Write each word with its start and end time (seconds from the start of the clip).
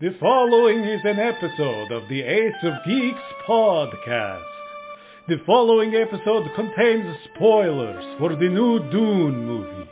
The 0.00 0.12
following 0.18 0.80
is 0.82 1.02
an 1.04 1.20
episode 1.20 1.92
of 1.92 2.08
the 2.08 2.22
Ace 2.22 2.52
of 2.64 2.72
Geeks 2.84 3.16
podcast. 3.48 4.42
The 5.28 5.36
following 5.46 5.94
episode 5.94 6.50
contains 6.56 7.16
spoilers 7.32 8.04
for 8.18 8.30
the 8.30 8.48
new 8.48 8.80
Dune 8.90 9.46
movie, 9.46 9.88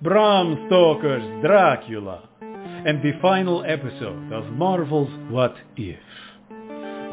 Bram 0.00 0.64
Stoker's 0.68 1.42
Dracula, 1.42 2.30
and 2.40 3.02
the 3.02 3.12
final 3.20 3.62
episode 3.66 4.32
of 4.32 4.46
Marvel's 4.54 5.12
What 5.30 5.54
If. 5.76 5.98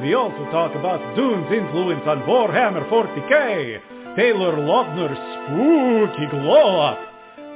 We 0.02 0.14
also 0.14 0.46
talk 0.50 0.74
about 0.78 1.18
Dune's 1.18 1.52
influence 1.52 2.04
on 2.08 2.22
Warhammer 2.22 2.90
40k, 2.90 4.16
Taylor 4.16 4.56
Lautner's 4.56 5.20
spooky 5.36 6.26
glow-up, 6.32 7.00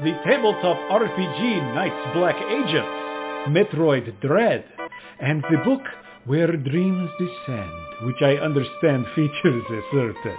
the 0.04 0.12
tabletop 0.26 0.78
RPG 0.92 1.74
Knights 1.74 2.14
Black 2.14 2.36
Agents, 2.52 3.03
Metroid 3.48 4.20
Dread, 4.22 4.64
and 5.20 5.44
the 5.52 5.58
book 5.66 5.82
Where 6.26 6.56
Dreams 6.56 7.10
Descend, 7.20 7.72
which 8.04 8.22
I 8.22 8.36
understand 8.36 9.06
features 9.16 9.64
a 9.70 9.82
certain 9.92 10.38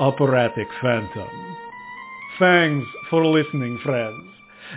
operatic 0.00 0.66
phantom. 0.82 1.28
Thanks 2.38 2.86
for 3.10 3.24
listening, 3.24 3.78
friends. 3.84 4.24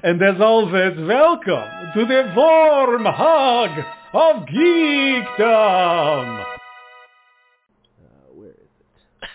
And 0.03 0.21
as 0.21 0.39
always, 0.41 0.97
welcome 1.07 1.69
to 1.95 2.05
the 2.05 2.33
warm 2.35 3.05
hug 3.05 3.71
of 4.13 4.45
geekdom! 4.47 6.43
Uh, 7.99 8.05
where 8.33 8.49
is 8.49 8.57
it? 9.21 9.29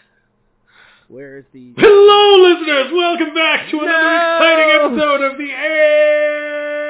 Where 1.08 1.38
is 1.38 1.44
the... 1.52 1.72
Hello, 1.76 2.48
listeners! 2.48 2.92
Welcome 2.92 3.34
back 3.34 3.70
to 3.70 3.78
another 3.80 3.92
No! 3.92 4.36
exciting 4.36 4.70
episode 4.84 5.32
of 5.32 5.38
the 5.38 5.50
Air. 5.50 6.87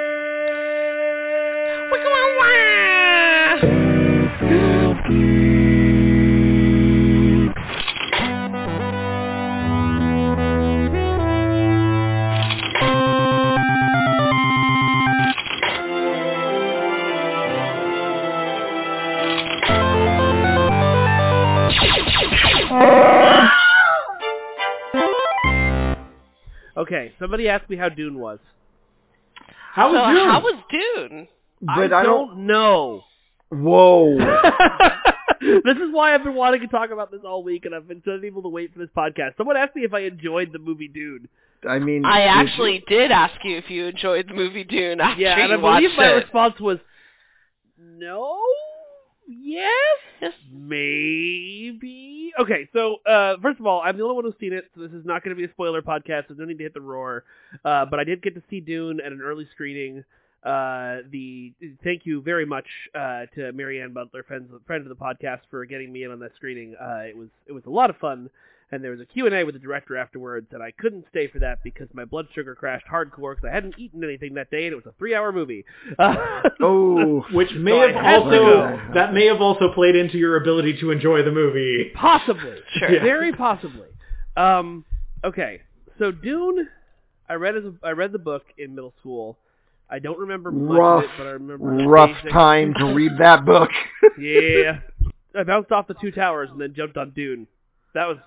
Okay, 26.78 27.12
somebody 27.18 27.48
asked 27.48 27.68
me 27.68 27.76
how 27.76 27.88
Dune 27.88 28.18
was. 28.18 28.38
How 29.74 29.92
was 29.92 30.00
so 30.00 30.10
you? 30.10 30.30
how 30.30 30.40
was 30.40 30.54
Dune? 30.70 31.28
But 31.62 31.92
I 31.92 32.00
I 32.00 32.02
don't 32.04 32.28
don't. 32.28 32.46
know. 32.46 33.02
Whoa. 33.50 34.16
this 35.40 35.76
is 35.76 35.90
why 35.92 36.14
I've 36.14 36.24
been 36.24 36.34
wanting 36.34 36.60
to 36.62 36.66
talk 36.68 36.90
about 36.90 37.10
this 37.10 37.20
all 37.24 37.42
week, 37.42 37.64
and 37.64 37.74
I've 37.74 37.88
been 37.88 38.02
so 38.04 38.12
unable 38.12 38.42
to 38.42 38.48
wait 38.48 38.72
for 38.72 38.78
this 38.80 38.90
podcast. 38.96 39.36
Someone 39.36 39.56
asked 39.56 39.74
me 39.76 39.84
if 39.84 39.94
I 39.94 40.00
enjoyed 40.00 40.52
the 40.52 40.58
movie 40.58 40.88
Dune. 40.88 41.28
I 41.68 41.78
mean, 41.80 42.04
I 42.04 42.20
did- 42.20 42.28
actually 42.28 42.84
did 42.88 43.10
ask 43.10 43.34
you 43.44 43.56
if 43.56 43.68
you 43.70 43.86
enjoyed 43.86 44.28
the 44.28 44.34
movie 44.34 44.64
Dune 44.64 45.00
after 45.00 45.20
Yeah, 45.20 45.38
and 45.40 45.48
you 45.50 45.54
I 45.54 45.60
believe 45.80 45.90
watched 45.90 45.98
my 45.98 46.08
it. 46.10 46.14
response 46.24 46.60
was 46.60 46.78
no, 47.80 48.38
yes, 49.28 50.32
maybe. 50.52 52.32
Okay, 52.38 52.68
so 52.72 52.96
uh, 53.08 53.36
first 53.42 53.58
of 53.60 53.66
all, 53.66 53.80
I'm 53.84 53.96
the 53.96 54.02
only 54.04 54.14
one 54.16 54.24
who's 54.24 54.34
seen 54.40 54.52
it, 54.52 54.64
so 54.74 54.80
this 54.82 54.92
is 54.92 55.04
not 55.04 55.22
going 55.24 55.34
to 55.34 55.38
be 55.40 55.44
a 55.46 55.50
spoiler 55.50 55.82
podcast. 55.82 56.28
So 56.28 56.34
no 56.36 56.44
need 56.44 56.58
to 56.58 56.64
hit 56.64 56.74
the 56.74 56.80
roar. 56.80 57.24
Uh, 57.64 57.84
but 57.86 57.98
I 57.98 58.04
did 58.04 58.22
get 58.22 58.34
to 58.34 58.42
see 58.50 58.60
Dune 58.60 59.00
at 59.00 59.12
an 59.12 59.20
early 59.22 59.46
screening. 59.52 60.04
Uh, 60.44 60.98
the 61.10 61.52
thank 61.82 62.06
you 62.06 62.22
very 62.22 62.46
much 62.46 62.66
uh, 62.94 63.26
to 63.34 63.52
Marianne 63.52 63.92
Butler, 63.92 64.22
friend 64.22 64.48
friend 64.66 64.86
of 64.86 64.88
the 64.88 64.94
podcast, 65.04 65.40
for 65.50 65.64
getting 65.66 65.92
me 65.92 66.04
in 66.04 66.10
on 66.10 66.20
that 66.20 66.34
screening. 66.36 66.74
Uh, 66.80 67.02
it 67.08 67.16
was 67.16 67.28
it 67.46 67.52
was 67.52 67.64
a 67.66 67.70
lot 67.70 67.90
of 67.90 67.96
fun. 67.96 68.30
And 68.70 68.84
there 68.84 68.90
was 68.90 69.00
a 69.00 69.06
Q&A 69.06 69.44
with 69.44 69.54
the 69.54 69.58
director 69.58 69.96
afterwards, 69.96 70.48
and 70.52 70.62
I 70.62 70.72
couldn't 70.72 71.06
stay 71.08 71.26
for 71.26 71.38
that 71.38 71.62
because 71.64 71.88
my 71.94 72.04
blood 72.04 72.26
sugar 72.34 72.54
crashed 72.54 72.84
hardcore 72.86 73.34
because 73.34 73.48
I 73.50 73.54
hadn't 73.54 73.76
eaten 73.78 74.04
anything 74.04 74.34
that 74.34 74.50
day, 74.50 74.66
and 74.66 74.74
it 74.74 74.76
was 74.76 74.84
a 74.84 74.92
three-hour 74.98 75.32
movie. 75.32 75.64
Uh, 75.98 76.42
Oh. 76.60 77.20
Which 77.32 77.50
may 77.54 77.70
So 77.70 77.98
have 77.98 78.22
also 78.24 78.80
that 78.92 79.14
may 79.14 79.24
have 79.24 79.40
also 79.40 79.72
played 79.72 79.96
into 79.96 80.18
your 80.18 80.36
ability 80.36 80.78
to 80.80 80.90
enjoy 80.90 81.22
the 81.22 81.32
movie. 81.32 81.92
Possibly. 81.94 82.56
Sure. 82.78 82.92
Yeah. 82.92 83.02
Very 83.02 83.32
possibly. 83.32 83.88
Um, 84.36 84.84
okay. 85.24 85.62
So 85.98 86.12
Dune, 86.12 86.68
I 87.26 87.34
read 87.34 87.56
as 87.56 87.64
a, 87.64 87.72
I 87.82 87.92
read 87.92 88.12
the 88.12 88.18
book 88.18 88.42
in 88.58 88.74
middle 88.74 88.92
school. 89.00 89.38
I 89.90 89.98
don't 89.98 90.18
remember 90.18 90.50
much 90.50 90.78
Rough, 90.78 91.04
of 91.04 91.10
it, 91.10 91.16
but 91.16 91.26
I 91.26 91.30
remember 91.30 91.64
rough 91.88 92.10
basic- 92.16 92.32
time 92.32 92.74
to 92.74 92.94
read 92.94 93.12
that 93.18 93.44
book. 93.44 93.70
Yeah. 94.18 94.80
I 95.38 95.44
bounced 95.44 95.70
off 95.70 95.86
the 95.86 95.94
two 95.94 96.10
towers 96.10 96.48
and 96.50 96.60
then 96.60 96.74
jumped 96.74 96.96
on 96.96 97.10
Dune. 97.10 97.46
That 97.94 98.08
was 98.08 98.18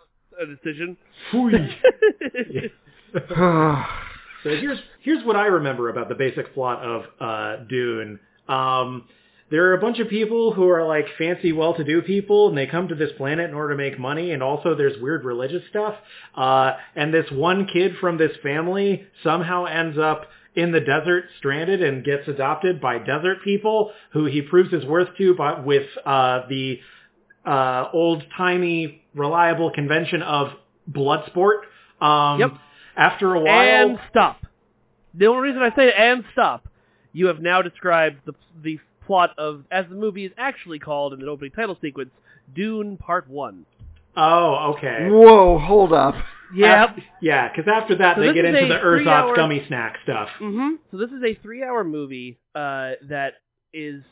a 0.41 0.45
decision. 0.45 0.95
So 4.43 4.49
here's 4.49 4.79
here's 5.01 5.23
what 5.23 5.35
I 5.35 5.45
remember 5.45 5.89
about 5.89 6.09
the 6.09 6.15
basic 6.15 6.53
plot 6.55 6.81
of 6.81 7.03
uh, 7.19 7.63
Dune. 7.65 8.19
Um, 8.47 9.07
there 9.51 9.67
are 9.67 9.73
a 9.73 9.81
bunch 9.81 9.99
of 9.99 10.07
people 10.07 10.53
who 10.53 10.67
are 10.69 10.83
like 10.87 11.05
fancy, 11.17 11.51
well-to-do 11.51 12.01
people, 12.03 12.47
and 12.49 12.57
they 12.57 12.65
come 12.65 12.87
to 12.87 12.95
this 12.95 13.11
planet 13.17 13.49
in 13.49 13.55
order 13.55 13.73
to 13.73 13.77
make 13.77 13.99
money. 13.99 14.31
And 14.31 14.41
also, 14.41 14.73
there's 14.73 14.99
weird 14.99 15.25
religious 15.25 15.61
stuff. 15.69 15.93
Uh, 16.35 16.71
and 16.95 17.13
this 17.13 17.29
one 17.31 17.67
kid 17.71 17.97
from 17.99 18.17
this 18.17 18.31
family 18.41 19.05
somehow 19.23 19.65
ends 19.65 19.97
up 19.99 20.27
in 20.55 20.71
the 20.71 20.81
desert, 20.81 21.25
stranded, 21.37 21.81
and 21.81 22.03
gets 22.03 22.27
adopted 22.27 22.81
by 22.81 22.97
desert 22.97 23.37
people, 23.43 23.91
who 24.11 24.25
he 24.25 24.41
proves 24.41 24.71
his 24.71 24.85
worth 24.85 25.15
to, 25.17 25.33
but 25.35 25.65
with 25.65 25.87
uh, 26.05 26.41
the 26.49 26.79
uh, 27.45 27.85
old-timey, 27.93 29.03
reliable 29.15 29.71
convention 29.71 30.21
of 30.21 30.49
blood 30.87 31.25
sport. 31.27 31.65
Um, 31.99 32.39
Yep. 32.39 32.51
After 32.97 33.33
a 33.33 33.39
while, 33.39 33.89
And 33.89 33.99
stop. 34.09 34.45
The 35.13 35.27
only 35.27 35.49
reason 35.49 35.61
I 35.61 35.73
say 35.75 35.93
and 35.93 36.25
stop, 36.33 36.67
you 37.13 37.27
have 37.27 37.39
now 37.39 37.61
described 37.61 38.17
the 38.25 38.33
the 38.61 38.79
plot 39.05 39.31
of, 39.37 39.63
as 39.71 39.85
the 39.89 39.95
movie 39.95 40.25
is 40.25 40.31
actually 40.37 40.79
called 40.79 41.13
in 41.13 41.19
the 41.19 41.27
opening 41.27 41.51
title 41.51 41.77
sequence, 41.81 42.11
Dune 42.53 42.97
Part 42.97 43.29
1. 43.29 43.65
Oh, 44.15 44.73
okay. 44.77 45.07
Whoa, 45.09 45.57
hold 45.57 45.93
up. 45.93 46.15
Yep. 46.55 46.97
Af- 46.97 47.03
yeah, 47.21 47.49
because 47.49 47.71
after 47.73 47.95
that 47.97 48.15
So 48.17 48.21
they 48.21 48.33
get 48.33 48.45
into 48.45 48.67
the 48.67 48.79
Urzot 48.79 49.35
gummy 49.35 49.63
snack 49.67 49.97
stuff. 50.03 50.29
Mm-hmm. 50.39 50.75
So 50.91 50.97
this 50.97 51.11
is 51.11 51.23
a 51.23 51.35
three-hour 51.41 51.83
movie 51.83 52.39
uh, 52.55 52.91
that 53.09 53.33
is 53.73 54.03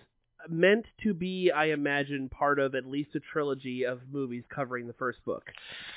meant 0.48 0.86
to 1.04 1.14
be, 1.14 1.52
I 1.52 1.66
imagine, 1.66 2.30
part 2.30 2.60
of 2.60 2.76
at 2.76 2.86
least 2.86 3.16
a 3.16 3.20
trilogy 3.20 3.86
of 3.86 4.00
movies 4.12 4.44
covering 4.54 4.88
the 4.88 4.94
first 4.94 5.24
book. 5.26 5.44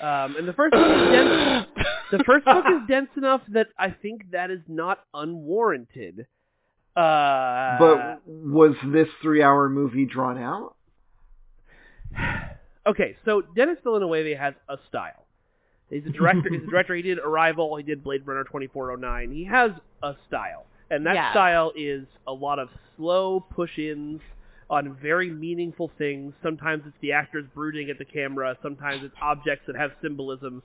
Um, 0.01 0.37
and 0.37 0.49
the 0.49 0.53
first 0.53 0.73
book 0.73 0.87
is 0.87 1.13
dense. 1.13 1.67
The 2.11 2.25
first 2.25 2.45
book 2.45 2.67
is 2.67 2.87
dense 2.89 3.09
enough 3.17 3.41
that 3.55 3.69
I 3.79 3.89
think 3.91 4.33
that 4.33 4.51
is 4.51 4.61
not 4.69 4.99
unwarranted. 5.15 6.27
Uh, 6.95 7.79
But 7.79 8.21
was 8.27 8.75
this 8.85 9.09
three-hour 9.23 9.71
movie 9.71 10.05
drawn 10.05 10.37
out? 10.37 10.75
okay, 12.87 13.17
so 13.25 13.43
Dennis 13.57 13.79
Villeneuve 13.83 14.37
has 14.37 14.53
a 14.69 14.77
style. 14.89 15.22
He's 15.93 16.07
a 16.07 16.11
director. 16.11 16.49
he's 16.51 16.63
a 16.63 16.67
director. 16.71 16.95
He 16.95 17.03
did 17.03 17.19
Arrival. 17.19 17.77
He 17.77 17.83
did 17.83 18.03
Blade 18.03 18.27
Runner 18.27 18.45
2409. 18.45 19.31
He 19.31 19.45
has 19.45 19.71
a 20.03 20.15
style, 20.27 20.65
and 20.91 21.07
that 21.07 21.15
Yeah. 21.15 21.31
style 21.33 21.73
is 21.77 22.07
a 22.27 22.33
lot 22.33 22.59
of 22.59 22.69
slow 22.97 23.41
push-ins 23.41 24.21
on 24.71 24.95
very 25.03 25.29
meaningful 25.31 25.91
things. 25.99 26.33
Sometimes 26.43 26.83
it's 26.87 26.97
the 27.03 27.13
actors 27.13 27.45
brooding 27.55 27.91
at 27.91 27.99
the 27.99 28.05
camera. 28.07 28.57
Sometimes 28.63 29.05
it's 29.05 29.15
objects 29.21 29.67
that 29.67 29.77
have 29.77 29.91
symbolism. 30.01 30.63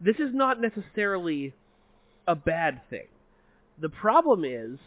This 0.00 0.16
is 0.20 0.32
not 0.32 0.60
necessarily 0.60 1.52
a 2.28 2.34
bad 2.36 2.80
thing. 2.90 3.06
The 3.80 3.88
problem 3.88 4.44
is 4.44 4.78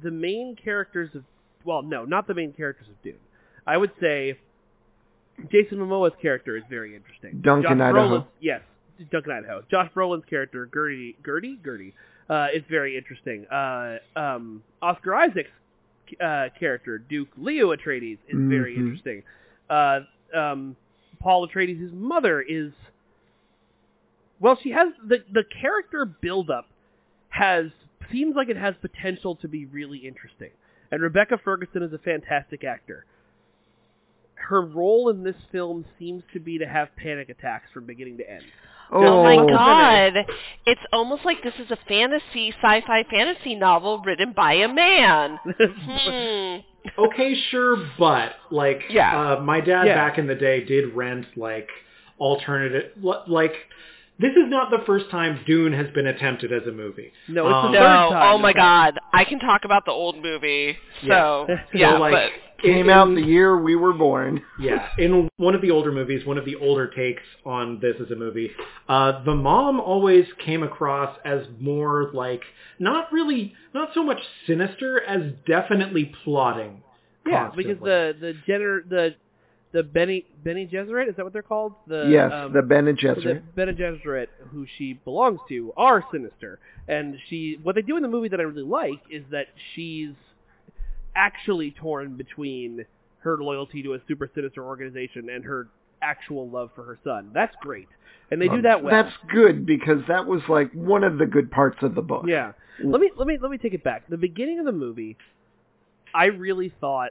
the 0.00 0.10
main 0.10 0.56
characters 0.56 1.10
of 1.14 1.24
well, 1.64 1.82
no, 1.82 2.04
not 2.04 2.26
the 2.26 2.34
main 2.34 2.52
characters 2.52 2.88
of 2.88 3.00
Dune. 3.02 3.14
I 3.66 3.76
would 3.76 3.92
say 4.00 4.36
Jason 5.50 5.78
Momoa's 5.78 6.14
character 6.20 6.56
is 6.56 6.62
very 6.70 6.94
interesting. 6.94 7.40
Duncan 7.42 7.78
Josh 7.78 7.88
Idaho. 7.88 8.18
Brolin's- 8.18 8.26
yes, 8.40 8.60
Duncan 9.10 9.32
Idaho. 9.32 9.62
Josh 9.70 9.90
Brolin's 9.94 10.24
character, 10.26 10.68
Gertie, 10.72 11.16
Gertie, 11.24 11.58
Gertie, 11.64 11.94
uh, 12.28 12.48
is 12.54 12.62
very 12.70 12.96
interesting. 12.96 13.46
Uh, 13.48 13.98
um, 14.16 14.62
Oscar 14.80 15.14
Isaac's 15.14 15.50
uh, 16.20 16.48
character, 16.58 16.98
Duke 16.98 17.28
Leto 17.38 17.74
Atreides, 17.74 18.18
is 18.28 18.38
very 18.38 18.74
Mhm. 18.74 18.78
interesting. 18.78 19.22
Uh, 19.70 20.00
um, 20.34 20.76
Paul 21.20 21.48
Atreides' 21.48 21.92
mother 21.92 22.40
is 22.40 22.72
well, 24.40 24.56
she 24.62 24.70
has 24.70 24.88
the 25.04 25.22
the 25.32 25.44
character 25.44 26.04
buildup 26.04 26.66
has 27.28 27.66
seems 28.10 28.34
like 28.36 28.48
it 28.48 28.56
has 28.56 28.74
potential 28.80 29.36
to 29.36 29.48
be 29.48 29.64
really 29.66 29.98
interesting. 29.98 30.50
And 30.90 31.00
Rebecca 31.00 31.38
Ferguson 31.38 31.82
is 31.82 31.92
a 31.92 31.98
fantastic 31.98 32.64
actor. 32.64 33.06
Her 34.48 34.62
role 34.62 35.08
in 35.10 35.22
this 35.22 35.36
film 35.50 35.84
seems 35.98 36.22
to 36.32 36.40
be 36.40 36.58
to 36.58 36.66
have 36.66 36.88
panic 36.96 37.28
attacks 37.28 37.66
from 37.72 37.86
beginning 37.86 38.18
to 38.18 38.30
end. 38.30 38.44
Oh, 38.90 39.22
my 39.22 39.36
Oh. 39.36 39.48
god. 39.48 40.26
It's 40.66 40.80
almost 40.92 41.24
like 41.24 41.42
this 41.42 41.54
is 41.58 41.70
a 41.70 41.78
fantasy, 41.88 42.52
sci-fi 42.62 43.04
fantasy 43.04 43.54
novel 43.54 44.00
written 44.04 44.32
by 44.32 44.54
a 44.54 44.68
man. 44.68 45.38
Hmm. 45.46 46.56
okay, 46.98 47.34
sure, 47.50 47.76
but 47.98 48.34
like, 48.50 48.82
Yeah. 48.90 49.34
uh, 49.36 49.40
my 49.40 49.60
dad 49.60 49.86
Yeah. 49.86 49.94
back 49.94 50.18
in 50.18 50.26
the 50.26 50.34
day 50.34 50.62
did 50.64 50.94
rent 50.94 51.26
like 51.36 51.68
alternative, 52.20 52.90
like. 53.28 53.54
This 54.22 54.32
is 54.32 54.48
not 54.48 54.70
the 54.70 54.82
first 54.86 55.10
time 55.10 55.40
Dune 55.46 55.72
has 55.72 55.88
been 55.90 56.06
attempted 56.06 56.52
as 56.52 56.66
a 56.68 56.72
movie. 56.72 57.12
No, 57.28 57.44
it's 57.48 57.52
the 57.52 57.66
Um, 57.68 57.72
third 57.72 57.80
No, 57.80 58.10
time. 58.12 58.34
oh 58.34 58.38
my 58.38 58.52
god. 58.52 58.98
I 59.12 59.24
can 59.24 59.38
talk 59.40 59.64
about 59.64 59.84
the 59.84 59.90
old 59.92 60.22
movie. 60.22 60.78
So, 61.06 61.46
Yeah. 61.48 61.56
yeah, 61.74 61.92
so, 61.94 62.00
like, 62.00 62.12
but 62.12 62.32
Came 62.62 62.88
out 62.88 63.12
the 63.12 63.20
year 63.22 63.60
we 63.60 63.74
were 63.74 63.92
born. 63.92 64.40
Yeah, 64.60 64.88
in 64.96 65.28
one 65.38 65.56
of 65.56 65.62
the 65.62 65.72
older 65.72 65.90
movies, 65.90 66.24
one 66.24 66.38
of 66.38 66.44
the 66.44 66.54
older 66.54 66.86
takes 66.86 67.22
on 67.44 67.80
this 67.80 67.96
as 68.00 68.08
a 68.12 68.14
movie, 68.14 68.52
uh, 68.88 69.24
the 69.24 69.34
mom 69.34 69.80
always 69.80 70.26
came 70.38 70.62
across 70.62 71.18
as 71.24 71.42
more 71.58 72.12
like 72.14 72.42
not 72.78 73.12
really, 73.12 73.54
not 73.74 73.88
so 73.94 74.04
much 74.04 74.20
sinister 74.46 75.02
as 75.02 75.32
definitely 75.44 76.12
plotting. 76.22 76.82
Yeah, 77.26 77.48
constantly. 77.48 77.64
because 77.74 77.82
the 77.84 78.14
the 78.20 78.34
gener 78.52 78.88
the 78.88 79.14
the 79.72 79.82
Bene 79.82 80.22
Bene 80.42 80.66
Gesserit 80.66 81.08
is 81.08 81.16
that 81.16 81.24
what 81.24 81.32
they're 81.32 81.42
called? 81.42 81.74
The 81.86 82.08
yes, 82.10 82.30
um, 82.32 82.52
the 82.52 82.62
Bene 82.62 82.92
the 82.92 82.98
Gesserit. 82.98 83.42
Bene 83.54 83.72
Gesserit, 83.72 84.28
who 84.50 84.66
she 84.78 84.94
belongs 84.94 85.40
to, 85.48 85.72
are 85.76 86.04
sinister. 86.12 86.58
And 86.88 87.16
she, 87.28 87.58
what 87.62 87.74
they 87.74 87.82
do 87.82 87.96
in 87.96 88.02
the 88.02 88.08
movie 88.08 88.28
that 88.28 88.40
I 88.40 88.42
really 88.42 88.62
like 88.62 89.00
is 89.10 89.24
that 89.30 89.46
she's 89.74 90.14
actually 91.14 91.70
torn 91.70 92.16
between 92.16 92.84
her 93.20 93.42
loyalty 93.42 93.82
to 93.82 93.94
a 93.94 93.98
super 94.08 94.30
sinister 94.34 94.64
organization 94.64 95.28
and 95.30 95.44
her 95.44 95.68
actual 96.02 96.48
love 96.48 96.70
for 96.74 96.84
her 96.84 96.98
son. 97.04 97.30
That's 97.32 97.54
great, 97.60 97.88
and 98.30 98.40
they 98.40 98.48
do 98.48 98.62
that 98.62 98.82
well. 98.82 98.92
That's 98.92 99.14
good 99.32 99.64
because 99.64 100.02
that 100.08 100.26
was 100.26 100.42
like 100.48 100.72
one 100.72 101.04
of 101.04 101.18
the 101.18 101.26
good 101.26 101.50
parts 101.50 101.78
of 101.82 101.94
the 101.94 102.02
book. 102.02 102.24
Yeah. 102.26 102.52
Let 102.82 103.00
me 103.00 103.10
let 103.16 103.28
me 103.28 103.38
let 103.40 103.50
me 103.50 103.58
take 103.58 103.74
it 103.74 103.84
back. 103.84 104.08
The 104.08 104.16
beginning 104.16 104.58
of 104.58 104.64
the 104.64 104.72
movie, 104.72 105.16
I 106.14 106.26
really 106.26 106.72
thought, 106.80 107.10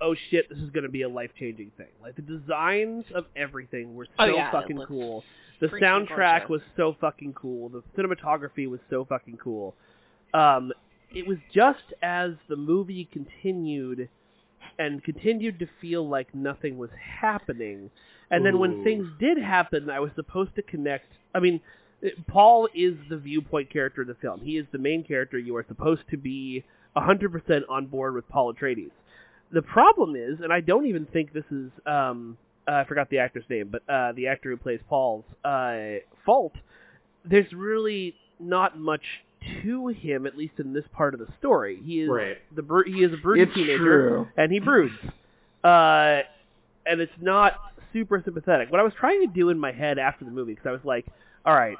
oh 0.00 0.14
shit, 0.30 0.48
this 0.48 0.58
is 0.58 0.70
going 0.70 0.84
to 0.84 0.90
be 0.90 1.02
a 1.02 1.08
life 1.08 1.30
changing 1.38 1.70
thing. 1.76 1.88
Like 2.02 2.16
the 2.16 2.22
designs 2.22 3.04
of 3.14 3.26
everything 3.36 3.94
were 3.94 4.06
so 4.06 4.10
Oh, 4.18 4.24
yeah, 4.26 4.50
fucking 4.50 4.80
cool. 4.86 5.24
The 5.60 5.68
soundtrack 5.68 6.48
gorgeous. 6.48 6.48
was 6.48 6.60
so 6.76 6.96
fucking 7.00 7.32
cool. 7.34 7.68
The 7.70 7.82
cinematography 7.96 8.68
was 8.68 8.80
so 8.90 9.04
fucking 9.04 9.38
cool. 9.42 9.74
Um, 10.34 10.72
it 11.14 11.26
was 11.26 11.38
just 11.54 11.94
as 12.02 12.32
the 12.48 12.56
movie 12.56 13.08
continued 13.10 14.08
and 14.78 15.02
continued 15.02 15.58
to 15.60 15.66
feel 15.80 16.06
like 16.06 16.34
nothing 16.34 16.76
was 16.76 16.90
happening. 17.20 17.90
And 18.30 18.44
then 18.44 18.58
when 18.58 18.82
things 18.84 19.06
did 19.18 19.38
happen, 19.38 19.88
I 19.88 20.00
was 20.00 20.10
supposed 20.16 20.54
to 20.56 20.62
connect. 20.62 21.06
I 21.34 21.40
mean, 21.40 21.60
Paul 22.26 22.68
is 22.74 22.94
the 23.08 23.16
viewpoint 23.16 23.70
character 23.72 24.02
of 24.02 24.08
the 24.08 24.14
film. 24.16 24.40
He 24.40 24.58
is 24.58 24.66
the 24.72 24.78
main 24.78 25.04
character. 25.04 25.38
You 25.38 25.56
are 25.56 25.64
supposed 25.66 26.02
to 26.10 26.16
be 26.16 26.64
100% 26.96 27.60
on 27.70 27.86
board 27.86 28.14
with 28.14 28.28
Paul 28.28 28.52
Atreides. 28.52 28.90
The 29.52 29.62
problem 29.62 30.16
is, 30.16 30.40
and 30.42 30.52
I 30.52 30.60
don't 30.60 30.86
even 30.86 31.06
think 31.06 31.32
this 31.32 31.44
is, 31.50 31.70
um, 31.86 32.36
uh, 32.68 32.72
I 32.72 32.84
forgot 32.84 33.08
the 33.10 33.18
actor's 33.18 33.44
name, 33.48 33.68
but 33.70 33.82
uh, 33.88 34.12
the 34.12 34.26
actor 34.26 34.50
who 34.50 34.56
plays 34.56 34.80
Paul's 34.88 35.24
uh, 35.44 36.00
fault, 36.24 36.52
there's 37.24 37.52
really 37.52 38.16
not 38.40 38.78
much 38.78 39.02
to 39.62 39.86
him, 39.88 40.26
at 40.26 40.36
least 40.36 40.54
in 40.58 40.72
this 40.72 40.84
part 40.92 41.14
of 41.14 41.20
the 41.20 41.28
story. 41.38 41.80
He 41.84 42.00
is 42.00 42.08
Right. 42.08 42.38
the 42.54 42.62
bro- 42.62 42.82
he 42.84 43.04
is 43.04 43.12
a 43.12 43.16
broody 43.16 43.42
It's 43.42 43.54
teenager, 43.54 43.78
true. 43.78 44.28
and 44.36 44.50
he 44.50 44.58
broods, 44.58 44.94
uh, 45.62 46.20
and 46.84 47.00
it's 47.00 47.12
not 47.20 47.54
super 47.92 48.20
sympathetic. 48.24 48.70
What 48.70 48.80
I 48.80 48.82
was 48.82 48.92
trying 48.98 49.20
to 49.20 49.32
do 49.32 49.50
in 49.50 49.58
my 49.58 49.70
head 49.72 49.98
after 49.98 50.24
the 50.24 50.30
movie, 50.32 50.54
because 50.54 50.66
I 50.66 50.72
was 50.72 50.84
like, 50.84 51.06
all 51.44 51.54
right, 51.54 51.76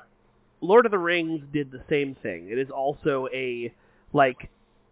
Lord 0.60 0.86
of 0.86 0.92
the 0.92 0.98
Rings 0.98 1.42
did 1.52 1.72
the 1.72 1.82
same 1.90 2.14
thing. 2.22 2.48
It 2.48 2.58
is 2.58 2.70
also 2.70 3.26
a 3.34 3.72
like 4.12 4.48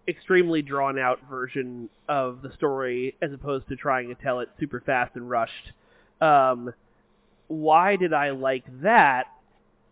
extremely 0.07 0.63
drawn 0.63 0.99
out 0.99 1.21
version 1.29 1.89
of 2.09 2.43
the 2.43 2.53
story 2.53 3.17
as 3.23 3.33
opposed 3.33 3.69
to 3.69 3.77
trying 3.77 4.09
to 4.09 4.15
tell 4.15 4.41
it 4.41 4.49
super 4.61 4.81
fast 4.81 5.17
and 5.17 5.29
rushed. 5.29 5.73
Um, 6.21 6.73
why 7.49 7.97
did 7.97 8.13
I 8.13 8.31
like 8.31 8.65
that 8.83 9.25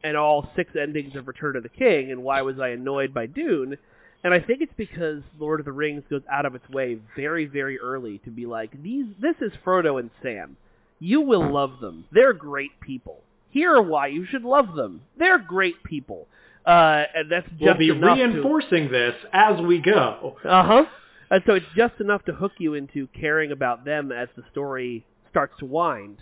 and 0.04 0.16
all 0.16 0.50
six 0.56 0.72
endings 0.80 1.14
of 1.16 1.28
Return 1.28 1.56
of 1.56 1.62
the 1.62 1.68
King, 1.68 2.10
and 2.10 2.22
why 2.22 2.42
was 2.42 2.58
I 2.58 2.68
annoyed 2.68 3.14
by 3.14 3.26
Dune? 3.26 3.76
And 4.24 4.32
I 4.32 4.40
think 4.40 4.60
it's 4.60 4.72
because 4.76 5.22
Lord 5.38 5.60
of 5.60 5.66
the 5.66 5.72
Rings 5.72 6.04
goes 6.08 6.22
out 6.30 6.46
of 6.46 6.54
its 6.54 6.68
way 6.68 6.98
very, 7.16 7.44
very 7.46 7.78
early 7.80 8.18
to 8.18 8.30
be 8.30 8.46
like, 8.46 8.82
these 8.82 9.06
this 9.20 9.36
is 9.40 9.52
Frodo 9.64 9.98
and 9.98 10.10
Sam. 10.22 10.56
You 11.00 11.20
will 11.20 11.52
love 11.52 11.80
them. 11.80 12.04
They're 12.12 12.32
great 12.32 12.80
people. 12.80 13.20
Here 13.50 13.74
are 13.74 13.82
why 13.82 14.06
you 14.06 14.24
should 14.24 14.44
love 14.44 14.74
them. 14.74 15.02
They're 15.18 15.38
great 15.38 15.82
people. 15.82 16.28
Uh, 16.64 17.04
and 17.14 17.30
that's 17.30 17.48
just 17.50 17.60
we'll 17.60 17.74
be 17.76 17.88
enough 17.90 18.16
to- 18.16 18.24
reinforcing 18.24 18.90
this 18.90 19.14
as 19.32 19.60
we 19.60 19.78
go. 19.80 20.36
uh 20.44 20.64
huh. 20.64 20.84
And 21.30 21.42
so 21.46 21.54
it's 21.54 21.66
just 21.74 21.94
enough 21.98 22.24
to 22.26 22.32
hook 22.32 22.52
you 22.58 22.74
into 22.74 23.06
caring 23.18 23.52
about 23.52 23.84
them 23.86 24.12
as 24.12 24.28
the 24.36 24.42
story 24.52 25.04
starts 25.30 25.54
to 25.60 25.64
wind. 25.66 26.18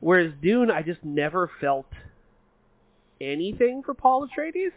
Whereas 0.00 0.32
Dune, 0.40 0.70
I 0.70 0.82
just 0.82 1.02
never 1.04 1.50
felt 1.60 1.86
anything 3.20 3.82
for 3.84 3.92
Paul 3.94 4.28
Atreides. 4.28 4.72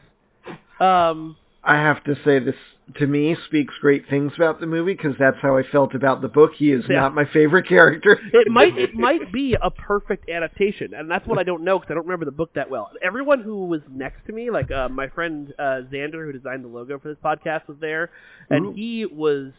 Um, 0.84 1.38
I 1.64 1.76
have 1.76 2.04
to 2.06 2.16
say 2.26 2.40
this 2.40 2.56
to 2.96 3.08
me 3.08 3.36
speaks 3.46 3.74
great 3.80 4.08
things 4.10 4.32
about 4.36 4.60
the 4.60 4.66
movie 4.66 4.94
because 4.94 5.16
that's 5.20 5.38
how 5.42 5.58
I 5.58 5.64
felt 5.64 5.94
about 5.96 6.22
the 6.22 6.28
book. 6.28 6.52
He 6.56 6.72
is 6.72 6.84
Yeah. 6.90 7.02
not 7.02 7.14
my 7.14 7.26
favorite 7.26 7.68
character. 7.68 8.20
it 8.34 8.50
might 8.50 8.78
it 8.78 8.96
might 8.96 9.32
be 9.32 9.56
a 9.62 9.70
perfect 9.70 10.30
adaptation, 10.30 10.94
and 10.94 11.10
that's 11.10 11.28
what 11.28 11.38
I 11.38 11.44
don't 11.44 11.64
know 11.64 11.78
because 11.80 11.92
I 11.92 11.96
don't 11.96 12.06
remember 12.06 12.26
the 12.26 12.32
book 12.32 12.54
that 12.56 12.70
well. 12.70 12.92
Everyone 13.02 13.42
who 13.42 13.66
was 13.66 13.82
next 13.90 14.26
to 14.28 14.34
me, 14.34 14.50
like 14.50 14.72
uh, 14.72 14.90
my 14.90 15.08
friend 15.10 15.54
uh, 15.60 15.82
Xander, 15.92 16.26
who 16.26 16.32
designed 16.32 16.64
the 16.64 16.70
logo 16.70 16.98
for 17.00 17.10
this 17.10 17.18
podcast, 17.24 17.68
was 17.68 17.78
there, 17.80 18.10
and 18.50 18.68
Ooh. 18.68 18.74
he 18.74 19.06
was 19.06 19.52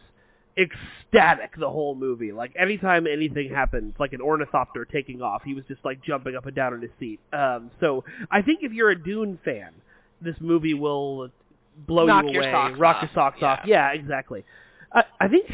ecstatic 0.57 1.51
the 1.57 1.69
whole 1.69 1.95
movie. 1.95 2.31
Like 2.31 2.53
anytime 2.59 3.07
anything 3.07 3.49
happened, 3.49 3.93
like 3.99 4.13
an 4.13 4.21
ornithopter 4.21 4.85
taking 4.85 5.21
off, 5.21 5.43
he 5.43 5.53
was 5.53 5.63
just 5.67 5.83
like 5.85 6.03
jumping 6.03 6.35
up 6.35 6.45
and 6.45 6.55
down 6.55 6.73
in 6.73 6.81
his 6.81 6.91
seat. 6.99 7.19
Um, 7.33 7.71
so 7.79 8.03
I 8.29 8.41
think 8.41 8.59
if 8.63 8.71
you're 8.73 8.89
a 8.89 9.01
Dune 9.01 9.39
fan, 9.43 9.71
this 10.21 10.35
movie 10.39 10.73
will 10.73 11.29
blow 11.87 12.05
Knock 12.05 12.25
you 12.25 12.39
away, 12.39 12.51
socks 12.51 12.79
rock 12.79 12.95
off. 12.97 13.01
your 13.03 13.11
socks 13.13 13.41
off. 13.43 13.59
Yeah. 13.65 13.91
Yeah, 13.91 13.99
exactly. 13.99 14.43
I, 14.93 15.03
I 15.19 15.27
think 15.27 15.45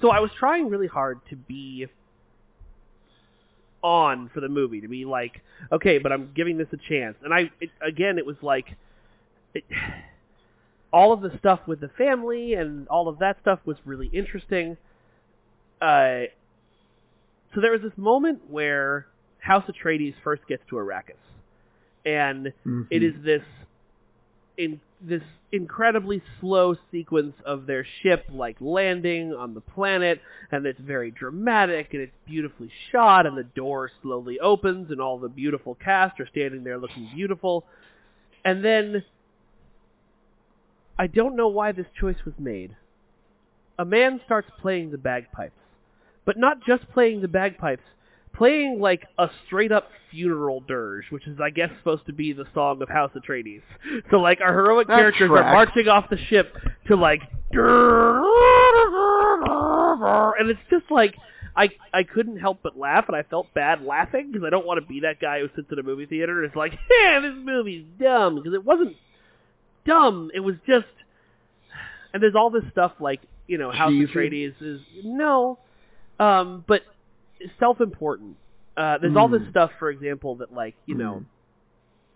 so. 0.00 0.10
I 0.10 0.20
was 0.20 0.30
trying 0.38 0.68
really 0.70 0.86
hard 0.86 1.20
to 1.30 1.36
be 1.36 1.86
on 3.82 4.30
for 4.32 4.40
the 4.40 4.48
movie 4.48 4.80
to 4.80 4.88
be 4.88 5.04
like, 5.04 5.42
okay, 5.70 5.98
but 5.98 6.10
I'm 6.12 6.30
giving 6.34 6.56
this 6.56 6.68
a 6.72 6.76
chance. 6.88 7.16
And 7.22 7.34
I 7.34 7.50
it, 7.60 7.70
again, 7.86 8.18
it 8.18 8.24
was 8.26 8.36
like 8.42 8.66
it, 9.52 9.64
all 10.92 11.12
of 11.12 11.20
the 11.20 11.36
stuff 11.38 11.60
with 11.66 11.80
the 11.80 11.88
family 11.98 12.54
and 12.54 12.88
all 12.88 13.08
of 13.08 13.18
that 13.18 13.36
stuff 13.42 13.58
was 13.64 13.76
really 13.84 14.06
interesting. 14.12 14.76
Uh, 15.82 16.22
so 17.54 17.60
there 17.60 17.72
was 17.72 17.82
this 17.82 17.92
moment 17.96 18.40
where 18.48 19.06
House 19.38 19.64
Atreides 19.68 20.14
first 20.24 20.46
gets 20.48 20.62
to 20.70 20.76
Arrakis, 20.76 21.14
and 22.06 22.52
Mhm. 22.66 22.86
it 22.90 23.02
is 23.02 23.14
this 23.22 23.42
in 24.56 24.80
this 25.00 25.22
incredibly 25.52 26.22
slow 26.40 26.76
sequence 26.90 27.34
of 27.44 27.66
their 27.66 27.86
ship 28.02 28.24
like 28.32 28.56
landing 28.60 29.32
on 29.32 29.54
the 29.54 29.60
planet 29.60 30.20
and 30.50 30.66
it's 30.66 30.80
very 30.80 31.10
dramatic 31.10 31.92
and 31.92 32.02
it's 32.02 32.16
beautifully 32.26 32.70
shot 32.90 33.26
and 33.26 33.36
the 33.36 33.44
door 33.44 33.90
slowly 34.02 34.40
opens 34.40 34.90
and 34.90 35.00
all 35.00 35.18
the 35.18 35.28
beautiful 35.28 35.76
cast 35.76 36.18
are 36.18 36.26
standing 36.26 36.64
there 36.64 36.78
looking 36.78 37.08
beautiful 37.14 37.64
and 38.44 38.64
then 38.64 39.04
I 40.98 41.06
don't 41.06 41.36
know 41.36 41.48
why 41.48 41.72
this 41.72 41.86
choice 41.98 42.24
was 42.24 42.34
made. 42.38 42.76
A 43.78 43.84
man 43.84 44.20
starts 44.24 44.48
playing 44.60 44.90
the 44.90 44.98
bagpipes, 44.98 45.58
but 46.24 46.36
not 46.36 46.64
just 46.64 46.88
playing 46.92 47.20
the 47.20 47.28
bagpipes, 47.28 47.82
playing 48.36 48.80
like 48.80 49.06
a 49.18 49.28
straight 49.46 49.72
up 49.72 49.88
funeral 50.10 50.60
dirge, 50.60 51.04
which 51.10 51.26
is 51.26 51.38
I 51.40 51.50
guess 51.50 51.70
supposed 51.78 52.06
to 52.06 52.12
be 52.12 52.32
the 52.32 52.44
song 52.54 52.82
of 52.82 52.88
House 52.88 53.12
Atreides. 53.16 53.62
So 54.10 54.18
like 54.18 54.40
our 54.40 54.52
heroic 54.52 54.88
That 54.88 54.98
characters 54.98 55.30
are 55.30 55.42
marching 55.42 55.88
off 55.88 56.08
the 56.10 56.18
ship 56.18 56.56
to 56.88 56.96
like 56.96 57.22
and 60.38 60.50
it's 60.50 60.60
just 60.70 60.90
like 60.90 61.14
I 61.56 61.70
I 61.92 62.02
couldn't 62.02 62.38
help 62.38 62.60
but 62.62 62.76
laugh, 62.76 63.04
and 63.08 63.16
I 63.16 63.22
felt 63.22 63.52
bad 63.54 63.82
laughing 63.82 64.32
because 64.32 64.44
I 64.44 64.50
don't 64.50 64.66
want 64.66 64.80
to 64.80 64.86
be 64.86 65.00
that 65.00 65.20
guy 65.20 65.40
who 65.40 65.48
sits 65.54 65.68
in 65.70 65.78
a 65.78 65.82
movie 65.82 66.06
theater 66.06 66.42
and 66.42 66.50
is 66.50 66.56
like, 66.56 66.72
"Yeah, 66.90 67.20
this 67.20 67.34
movie's 67.36 67.84
dumb," 67.98 68.36
because 68.36 68.54
it 68.54 68.64
wasn't 68.64 68.96
dumb. 69.86 70.30
It 70.34 70.40
was 70.40 70.56
just, 70.66 70.86
and 72.12 72.22
there's 72.22 72.34
all 72.34 72.50
this 72.50 72.64
stuff 72.72 72.92
like 73.00 73.20
you 73.46 73.58
know 73.58 73.70
House 73.70 73.92
Cheesy. 73.92 74.12
Atreides 74.12 74.54
is 74.60 74.80
no, 75.04 75.58
um, 76.18 76.64
but 76.66 76.82
self-important. 77.58 78.36
Uh, 78.76 78.98
there's 78.98 79.16
all 79.16 79.28
this 79.28 79.42
Mm. 79.42 79.50
stuff, 79.50 79.70
for 79.78 79.90
example, 79.90 80.36
that 80.36 80.52
like 80.52 80.74
you 80.86 80.94
know, 80.96 81.24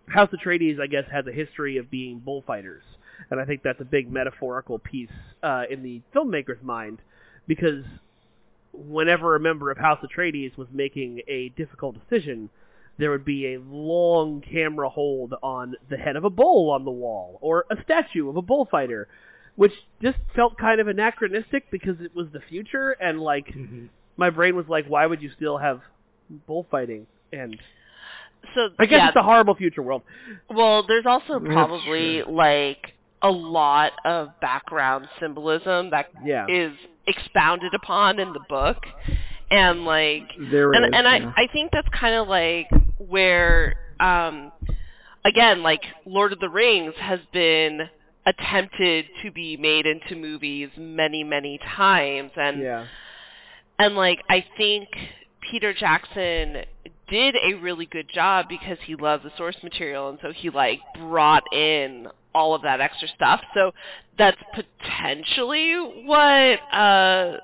House 0.07 0.29
Atreides, 0.31 0.79
I 0.79 0.87
guess, 0.87 1.05
has 1.11 1.25
a 1.27 1.31
history 1.31 1.77
of 1.77 1.89
being 1.89 2.19
bullfighters, 2.19 2.83
and 3.29 3.39
I 3.39 3.45
think 3.45 3.61
that's 3.63 3.79
a 3.81 3.85
big 3.85 4.11
metaphorical 4.11 4.79
piece 4.79 5.09
uh, 5.43 5.63
in 5.69 5.83
the 5.83 6.01
filmmaker's 6.13 6.61
mind 6.63 6.99
because 7.47 7.83
whenever 8.73 9.35
a 9.35 9.39
member 9.39 9.71
of 9.71 9.77
House 9.77 9.99
Atreides 10.03 10.57
was 10.57 10.67
making 10.71 11.21
a 11.27 11.49
difficult 11.49 11.95
decision, 11.99 12.49
there 12.97 13.11
would 13.11 13.25
be 13.25 13.53
a 13.55 13.59
long 13.59 14.41
camera 14.41 14.89
hold 14.89 15.33
on 15.41 15.75
the 15.89 15.97
head 15.97 16.15
of 16.15 16.23
a 16.25 16.29
bull 16.29 16.69
on 16.71 16.85
the 16.85 16.91
wall 16.91 17.37
or 17.41 17.65
a 17.71 17.81
statue 17.83 18.29
of 18.29 18.35
a 18.35 18.41
bullfighter, 18.41 19.07
which 19.55 19.73
just 20.01 20.17
felt 20.35 20.57
kind 20.57 20.79
of 20.81 20.87
anachronistic 20.87 21.71
because 21.71 21.99
it 22.01 22.13
was 22.15 22.27
the 22.33 22.41
future 22.41 22.91
and 22.91 23.21
like 23.21 23.47
Mm-hmm. 23.47 23.85
My 24.19 24.29
brain 24.29 24.55
was 24.55 24.67
like, 24.67 24.85
why 24.87 25.05
would 25.05 25.21
you 25.21 25.31
still 25.35 25.57
have 25.57 25.81
bullfighting? 26.47 27.07
And 27.33 27.57
So 28.53 28.69
I 28.77 28.85
guess 28.85 28.97
yeah, 28.99 29.07
it's 29.09 29.15
a 29.17 29.23
horrible 29.23 29.55
future 29.55 29.81
world. 29.81 30.03
Well, 30.49 30.85
there's 30.87 31.05
also 31.05 31.39
probably 31.39 32.21
like 32.23 32.93
a 33.21 33.31
lot 33.31 33.93
of 34.05 34.29
background 34.41 35.07
symbolism 35.19 35.89
that 35.91 36.07
is 36.47 36.73
Yeah. 36.73 36.75
expounded 37.07 37.73
upon 37.73 38.19
in 38.19 38.33
the 38.33 38.39
book, 38.47 38.77
and 39.51 39.85
like, 39.85 40.23
There 40.51 40.71
and 40.73 40.85
is, 40.85 40.91
and 40.93 41.05
yeah. 41.05 41.31
I 41.35 41.43
I 41.43 41.47
think 41.51 41.71
that's 41.71 41.89
kind 41.89 42.15
of 42.15 42.27
like 42.27 42.67
where 42.97 43.75
um 43.99 44.51
again 45.25 45.63
like 45.63 45.81
Lord 46.05 46.31
of 46.33 46.39
the 46.39 46.49
Rings 46.49 46.93
has 46.97 47.19
been 47.33 47.89
attempted 48.25 49.05
to 49.23 49.31
be 49.31 49.57
made 49.57 49.85
into 49.85 50.15
movies 50.15 50.69
many 50.77 51.23
many 51.23 51.57
times 51.75 52.31
and 52.35 52.61
Yeah. 52.61 52.85
And 53.79 53.95
like 53.95 54.23
I 54.29 54.45
think 54.57 54.89
Peter 55.49 55.73
Jackson 55.73 56.57
did 57.09 57.35
a 57.35 57.55
really 57.55 57.87
good 57.87 58.09
job 58.13 58.45
because 58.47 58.77
he 58.85 58.95
loved 58.95 59.23
the 59.23 59.31
source 59.37 59.57
material 59.63 60.09
and 60.09 60.19
so 60.21 60.31
he 60.31 60.49
like 60.49 60.79
brought 60.95 61.43
in 61.51 62.07
all 62.35 62.53
of 62.53 62.61
that 62.61 62.81
extra 62.81 63.07
stuff. 63.15 63.41
So 63.53 63.71
that's 64.17 64.37
potentially 64.53 65.73
what 66.05 66.59
uh 66.73 67.37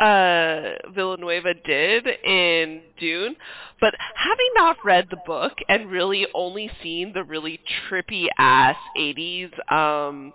uh 0.00 0.74
Villanueva 0.94 1.54
did 1.64 2.06
in 2.06 2.82
Dune. 2.98 3.36
But 3.80 3.94
having 4.14 4.50
not 4.54 4.76
read 4.84 5.08
the 5.10 5.18
book 5.26 5.52
and 5.68 5.90
really 5.90 6.26
only 6.34 6.70
seen 6.82 7.12
the 7.12 7.24
really 7.24 7.60
trippy 7.90 8.26
ass 8.38 8.76
80s 8.96 9.50
um 9.70 10.32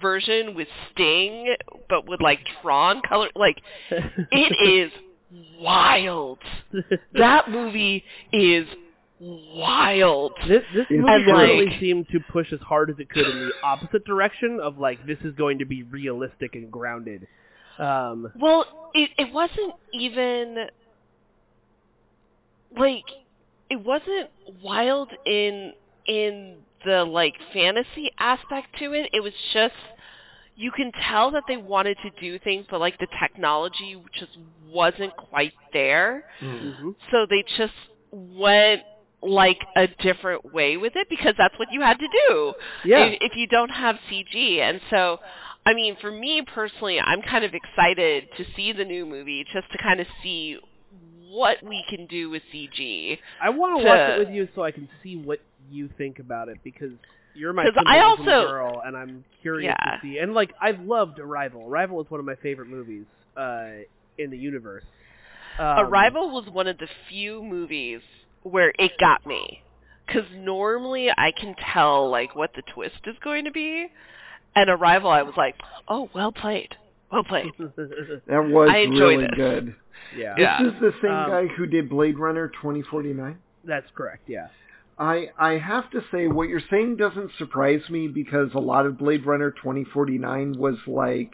version 0.00 0.54
with 0.54 0.68
Sting 0.92 1.54
but 1.88 2.06
with 2.08 2.20
like 2.20 2.40
Tron 2.62 3.00
color 3.08 3.28
like 3.34 3.56
it 3.90 4.90
is 4.92 4.92
wild. 5.60 6.38
That 7.14 7.50
movie 7.50 8.04
is 8.32 8.66
wild. 9.20 10.32
This 10.46 10.62
this 10.74 10.86
And 10.90 11.00
movie 11.00 11.24
definitely 11.26 11.66
like- 11.66 11.80
seemed 11.80 12.06
to 12.12 12.20
push 12.30 12.52
as 12.52 12.60
hard 12.60 12.90
as 12.90 12.96
it 12.98 13.08
could 13.10 13.26
in 13.26 13.38
the 13.40 13.52
opposite 13.62 14.04
direction 14.04 14.60
of 14.62 14.78
like 14.78 15.04
this 15.06 15.18
is 15.24 15.34
going 15.34 15.58
to 15.58 15.64
be 15.64 15.82
realistic 15.84 16.54
and 16.54 16.70
grounded. 16.70 17.26
Um, 17.78 18.32
Well, 18.38 18.90
it 18.94 19.10
it 19.18 19.32
wasn't 19.32 19.74
even 19.92 20.66
like 22.76 23.04
it 23.70 23.80
wasn't 23.84 24.30
wild 24.62 25.10
in 25.26 25.72
in 26.06 26.56
the 26.84 27.04
like 27.04 27.34
fantasy 27.52 28.10
aspect 28.18 28.68
to 28.78 28.92
it. 28.92 29.10
It 29.12 29.20
was 29.20 29.32
just 29.52 29.74
you 30.56 30.72
can 30.72 30.90
tell 31.08 31.30
that 31.32 31.44
they 31.46 31.56
wanted 31.56 31.96
to 32.02 32.10
do 32.20 32.38
things, 32.40 32.66
but 32.68 32.80
like 32.80 32.98
the 32.98 33.06
technology 33.20 33.96
just 34.18 34.36
wasn't 34.68 35.16
quite 35.16 35.52
there. 35.72 36.24
mhm. 36.42 36.94
So 37.12 37.26
they 37.30 37.44
just 37.56 37.72
went 38.10 38.82
like 39.22 39.58
a 39.76 39.86
different 39.86 40.52
way 40.52 40.76
with 40.76 40.94
it 40.96 41.08
because 41.08 41.34
that's 41.38 41.56
what 41.58 41.68
you 41.72 41.80
had 41.80 41.98
to 41.98 42.06
do 42.28 42.54
Yeah. 42.84 43.04
if, 43.06 43.18
if 43.32 43.36
you 43.36 43.46
don't 43.46 43.70
have 43.70 43.96
CG. 44.10 44.58
And 44.60 44.80
so, 44.90 45.18
I 45.66 45.74
mean, 45.74 45.96
for 46.00 46.10
me 46.10 46.42
personally, 46.42 46.98
I'm 47.00 47.22
kind 47.22 47.44
of 47.44 47.52
excited 47.54 48.28
to 48.36 48.44
see 48.56 48.72
the 48.72 48.84
new 48.84 49.06
movie 49.06 49.44
just 49.52 49.70
to 49.72 49.78
kind 49.78 50.00
of 50.00 50.06
see 50.22 50.58
what 51.30 51.62
we 51.62 51.84
can 51.88 52.06
do 52.06 52.30
with 52.30 52.42
CG. 52.52 53.18
I 53.40 53.50
want 53.50 53.80
to- 53.80 53.86
watch 53.86 54.10
it 54.10 54.18
with 54.18 54.30
you 54.30 54.48
so 54.54 54.62
I 54.62 54.70
can 54.70 54.88
see 55.02 55.16
what 55.16 55.40
you 55.70 55.88
think 55.98 56.18
about 56.18 56.48
it 56.48 56.58
because 56.64 56.92
you're 57.34 57.52
my 57.52 57.62
I 57.62 57.66
symbolism 57.66 58.04
also- 58.28 58.48
girl, 58.48 58.82
and 58.84 58.96
I'm 58.96 59.24
curious 59.42 59.74
Yeah. 59.78 59.96
to 59.96 59.98
see. 60.02 60.18
And 60.18 60.34
like, 60.34 60.52
I've 60.60 60.80
loved 60.80 61.18
Arrival. 61.18 61.62
Arrival 61.68 62.00
is 62.02 62.10
one 62.10 62.20
of 62.20 62.26
my 62.26 62.34
favorite 62.36 62.68
movies 62.68 63.04
uh, 63.36 63.70
in 64.18 64.30
the 64.30 64.38
universe. 64.38 64.84
Um, 65.58 65.86
Arrival 65.86 66.30
was 66.30 66.48
one 66.50 66.66
of 66.66 66.78
the 66.78 66.88
few 67.08 67.42
movies 67.42 68.00
where 68.42 68.72
it 68.78 68.92
got 68.98 69.24
me. 69.26 69.62
Because 70.06 70.24
normally 70.34 71.10
I 71.10 71.32
can 71.38 71.54
tell 71.72 72.08
like 72.10 72.34
what 72.34 72.52
the 72.56 72.62
twist 72.74 73.00
is 73.06 73.16
going 73.22 73.44
to 73.44 73.50
be, 73.50 73.86
and 74.56 74.70
Arrival 74.70 75.10
I 75.10 75.20
was 75.22 75.34
like, 75.36 75.54
oh, 75.86 76.08
well 76.14 76.32
played, 76.32 76.74
well 77.12 77.24
played. 77.24 77.52
That 77.58 78.48
was 78.48 78.70
I 78.72 78.78
enjoy 78.78 78.98
really 78.98 79.22
this. 79.26 79.30
good. 79.36 79.74
yeah, 80.16 80.34
Yeah. 80.38 80.62
This 80.62 80.72
is 80.72 80.80
the 80.80 80.92
same 81.02 81.10
Um, 81.12 81.28
guy 81.30 81.46
who 81.48 81.66
did 81.66 81.90
Blade 81.90 82.18
Runner 82.18 82.48
2049. 82.48 83.36
that's 83.64 83.86
correct. 83.94 84.22
Yeah. 84.28 84.46
I 84.98 85.30
I 85.38 85.58
have 85.58 85.90
to 85.90 86.02
say 86.10 86.26
what 86.26 86.48
you're 86.48 86.60
saying 86.70 86.96
doesn't 86.96 87.32
surprise 87.38 87.82
me 87.88 88.08
because 88.08 88.50
a 88.54 88.60
lot 88.60 88.86
of 88.86 88.98
Blade 88.98 89.26
Runner 89.26 89.50
2049 89.50 90.58
was 90.58 90.76
like 90.86 91.32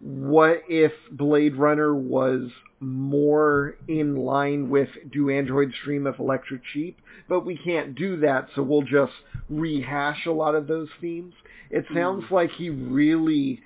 what 0.00 0.62
if 0.68 0.92
Blade 1.10 1.56
Runner 1.56 1.94
was 1.94 2.50
more 2.80 3.76
in 3.88 4.16
line 4.16 4.70
with 4.70 4.88
do 5.10 5.30
androids 5.30 5.74
dream 5.84 6.06
of 6.06 6.18
electric 6.20 6.62
sheep 6.72 7.00
but 7.28 7.44
we 7.44 7.56
can't 7.56 7.96
do 7.96 8.18
that 8.20 8.48
so 8.54 8.62
we'll 8.62 8.82
just 8.82 9.12
rehash 9.48 10.26
a 10.26 10.32
lot 10.32 10.54
of 10.54 10.66
those 10.66 10.88
themes. 11.00 11.34
It 11.70 11.86
hmm. 11.88 11.94
sounds 11.94 12.24
like 12.30 12.50
he 12.52 12.70
really 12.70 13.60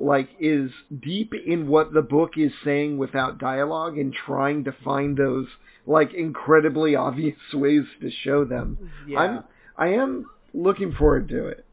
like 0.00 0.28
is 0.38 0.70
deep 1.02 1.32
in 1.34 1.66
what 1.66 1.92
the 1.92 2.02
book 2.02 2.32
is 2.36 2.52
saying 2.64 2.96
without 2.98 3.38
dialogue 3.38 3.98
and 3.98 4.14
trying 4.14 4.62
to 4.64 4.72
find 4.84 5.16
those 5.16 5.46
like 5.86 6.14
incredibly 6.14 6.94
obvious 7.08 7.36
ways 7.52 7.82
to 8.00 8.08
show 8.10 8.44
them 8.44 8.78
Yeah. 9.06 9.18
I'm 9.18 9.44
I 9.76 9.88
am 9.88 10.26
looking 10.54 10.92
forward 10.92 11.28
to 11.28 11.46
it. 11.48 11.64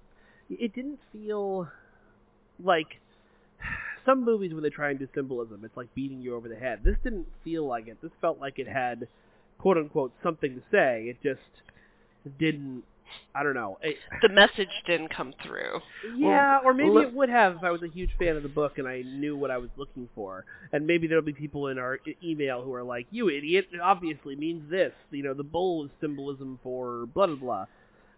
it 0.49 0.73
didn't 0.73 0.99
feel 1.13 1.67
like 2.63 2.99
some 4.05 4.23
movies 4.25 4.53
when 4.53 4.63
they 4.63 4.69
try 4.69 4.89
and 4.89 4.99
do 4.99 5.07
symbolism, 5.15 5.63
it's 5.63 5.77
like 5.77 5.93
beating 5.95 6.21
you 6.21 6.35
over 6.35 6.47
the 6.49 6.55
head. 6.55 6.79
This 6.83 6.95
didn't 7.03 7.27
feel 7.43 7.65
like 7.67 7.87
it. 7.87 7.97
This 8.01 8.11
felt 8.21 8.39
like 8.39 8.59
it 8.59 8.67
had 8.67 9.07
quote 9.59 9.77
unquote 9.77 10.13
something 10.23 10.55
to 10.55 10.61
say. 10.71 11.05
It 11.09 11.17
just 11.23 11.41
didn't. 12.39 12.83
I 13.33 13.43
don't 13.43 13.53
know. 13.53 13.77
It, 13.81 13.97
the 14.21 14.29
message 14.29 14.69
didn't 14.87 15.09
come 15.09 15.33
through. 15.45 15.79
yeah, 16.17 16.59
or 16.63 16.73
maybe 16.73 16.89
let- 16.89 17.07
it 17.07 17.13
would 17.13 17.29
have 17.29 17.55
if 17.57 17.63
I 17.63 17.71
was 17.71 17.81
a 17.83 17.87
huge 17.87 18.11
fan 18.17 18.35
of 18.35 18.43
the 18.43 18.49
book 18.49 18.77
and 18.77 18.87
I 18.87 19.01
knew 19.03 19.35
what 19.37 19.51
I 19.51 19.57
was 19.57 19.69
looking 19.77 20.09
for. 20.15 20.45
And 20.71 20.87
maybe 20.87 21.07
there'll 21.07 21.23
be 21.23 21.33
people 21.33 21.67
in 21.67 21.77
our 21.77 21.99
email 22.23 22.61
who 22.63 22.73
are 22.73 22.83
like, 22.83 23.07
"You 23.11 23.29
idiot! 23.29 23.67
It 23.71 23.79
obviously 23.79 24.35
means 24.35 24.69
this. 24.69 24.93
You 25.11 25.23
know, 25.23 25.33
the 25.33 25.43
bull 25.43 25.85
is 25.85 25.91
symbolism 26.01 26.59
for 26.63 27.05
blah 27.07 27.27
blah 27.27 27.65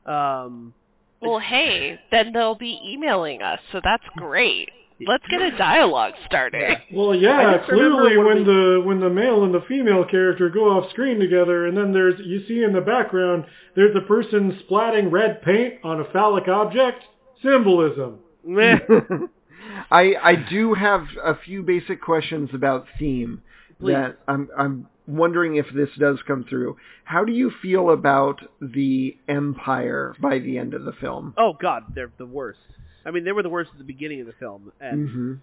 blah." 0.05 0.43
Um, 0.45 0.73
Well, 1.21 1.39
hey, 1.39 1.99
then 2.11 2.31
they'll 2.33 2.55
be 2.55 2.79
emailing 2.85 3.41
us, 3.41 3.59
so 3.71 3.81
that's 3.83 4.03
great. 4.15 4.69
Let's 5.05 5.25
get 5.27 5.41
a 5.41 5.55
dialogue 5.57 6.13
started. 6.25 6.77
Well, 6.91 7.13
yeah, 7.13 7.57
just 7.57 7.69
remember 7.69 8.01
clearly 8.01 8.17
when 8.17 8.25
when 8.25 8.37
we- 8.39 8.43
the 8.45 8.81
when 8.83 8.99
the 8.99 9.09
male 9.09 9.43
and 9.43 9.53
the 9.53 9.61
female 9.67 10.03
character 10.05 10.49
go 10.49 10.71
off 10.71 10.89
screen 10.89 11.19
together, 11.19 11.65
and 11.67 11.77
then 11.77 11.93
there's 11.93 12.19
you 12.19 12.43
see 12.47 12.63
in 12.63 12.73
the 12.73 12.81
background 12.81 13.45
there's 13.75 13.95
a 13.95 14.01
person 14.01 14.59
splatting 14.67 15.11
red 15.11 15.41
paint 15.43 15.75
on 15.83 15.99
a 15.99 16.05
phallic 16.05 16.47
object. 16.47 17.03
Symbolism. 17.43 18.19
meh. 18.43 18.79
I 19.91 20.15
I 20.21 20.35
do 20.35 20.73
have 20.73 21.05
a 21.23 21.35
few 21.35 21.61
basic 21.61 22.01
questions 22.01 22.49
about 22.53 22.87
theme 22.97 23.41
Please. 23.79 23.93
that 23.93 24.17
I'm 24.27 24.49
I'm 24.57 24.87
wondering 25.05 25.55
if 25.57 25.67
this 25.73 25.89
does 25.99 26.17
come 26.25 26.43
through. 26.49 26.77
How 27.03 27.23
do 27.23 27.31
you 27.31 27.51
feel 27.61 27.91
about 27.91 28.41
the 28.59 29.15
Empire 29.27 30.15
by 30.19 30.39
the 30.39 30.57
end 30.57 30.73
of 30.73 30.83
the 30.83 30.91
film? 30.93 31.33
Oh 31.37 31.53
God, 31.53 31.83
they're 31.93 32.11
the 32.17 32.25
worst. 32.25 32.59
I 33.05 33.11
mean, 33.11 33.23
they 33.23 33.31
were 33.31 33.43
the 33.43 33.49
worst 33.49 33.71
at 33.71 33.77
the 33.77 33.83
beginning 33.83 34.21
of 34.21 34.27
the 34.27 34.33
film, 34.33 34.71
and 34.79 35.09
hmm 35.09 35.33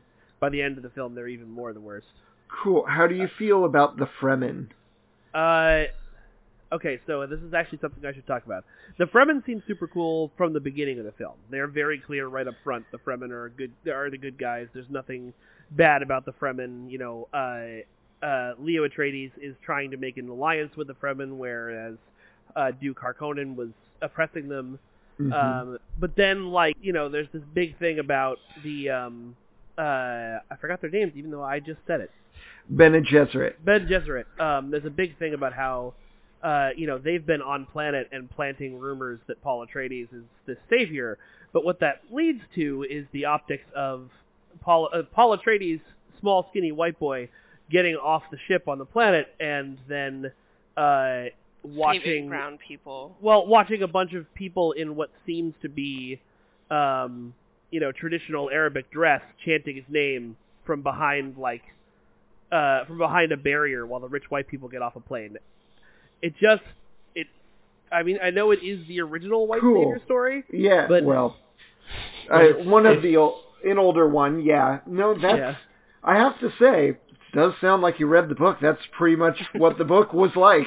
by 0.40 0.50
the 0.50 0.60
end 0.60 0.76
of 0.76 0.82
the 0.82 0.90
film, 0.90 1.14
they're 1.14 1.28
even 1.28 1.50
more 1.50 1.72
the 1.72 1.80
worst. 1.80 2.06
Cool. 2.62 2.84
How 2.86 3.06
do 3.06 3.14
you 3.14 3.28
feel 3.38 3.64
about 3.64 3.96
the 3.96 4.06
Fremen? 4.20 4.68
Uh, 5.32 5.84
okay, 6.70 7.00
so 7.06 7.26
this 7.26 7.40
is 7.40 7.54
actually 7.54 7.78
something 7.80 8.04
I 8.04 8.12
should 8.12 8.26
talk 8.26 8.44
about. 8.44 8.64
The 8.98 9.06
Fremen 9.06 9.44
seem 9.46 9.62
super 9.66 9.86
cool 9.86 10.30
from 10.36 10.52
the 10.52 10.60
beginning 10.60 10.98
of 10.98 11.06
the 11.06 11.12
film. 11.12 11.34
They're 11.50 11.66
very 11.66 11.98
clear 11.98 12.26
right 12.26 12.46
up 12.46 12.54
front. 12.62 12.84
The 12.92 12.98
Fremen 12.98 13.30
are 13.30 13.48
good. 13.48 13.72
They 13.84 13.90
are 13.90 14.10
the 14.10 14.18
good 14.18 14.38
guys. 14.38 14.68
There's 14.74 14.90
nothing 14.90 15.32
bad 15.70 16.02
about 16.02 16.26
the 16.26 16.32
Fremen. 16.32 16.90
You 16.90 16.98
know, 16.98 17.28
uh, 17.32 18.24
uh, 18.24 18.54
Leto 18.58 18.86
Atreides 18.86 19.32
is 19.40 19.56
trying 19.64 19.90
to 19.92 19.96
make 19.96 20.18
an 20.18 20.28
alliance 20.28 20.76
with 20.76 20.88
the 20.88 20.94
Fremen, 20.94 21.38
whereas 21.38 21.96
uh, 22.54 22.70
Duke 22.72 23.00
Harkonnen 23.00 23.56
was 23.56 23.70
oppressing 24.02 24.48
them. 24.48 24.78
Mhm. 25.20 25.32
Um, 25.32 25.78
but 25.98 26.16
then, 26.16 26.50
like, 26.50 26.76
you 26.80 26.92
know, 26.92 27.08
there's 27.08 27.28
this 27.32 27.42
big 27.54 27.78
thing 27.78 27.98
about 27.98 28.38
the, 28.62 28.90
um, 28.90 29.36
uh, 29.78 30.38
I 30.50 30.56
forgot 30.60 30.80
their 30.80 30.90
names, 30.90 31.12
even 31.16 31.30
though 31.30 31.42
I 31.42 31.60
just 31.60 31.80
said 31.86 32.00
it. 32.00 32.10
Bene 32.68 33.00
Gesserit. 33.02 33.54
Ben 33.64 33.86
Gesserit. 33.86 34.24
Um, 34.40 34.70
there's 34.70 34.84
a 34.84 34.90
big 34.90 35.16
thing 35.18 35.34
about 35.34 35.52
how, 35.52 35.94
uh, 36.42 36.70
you 36.76 36.86
know, 36.86 36.98
they've 36.98 37.24
been 37.24 37.42
on 37.42 37.66
planet 37.66 38.08
and 38.12 38.30
planting 38.30 38.78
rumors 38.78 39.20
that 39.26 39.40
Paul 39.42 39.66
Atreides 39.66 40.12
is 40.12 40.24
the 40.46 40.56
savior. 40.68 41.18
But 41.52 41.64
what 41.64 41.80
that 41.80 42.02
leads 42.10 42.40
to 42.56 42.84
is 42.88 43.06
the 43.12 43.26
optics 43.26 43.64
of 43.74 44.10
Paul, 44.60 44.88
uh, 44.92 45.02
Paul 45.12 45.36
Atreides, 45.36 45.80
small, 46.20 46.46
skinny 46.50 46.72
white 46.72 46.98
boy, 46.98 47.28
getting 47.70 47.96
off 47.96 48.22
the 48.30 48.38
ship 48.46 48.68
on 48.68 48.78
the 48.78 48.84
planet 48.84 49.28
and 49.40 49.78
then 49.88 50.32
uh, 50.76 51.24
watching 51.64 52.28
brown 52.28 52.58
people. 52.58 53.16
well, 53.20 53.46
watching 53.46 53.82
a 53.82 53.88
bunch 53.88 54.12
of 54.12 54.32
people 54.34 54.72
in 54.72 54.94
what 54.96 55.10
seems 55.26 55.54
to 55.62 55.68
be, 55.68 56.20
um, 56.70 57.34
you 57.70 57.80
know, 57.80 57.90
traditional 57.92 58.50
Arabic 58.50 58.90
dress 58.90 59.22
chanting 59.44 59.76
his 59.76 59.84
name 59.88 60.36
from 60.66 60.82
behind, 60.82 61.36
like, 61.36 61.62
uh, 62.52 62.84
from 62.84 62.98
behind 62.98 63.32
a 63.32 63.36
barrier 63.36 63.86
while 63.86 64.00
the 64.00 64.08
rich 64.08 64.24
white 64.30 64.46
people 64.46 64.68
get 64.68 64.82
off 64.82 64.94
a 64.96 65.00
plane. 65.00 65.36
It 66.22 66.34
just, 66.40 66.62
it, 67.14 67.26
I 67.90 68.02
mean, 68.02 68.18
I 68.22 68.30
know 68.30 68.50
it 68.50 68.62
is 68.62 68.86
the 68.86 69.00
original 69.00 69.46
white 69.46 69.60
Cool. 69.60 69.82
savior 69.92 70.04
story. 70.04 70.44
Yeah, 70.52 70.86
But- 70.88 71.04
well, 71.04 71.36
uh, 72.30 72.48
one 72.64 72.86
of 72.86 73.02
the 73.02 73.16
ol- 73.16 73.40
an 73.64 73.78
older 73.78 74.06
one. 74.08 74.42
Yeah, 74.42 74.80
no, 74.86 75.14
that's. 75.14 75.36
Yeah. 75.38 75.54
I 76.02 76.16
have 76.16 76.38
to 76.40 76.50
say, 76.58 76.90
it 76.90 77.00
does 77.34 77.52
sound 77.60 77.82
like 77.82 77.98
you 77.98 78.06
read 78.06 78.28
the 78.28 78.34
book. 78.34 78.58
That's 78.60 78.80
pretty 78.92 79.16
much 79.16 79.36
what 79.54 79.78
the 79.78 79.84
book 79.84 80.12
was 80.12 80.30
like. 80.36 80.66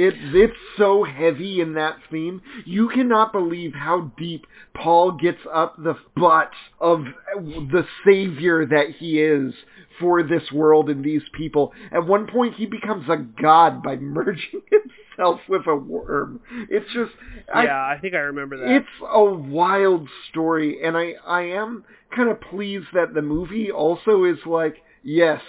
It 0.00 0.14
it's 0.16 0.56
so 0.76 1.02
heavy 1.02 1.60
in 1.60 1.74
that 1.74 1.96
theme. 2.08 2.40
You 2.64 2.88
cannot 2.88 3.32
believe 3.32 3.74
how 3.74 4.12
deep 4.16 4.46
Paul 4.72 5.10
gets 5.10 5.40
up 5.52 5.74
the 5.76 5.96
butt 6.14 6.52
of 6.80 7.02
the 7.34 7.84
savior 8.06 8.64
that 8.64 8.90
he 8.96 9.20
is 9.20 9.52
for 9.98 10.22
this 10.22 10.52
world 10.52 10.88
and 10.88 11.04
these 11.04 11.24
people. 11.32 11.72
At 11.90 12.06
one 12.06 12.28
point, 12.28 12.54
he 12.54 12.64
becomes 12.66 13.08
a 13.08 13.16
god 13.16 13.82
by 13.82 13.96
merging 14.00 14.62
himself 14.70 15.40
with 15.48 15.66
a 15.66 15.74
worm. 15.74 16.42
It's 16.70 16.86
just, 16.94 17.10
I, 17.52 17.64
yeah, 17.64 17.80
I 17.80 17.98
think 18.00 18.14
I 18.14 18.18
remember 18.18 18.56
that. 18.58 18.70
it's 18.70 18.86
a 19.02 19.24
wild 19.24 20.08
story, 20.30 20.78
and 20.80 20.96
I 20.96 21.14
I 21.26 21.42
am 21.42 21.82
kind 22.14 22.30
of 22.30 22.40
pleased 22.40 22.86
that 22.94 23.14
the 23.14 23.22
movie 23.22 23.72
also 23.72 24.22
is 24.22 24.38
like, 24.46 24.76
yes, 25.02 25.40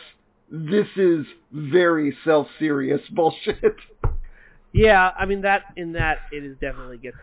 this 0.50 0.88
is 0.96 1.27
very 1.51 2.18
self-serious 2.25 3.01
bullshit. 3.12 3.75
Yeah, 4.71 5.11
I 5.17 5.25
mean 5.25 5.41
that 5.41 5.63
in 5.75 5.93
that 5.93 6.19
it 6.31 6.43
is 6.43 6.55
definitely 6.59 6.97
gets 6.97 7.17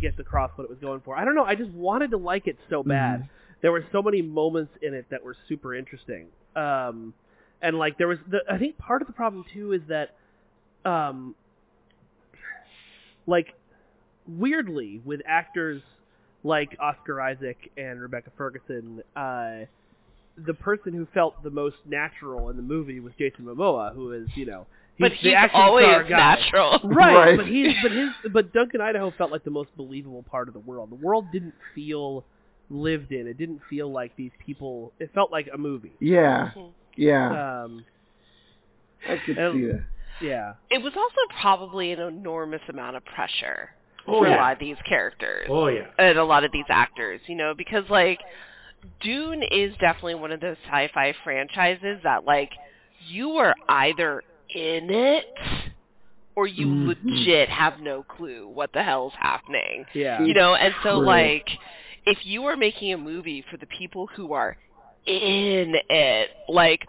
gets 0.00 0.18
across 0.18 0.50
what 0.56 0.64
it 0.64 0.70
was 0.70 0.78
going 0.78 1.00
for. 1.00 1.16
I 1.16 1.24
don't 1.24 1.34
know. 1.34 1.44
I 1.44 1.54
just 1.54 1.70
wanted 1.70 2.10
to 2.10 2.16
like 2.18 2.46
it 2.46 2.58
so 2.68 2.82
bad. 2.82 3.28
There 3.62 3.72
were 3.72 3.84
so 3.92 4.02
many 4.02 4.20
moments 4.20 4.72
in 4.82 4.92
it 4.92 5.06
that 5.10 5.24
were 5.24 5.36
super 5.48 5.74
interesting. 5.74 6.26
Um, 6.56 7.14
and 7.62 7.78
like 7.78 7.96
there 7.96 8.08
was, 8.08 8.18
the, 8.28 8.40
I 8.50 8.58
think 8.58 8.76
part 8.76 9.00
of 9.00 9.06
the 9.06 9.14
problem 9.14 9.44
too 9.54 9.72
is 9.72 9.82
that, 9.88 10.16
um, 10.84 11.36
like 13.26 13.54
weirdly 14.26 15.00
with 15.04 15.20
actors 15.24 15.80
like 16.42 16.76
Oscar 16.80 17.20
Isaac 17.20 17.70
and 17.76 18.00
Rebecca 18.00 18.30
Ferguson, 18.36 19.02
uh, 19.14 19.66
the 20.36 20.54
person 20.54 20.92
who 20.92 21.06
felt 21.14 21.40
the 21.44 21.50
most 21.50 21.76
natural 21.86 22.50
in 22.50 22.56
the 22.56 22.62
movie 22.62 22.98
was 22.98 23.12
Jason 23.16 23.44
Momoa, 23.44 23.94
who 23.94 24.12
is 24.12 24.28
you 24.34 24.46
know 24.46 24.66
he's 24.96 25.08
but 25.08 25.12
he's 25.12 25.34
action 25.34 25.60
always 25.60 25.84
star 25.86 26.04
guy. 26.04 26.16
natural. 26.36 26.80
Right, 26.84 27.14
Right. 27.14 27.36
but 27.36 27.46
he's 27.46 27.72
but 27.82 27.92
his 27.92 28.08
but 28.32 28.52
Duncan 28.52 28.80
Idaho 28.80 29.10
felt 29.16 29.30
like 29.30 29.44
the 29.44 29.50
most 29.50 29.70
believable 29.76 30.22
part 30.24 30.48
of 30.48 30.54
the 30.54 30.60
world. 30.60 30.90
The 30.90 30.96
world 30.96 31.26
didn't 31.32 31.54
feel 31.74 32.24
lived 32.70 33.12
in. 33.12 33.26
It 33.26 33.36
didn't 33.38 33.60
feel 33.68 33.90
like 33.90 34.14
these 34.16 34.30
people. 34.44 34.92
It 34.98 35.10
felt 35.14 35.30
like 35.30 35.48
a 35.52 35.58
movie. 35.58 35.92
Yeah, 36.00 36.50
yeah, 36.96 37.62
Um, 37.64 37.84
I 39.08 39.16
could 39.26 39.36
and- 39.38 39.54
see 39.54 39.66
that. 39.66 39.84
yeah, 40.20 40.52
It 40.70 40.82
was 40.82 40.92
also 40.96 41.16
probably 41.40 41.92
an 41.92 42.00
enormous 42.00 42.62
amount 42.68 42.96
of 42.96 43.04
pressure 43.04 43.70
Oh, 44.06 44.20
for 44.20 44.26
a 44.26 44.30
lot 44.30 44.52
of 44.54 44.58
these 44.58 44.76
characters 44.88 45.46
Oh 45.50 45.68
yeah. 45.68 45.86
and 45.98 46.18
a 46.18 46.24
lot 46.24 46.44
of 46.44 46.52
these 46.52 46.64
actors, 46.68 47.20
you 47.26 47.34
know, 47.36 47.54
because 47.54 47.84
like 47.90 48.20
Dune 49.00 49.42
is 49.42 49.72
definitely 49.78 50.16
one 50.16 50.32
of 50.32 50.40
those 50.40 50.56
sci-fi 50.66 51.14
franchises 51.24 52.00
that 52.04 52.24
like 52.24 52.50
you 53.08 53.32
are 53.36 53.54
either 53.68 54.22
in 54.54 54.90
it 54.90 55.26
or 56.34 56.46
you 56.46 56.66
Mhm. 56.66 56.86
legit 56.86 57.48
have 57.48 57.80
no 57.80 58.02
clue 58.02 58.48
what 58.48 58.72
the 58.72 58.82
hell's 58.82 59.12
happening. 59.14 59.84
yeah. 59.94 60.22
You 60.22 60.34
know, 60.34 60.54
and 60.54 60.74
so 60.82 60.98
like 60.98 61.48
if 62.06 62.24
you 62.26 62.46
are 62.46 62.56
making 62.56 62.92
a 62.92 62.98
movie 62.98 63.42
for 63.42 63.56
the 63.56 63.66
people 63.66 64.06
who 64.08 64.32
are 64.32 64.56
in 65.06 65.76
it, 65.90 66.30
like 66.48 66.86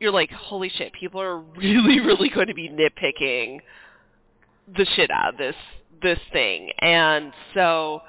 you're 0.00 0.10
like, 0.12 0.30
holy 0.32 0.68
shit, 0.70 0.92
people 0.92 1.20
are 1.20 1.38
really, 1.56 2.00
really 2.00 2.28
going 2.28 2.48
to 2.48 2.54
be 2.54 2.68
nitpicking 2.68 3.60
the 4.76 4.84
shit 4.96 5.10
out 5.10 5.34
of 5.34 5.38
this 5.38 5.56
this 6.02 6.18
thing. 6.32 6.70
And 6.80 7.32
so 7.54 8.02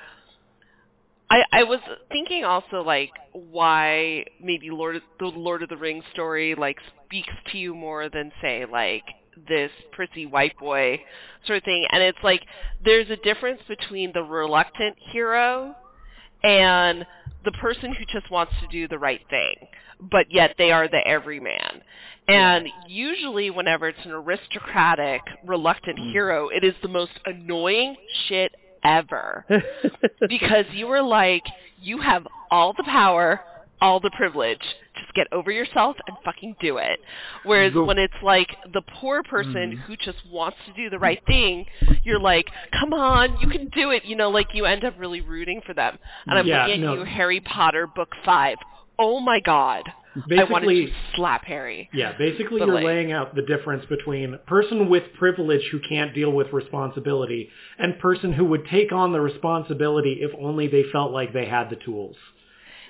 I 1.30 1.43
I 1.52 1.63
was 1.63 1.80
thinking 2.12 2.43
also 2.43 2.82
like 2.82 3.12
why 3.34 4.26
maybe 4.41 4.69
Lord 4.71 5.02
the 5.19 5.28
Lord 5.28 5.63
of 5.63 5.69
the 5.69 5.78
Rings 5.78 6.04
story 6.13 6.56
like 6.56 6.78
speaks 7.15 7.34
to 7.51 7.58
you 7.58 7.73
more 7.73 8.10
than 8.10 8.32
say 8.41 8.65
like 8.69 9.04
this 9.47 9.71
prissy 9.91 10.25
white 10.25 10.58
boy 10.60 10.99
sort 11.45 11.58
of 11.58 11.63
thing. 11.63 11.86
And 11.91 12.04
it's 12.04 12.17
like 12.23 12.41
there's 12.84 13.10
a 13.10 13.15
difference 13.17 13.62
between 13.67 14.12
the 14.13 14.23
reluctant 14.23 14.95
hero 15.12 15.75
and 16.43 17.06
the 17.43 17.51
person 17.54 17.93
who 17.93 18.06
just 18.12 18.30
wants 18.32 18.54
to 18.62 18.67
do 18.67 18.88
the 18.88 18.99
right 18.99 19.21
thing, 19.30 19.56
but 19.99 20.25
yet 20.30 20.56
they 20.58 20.71
are 20.71 20.88
the 20.88 21.06
everyman. 21.08 21.82
And 22.28 22.67
usually 22.88 23.49
whenever 23.51 23.88
it's 23.88 23.99
an 24.04 24.12
aristocratic, 24.12 25.21
reluctant 25.45 25.99
mm. 25.99 26.12
hero, 26.12 26.49
it 26.49 26.63
is 26.63 26.73
the 26.82 26.88
most 26.89 27.12
annoying 27.25 27.95
shit 28.28 28.56
ever. 28.84 29.45
because 30.28 30.65
you 30.73 30.88
are 30.88 31.04
like, 31.04 31.43
you 31.82 31.99
have 32.01 32.28
all 32.49 32.73
the 32.73 32.84
power, 32.84 33.41
all 33.81 33.99
the 33.99 34.11
privilege. 34.11 34.61
Just 34.97 35.13
get 35.13 35.27
over 35.31 35.51
yourself 35.51 35.97
and 36.07 36.15
fucking 36.23 36.55
do 36.61 36.77
it. 36.77 36.99
Whereas 37.43 37.73
The- 37.73 37.83
when 37.83 37.97
it's 37.97 38.13
like 38.23 38.55
the 38.73 38.81
poor 38.81 39.23
person 39.23 39.73
mm. 39.73 39.77
who 39.81 39.95
just 39.97 40.19
wants 40.31 40.57
to 40.65 40.73
do 40.73 40.89
the 40.89 40.99
right 40.99 41.21
thing, 41.27 41.65
you're 42.03 42.19
like, 42.19 42.47
come 42.79 42.93
on, 42.93 43.38
you 43.41 43.47
can 43.49 43.67
do 43.69 43.91
it. 43.91 44.05
You 44.05 44.15
know, 44.15 44.29
like 44.29 44.53
you 44.53 44.65
end 44.65 44.83
up 44.85 44.93
really 44.97 45.21
rooting 45.21 45.61
for 45.65 45.73
them. 45.73 45.97
And 46.27 46.39
I'm 46.39 46.47
Yeah, 46.47 46.65
looking 46.65 46.83
at 46.83 46.85
no. 46.88 46.93
you, 46.95 47.03
Harry 47.03 47.39
Potter 47.41 47.88
book 47.88 48.09
five. 48.23 48.57
Oh 48.97 49.19
my 49.19 49.39
god. 49.41 49.83
I 50.31 50.45
wanted 50.45 50.67
to 50.88 50.93
slap 51.13 51.43
Harry. 51.43 51.89
yeah, 51.91 52.13
basically 52.17 52.59
But, 52.59 52.67
you're 52.67 52.75
like- 52.75 52.85
laying 52.85 53.11
out 53.11 53.35
the 53.35 53.41
difference 53.41 53.83
between 53.88 54.39
person 54.47 54.88
with 54.88 55.03
privilege 55.19 55.67
who 55.73 55.79
can't 55.79 56.13
deal 56.15 56.31
with 56.31 56.53
responsibility 56.53 57.49
and 57.77 57.99
person 57.99 58.31
who 58.31 58.45
would 58.45 58.65
take 58.67 58.93
on 58.93 59.11
the 59.11 59.19
responsibility 59.19 60.19
if 60.21 60.31
only 60.39 60.67
they 60.67 60.83
felt 60.93 61.11
like 61.11 61.33
they 61.33 61.45
had 61.45 61.69
the 61.69 61.75
tools. 61.75 62.15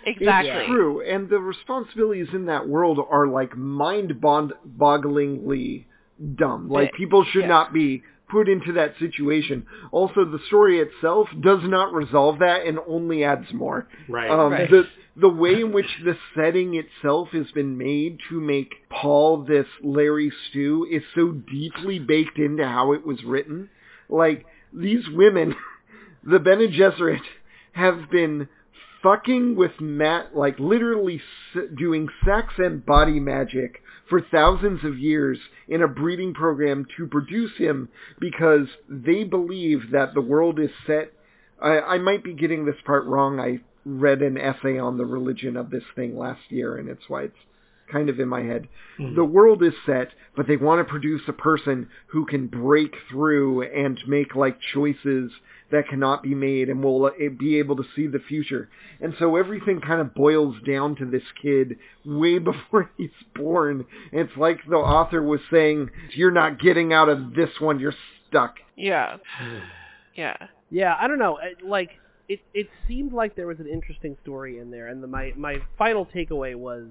Exactly. 0.05 0.51
It's 0.51 0.67
true, 0.67 1.01
and 1.01 1.27
the 1.29 1.39
responsibilities 1.39 2.27
in 2.33 2.45
that 2.45 2.67
world 2.67 2.99
are 3.09 3.27
like 3.27 3.55
mind-bogglingly 3.57 5.85
dumb. 6.35 6.69
Like 6.69 6.91
But- 6.91 6.97
people 6.97 7.23
should 7.25 7.41
yeah. 7.41 7.47
not 7.47 7.73
be 7.73 8.03
put 8.29 8.47
into 8.49 8.71
that 8.73 8.97
situation. 8.97 9.65
Also, 9.91 10.25
the 10.25 10.39
story 10.47 10.79
itself 10.79 11.29
does 11.41 11.61
not 11.63 11.93
resolve 11.93 12.39
that 12.39 12.65
and 12.65 12.79
only 12.87 13.23
adds 13.23 13.53
more. 13.53 13.87
Right. 14.09 14.29
Um, 14.29 14.51
Right. 14.51 14.69
The 14.69 14.87
the 15.17 15.29
way 15.29 15.61
in 15.61 15.71
which 15.71 15.87
the 16.03 16.17
setting 16.35 16.75
itself 16.75 17.29
has 17.29 17.49
been 17.51 17.77
made 17.77 18.19
to 18.27 18.37
make 18.41 18.75
Paul 18.89 19.45
this 19.45 19.65
Larry 19.81 20.29
Stew 20.49 20.85
is 20.91 21.03
so 21.15 21.31
deeply 21.31 21.99
baked 21.99 22.37
into 22.37 22.67
how 22.67 22.91
it 22.91 23.05
was 23.05 23.23
written. 23.23 23.69
Like 24.09 24.45
these 24.73 25.07
women, 25.07 25.55
the 26.25 26.39
Bene 26.39 26.67
Gesserit, 26.67 27.21
have 27.71 28.09
been 28.11 28.49
fucking 29.05 29.55
with 29.55 29.79
Matt, 29.79 30.35
like 30.35 30.57
literally 30.57 31.21
doing 31.77 32.09
sex 32.25 32.55
and 32.57 32.83
body 32.83 33.19
magic 33.19 33.83
for 34.09 34.19
thousands 34.19 34.83
of 34.83 34.97
years 34.97 35.37
in 35.67 35.83
a 35.83 35.87
breeding 35.87 36.33
program 36.33 36.87
to 36.97 37.05
produce 37.05 37.51
him 37.59 37.87
because 38.19 38.67
they 38.89 39.23
believe 39.23 39.91
that 39.91 40.15
the 40.15 40.21
world 40.21 40.59
is 40.59 40.71
set. 40.87 41.13
I, 41.61 41.79
I 41.79 41.97
might 41.99 42.23
be 42.23 42.33
getting 42.33 42.65
this 42.65 42.81
part 42.83 43.05
wrong. 43.05 43.39
I 43.39 43.59
read 43.85 44.23
an 44.23 44.39
essay 44.39 44.79
on 44.79 44.97
the 44.97 45.05
religion 45.05 45.55
of 45.55 45.69
this 45.69 45.83
thing 45.95 46.17
last 46.17 46.41
year, 46.49 46.75
and 46.75 46.89
it's 46.89 47.07
why 47.07 47.25
it's 47.25 47.35
kind 47.91 48.09
of 48.09 48.19
in 48.19 48.27
my 48.27 48.41
head. 48.41 48.67
The 48.97 49.25
world 49.25 49.61
is 49.63 49.73
set, 49.85 50.09
but 50.35 50.47
they 50.47 50.57
want 50.57 50.79
to 50.79 50.89
produce 50.89 51.21
a 51.27 51.33
person 51.33 51.89
who 52.07 52.25
can 52.25 52.47
break 52.47 52.95
through 53.09 53.63
and 53.63 53.99
make 54.07 54.35
like 54.35 54.57
choices 54.73 55.31
that 55.71 55.87
cannot 55.89 56.23
be 56.23 56.33
made 56.33 56.69
and 56.69 56.83
will 56.83 57.05
uh, 57.05 57.11
be 57.37 57.57
able 57.59 57.75
to 57.75 57.83
see 57.95 58.07
the 58.07 58.19
future. 58.19 58.69
And 59.01 59.13
so 59.19 59.35
everything 59.35 59.81
kind 59.81 59.99
of 59.99 60.13
boils 60.13 60.55
down 60.65 60.95
to 60.97 61.05
this 61.05 61.23
kid 61.41 61.77
way 62.05 62.39
before 62.51 62.91
he's 62.97 63.09
born. 63.33 63.85
It's 64.11 64.37
like 64.37 64.59
the 64.69 64.77
author 64.77 65.21
was 65.21 65.41
saying, 65.51 65.89
you're 66.11 66.31
not 66.31 66.59
getting 66.59 66.93
out 66.93 67.09
of 67.09 67.33
this 67.33 67.49
one, 67.59 67.79
you're 67.79 67.95
stuck. 68.29 68.55
Yeah. 68.75 69.17
Yeah. 70.15 70.37
Yeah, 70.69 70.95
I 70.99 71.07
don't 71.07 71.19
know. 71.19 71.37
Like 71.63 71.91
it, 72.27 72.39
it 72.53 72.67
seemed 72.87 73.13
like 73.13 73.35
there 73.35 73.47
was 73.47 73.59
an 73.59 73.67
interesting 73.67 74.17
story 74.21 74.59
in 74.59 74.71
there, 74.71 74.87
and 74.87 75.01
the, 75.03 75.07
my 75.07 75.33
my 75.35 75.57
final 75.77 76.05
takeaway 76.05 76.55
was, 76.55 76.87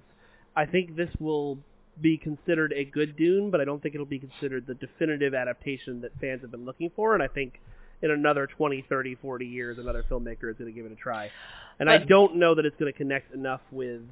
I 0.57 0.67
think 0.67 0.97
this 0.97 1.11
will 1.19 1.59
be 2.01 2.17
considered 2.17 2.73
a 2.75 2.85
good 2.85 3.17
Dune, 3.17 3.51
but 3.51 3.61
I 3.61 3.65
don't 3.65 3.83
think 3.83 3.95
it'll 3.95 4.07
be 4.07 4.19
considered 4.19 4.67
the 4.67 4.75
definitive 4.75 5.35
adaptation 5.35 6.01
that 6.03 6.13
fans 6.21 6.43
have 6.43 6.51
been 6.51 6.65
looking 6.65 6.91
for. 6.95 7.15
And 7.15 7.23
I 7.23 7.29
think 7.29 7.61
in 8.03 8.11
another 8.11 8.47
20, 8.47 8.85
30, 8.89 9.15
40 9.17 9.47
years, 9.47 9.79
another 9.79 10.05
filmmaker 10.09 10.51
is 10.51 10.57
going 10.57 10.67
to 10.67 10.73
give 10.73 10.87
it 10.87 10.93
a 10.93 10.97
try. 10.97 11.31
And 11.79 11.91
I 11.91 11.99
don't 11.99 12.37
know 12.37 12.55
that 12.55 12.65
it's 12.65 12.77
going 12.77 12.93
to 12.93 12.97
connect 12.97 13.35
enough 13.35 13.61
with 13.71 14.03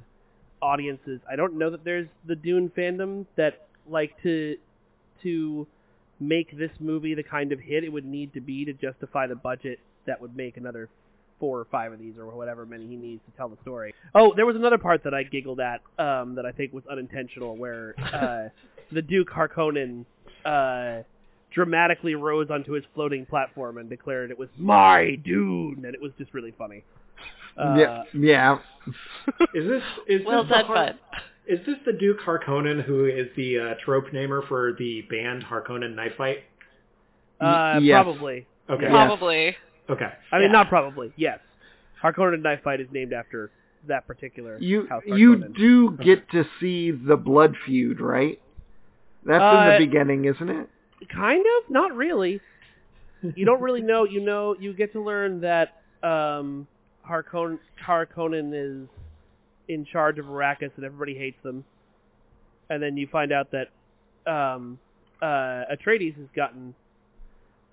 audiences. 0.61 1.19
I 1.29 1.35
don't 1.35 1.57
know 1.57 1.69
that 1.69 1.83
there's 1.83 2.07
the 2.25 2.35
Dune 2.35 2.71
fandom 2.75 3.25
that 3.35 3.67
like 3.87 4.11
to 4.23 4.57
to 5.21 5.67
make 6.19 6.57
this 6.57 6.71
movie 6.79 7.13
the 7.13 7.23
kind 7.23 7.51
of 7.51 7.59
hit 7.59 7.83
it 7.83 7.91
would 7.91 8.05
need 8.05 8.33
to 8.33 8.41
be 8.41 8.65
to 8.65 8.73
justify 8.73 9.27
the 9.27 9.35
budget 9.35 9.79
that 10.05 10.21
would 10.21 10.35
make 10.35 10.57
another 10.57 10.89
four 11.43 11.59
or 11.59 11.65
five 11.65 11.91
of 11.91 11.99
these 11.99 12.13
or 12.17 12.25
whatever 12.27 12.65
many 12.65 12.87
he 12.87 12.95
needs 12.95 13.19
to 13.29 13.35
tell 13.35 13.49
the 13.49 13.57
story. 13.63 13.93
Oh, 14.15 14.31
there 14.33 14.45
was 14.45 14.55
another 14.55 14.77
part 14.77 15.03
that 15.03 15.13
I 15.13 15.23
giggled 15.23 15.59
at 15.59 15.81
um, 15.99 16.35
that 16.35 16.45
I 16.45 16.53
think 16.53 16.71
was 16.71 16.85
unintentional, 16.89 17.57
where 17.57 17.95
uh, 17.99 18.47
the 18.93 19.01
Duke 19.01 19.27
Harkonnen 19.29 20.05
uh, 20.45 21.03
dramatically 21.53 22.15
rose 22.15 22.47
onto 22.49 22.71
his 22.71 22.85
floating 22.95 23.25
platform 23.25 23.77
and 23.77 23.89
declared 23.89 24.31
it 24.31 24.39
was 24.39 24.47
my 24.57 25.15
Dune, 25.25 25.83
and 25.85 25.93
it 25.93 26.01
was 26.01 26.13
just 26.17 26.33
really 26.33 26.53
funny. 26.57 26.85
Uh, 27.57 27.75
yeah, 27.77 28.03
yeah. 28.13 28.57
Is 29.53 29.67
this 29.67 29.83
is 30.07 30.21
Well 30.25 30.43
this 30.43 30.49
the 30.49 30.55
done, 30.55 30.65
Har- 30.65 30.95
Is 31.45 31.59
this 31.65 31.75
the 31.85 31.91
Duke 31.91 32.21
Harkonnen 32.25 32.81
who 32.85 33.03
is 33.03 33.27
the 33.35 33.59
uh, 33.59 33.73
trope 33.83 34.13
namer 34.13 34.43
for 34.47 34.75
the 34.79 35.01
band 35.09 35.43
Harkonnen 35.43 35.93
Knife 35.93 36.13
Fight? 36.17 36.37
uh, 37.41 37.79
yes. 37.81 38.01
Probably. 38.01 38.47
Okay. 38.69 38.83
Yeah. 38.83 38.89
Probably. 38.89 39.57
Okay. 39.89 40.11
I 40.31 40.35
mean, 40.37 40.47
Yeah. 40.47 40.51
not 40.53 40.69
probably. 40.69 41.11
Yes, 41.15 41.39
Harkonnen 42.01 42.41
Knife 42.41 42.61
Fight 42.63 42.79
is 42.81 42.87
named 42.91 43.13
after 43.13 43.51
that 43.87 44.07
particular 44.07 44.57
You 44.61 44.87
House 44.87 45.03
you 45.05 45.35
Harkonnen. 45.35 45.55
do 45.57 45.91
get 45.97 46.29
to 46.31 46.45
see 46.59 46.91
the 46.91 47.17
blood 47.17 47.55
feud, 47.65 47.99
right? 47.99 48.39
That's 49.25 49.41
in 49.41 49.41
Uh, 49.59 49.71
the 49.77 49.85
beginning, 49.85 50.25
isn't 50.25 50.49
it? 50.49 50.69
Kind 51.09 51.45
of, 51.57 51.69
not 51.69 51.93
really. 51.95 52.39
You 53.35 53.45
don't 53.45 53.61
really 53.61 53.81
know. 53.81 54.03
You 54.05 54.19
know, 54.21 54.55
you 54.59 54.73
get 54.73 54.91
to 54.93 55.01
learn 55.01 55.41
that 55.41 55.81
um, 56.01 56.67
Harkonnen, 57.09 57.59
Harkonnen 57.81 58.51
is 58.53 58.87
in 59.69 59.85
charge 59.85 60.19
of 60.19 60.25
Arrakis, 60.25 60.71
and 60.75 60.83
everybody 60.85 61.15
hates 61.17 61.41
them. 61.43 61.63
And 62.69 62.81
then 62.83 62.97
you 62.97 63.07
find 63.07 63.31
out 63.31 63.49
that 63.51 63.69
um, 64.29 64.77
uh, 65.21 65.63
Atreides 65.73 66.15
has 66.17 66.27
gotten 66.35 66.73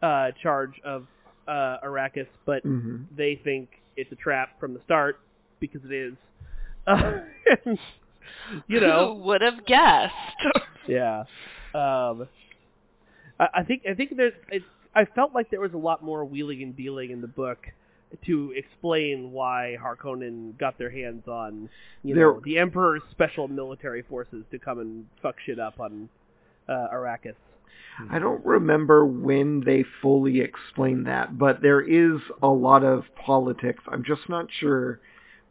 uh, 0.02 0.30
charge 0.40 0.80
of 0.84 1.06
uh, 1.50 1.78
Arrakis, 1.84 2.28
but 2.46 2.62
hmm 2.62 3.02
they 3.16 3.40
think 3.42 3.68
it's 3.96 4.10
a 4.12 4.16
trap 4.16 4.58
from 4.60 4.72
the 4.74 4.80
start 4.84 5.18
because 5.58 5.80
it 5.84 5.92
is. 5.92 6.14
Uh, 6.86 7.20
you 8.68 8.80
know, 8.80 9.14
Who 9.14 9.22
would 9.24 9.40
have 9.42 9.66
guessed? 9.66 10.14
yeah. 10.88 11.24
Um, 11.74 12.28
I, 13.38 13.48
I 13.54 13.62
think 13.66 13.82
I 13.90 13.94
think 13.94 14.16
there's. 14.16 14.32
It, 14.50 14.62
I 14.94 15.04
felt 15.04 15.34
like 15.34 15.50
there 15.50 15.60
was 15.60 15.72
a 15.74 15.78
lot 15.78 16.02
more 16.02 16.24
wheeling 16.24 16.62
and 16.62 16.76
dealing 16.76 17.10
in 17.10 17.20
the 17.20 17.28
book 17.28 17.58
to 18.26 18.52
explain 18.56 19.30
why 19.30 19.76
Harkonnen 19.80 20.58
got 20.58 20.76
their 20.78 20.90
hands 20.90 21.28
on, 21.28 21.68
you 22.02 22.14
There- 22.16 22.32
know, 22.32 22.40
the 22.44 22.58
Emperor's 22.58 23.02
special 23.12 23.46
military 23.46 24.02
forces 24.02 24.44
to 24.50 24.58
come 24.58 24.80
and 24.80 25.06
fuck 25.22 25.36
shit 25.46 25.60
up 25.60 25.78
on 25.78 26.08
uh, 26.68 26.88
Arrakis. 26.92 27.36
I 28.10 28.18
don't 28.18 28.44
remember 28.46 29.04
when 29.04 29.60
they 29.60 29.84
fully 30.00 30.40
explained 30.40 31.06
that, 31.06 31.36
but 31.38 31.60
there 31.60 31.80
is 31.82 32.20
a 32.42 32.48
lot 32.48 32.82
of 32.82 33.04
politics. 33.14 33.82
I'm 33.88 34.02
just 34.04 34.28
not 34.28 34.46
sure 34.50 35.00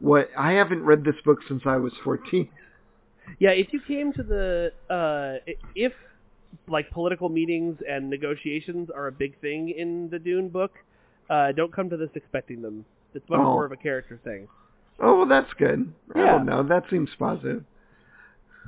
what. 0.00 0.30
I 0.36 0.52
haven't 0.52 0.82
read 0.82 1.04
this 1.04 1.14
book 1.24 1.38
since 1.46 1.62
I 1.64 1.76
was 1.76 1.92
14. 2.02 2.48
Yeah, 3.38 3.50
if 3.50 3.72
you 3.72 3.80
came 3.86 4.12
to 4.14 4.22
the 4.24 4.72
uh, 4.92 5.52
if 5.76 5.92
like 6.66 6.90
political 6.90 7.28
meetings 7.28 7.78
and 7.88 8.10
negotiations 8.10 8.90
are 8.90 9.06
a 9.06 9.12
big 9.12 9.38
thing 9.40 9.68
in 9.70 10.08
the 10.10 10.18
Dune 10.18 10.48
book, 10.48 10.72
uh, 11.28 11.52
don't 11.52 11.72
come 11.72 11.88
to 11.90 11.96
this 11.96 12.10
expecting 12.16 12.60
them. 12.62 12.84
It's 13.14 13.28
much 13.28 13.38
Oh. 13.38 13.44
more 13.44 13.64
of 13.64 13.70
a 13.72 13.76
character 13.76 14.18
thing. 14.24 14.48
Oh, 14.98 15.18
well, 15.18 15.26
that's 15.26 15.52
good. 15.54 15.92
I 16.14 16.18
Yeah. 16.18 16.26
don't 16.32 16.46
know. 16.46 16.62
That 16.64 16.84
seems 16.90 17.10
positive. 17.16 17.64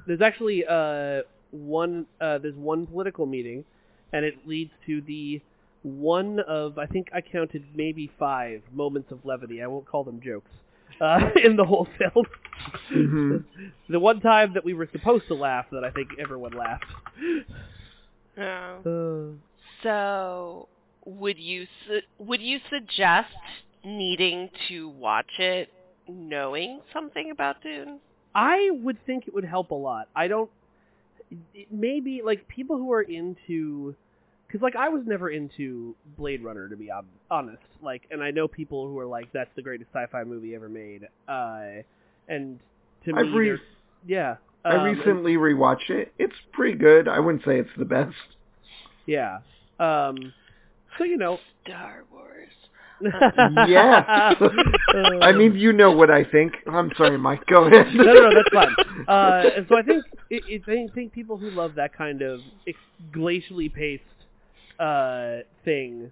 There's 0.07 0.21
actually 0.23 0.65
uh, 0.65 1.23
one 1.53 2.07
uh, 2.21 2.39
there's 2.39 2.57
one 2.57 2.87
political 2.87 3.27
meeting, 3.27 3.65
and 4.13 4.25
it 4.25 4.35
leads 4.47 4.73
to 4.87 5.01
the 5.03 5.41
one 5.85 6.41
of 6.41 6.79
I 6.79 6.87
think 6.87 7.09
I 7.15 7.21
counted 7.21 7.65
maybe 7.75 8.11
five 8.19 8.63
moments 8.73 9.13
of 9.13 9.25
levity. 9.25 9.63
I 9.63 9.67
won't 9.69 9.87
call 9.87 10.03
them 10.05 10.21
jokes 10.21 10.51
uh, 11.01 11.31
in 11.45 11.57
the 11.57 11.65
whole 11.65 11.87
film. 11.99 12.27
Mhm. 12.93 13.45
the 13.89 14.01
one 14.01 14.21
time 14.21 14.55
that 14.55 14.65
we 14.65 14.75
were 14.75 14.89
supposed 14.93 15.27
to 15.29 15.35
laugh 15.35 15.67
that 15.73 15.85
I 15.85 15.91
think 15.91 16.11
everyone 16.19 16.53
laughed. 16.53 16.85
Oh. 18.39 19.35
Uh, 19.35 19.37
So, 19.83 20.69
would 21.05 21.39
you 21.39 21.67
su- 21.87 22.01
would 22.19 22.41
you 22.41 22.59
suggest 22.71 23.29
needing 23.85 24.49
to 24.69 24.89
watch 24.89 25.39
it 25.39 25.69
knowing 26.09 26.81
something 26.93 27.31
about 27.31 27.63
Dune? 27.63 27.99
I 28.35 28.71
would 28.71 29.05
think 29.05 29.27
it 29.27 29.35
would 29.35 29.45
help 29.45 29.71
a 29.73 29.75
lot. 29.75 30.09
I 30.15 30.29
don't. 30.29 30.51
It 31.55 31.69
maybe 31.73 32.23
like 32.25 32.47
people 32.49 32.77
who 32.77 32.93
are 32.93 33.03
into, 33.03 33.95
because 34.47 34.63
like 34.63 34.77
I 34.77 34.89
was 34.89 35.03
never 35.07 35.31
into 35.31 35.95
Blade 36.17 36.43
Runner 36.43 36.69
to 36.69 36.77
be 36.77 36.91
ob- 36.91 37.07
honest. 37.31 37.63
Like, 37.83 38.03
and 38.11 38.23
I 38.23 38.31
know 38.31 38.49
people 38.49 38.87
who 38.89 38.99
are 38.99 39.07
like, 39.07 39.33
that's 39.33 39.51
the 39.57 39.63
greatest 39.63 39.91
sci-fi 39.93 40.25
movie 40.25 40.55
ever 40.55 40.69
made. 40.69 41.09
Uh, 41.29 41.83
and 42.29 42.59
to 43.05 43.15
I've 43.17 43.27
me, 43.27 43.33
re- 43.33 43.47
there's- 43.49 43.61
yeah. 44.07 44.37
I 44.65 44.77
um, 44.77 44.87
and- 44.87 44.97
recently 44.99 45.35
rewatched 45.35 45.91
it. 45.91 46.13
It's 46.19 46.35
pretty 46.53 46.77
good. 46.79 47.09
I 47.09 47.19
wouldn't 47.19 47.45
say 47.45 47.59
it's 47.59 47.71
the 47.77 47.85
best. 47.85 48.15
yeah. 49.07 49.39
Um. 49.81 50.33
So 50.99 51.05
you 51.05 51.17
know. 51.17 51.39
Star 51.65 52.05
Wars. 52.13 52.51
Yeah. 53.69 54.35
I 55.23 55.33
mean, 55.33 55.55
you 55.57 55.73
know 55.73 55.91
what 55.93 56.11
I 56.11 56.25
think. 56.25 56.55
I'm 56.67 56.91
sorry, 56.97 57.19
Mike. 57.19 57.47
Go 57.47 57.65
ahead. 57.65 57.95
no, 57.95 58.05
no, 58.05 58.15
no, 58.15 58.31
that's 58.35 58.55
fine. 58.55 58.75
Uh, 59.09 59.51
and 59.57 59.67
so 59.69 59.77
I 59.79 59.83
think 59.83 60.05
it, 60.31 60.43
it, 60.49 60.63
I 60.69 60.93
think 60.95 61.13
people 61.13 61.37
who 61.37 61.51
love 61.51 61.75
that 61.77 61.97
kind 61.97 62.23
of 62.23 62.41
ex- 62.67 62.79
glacially 63.15 63.73
paced 63.73 64.03
uh, 64.79 65.45
thing 65.65 66.11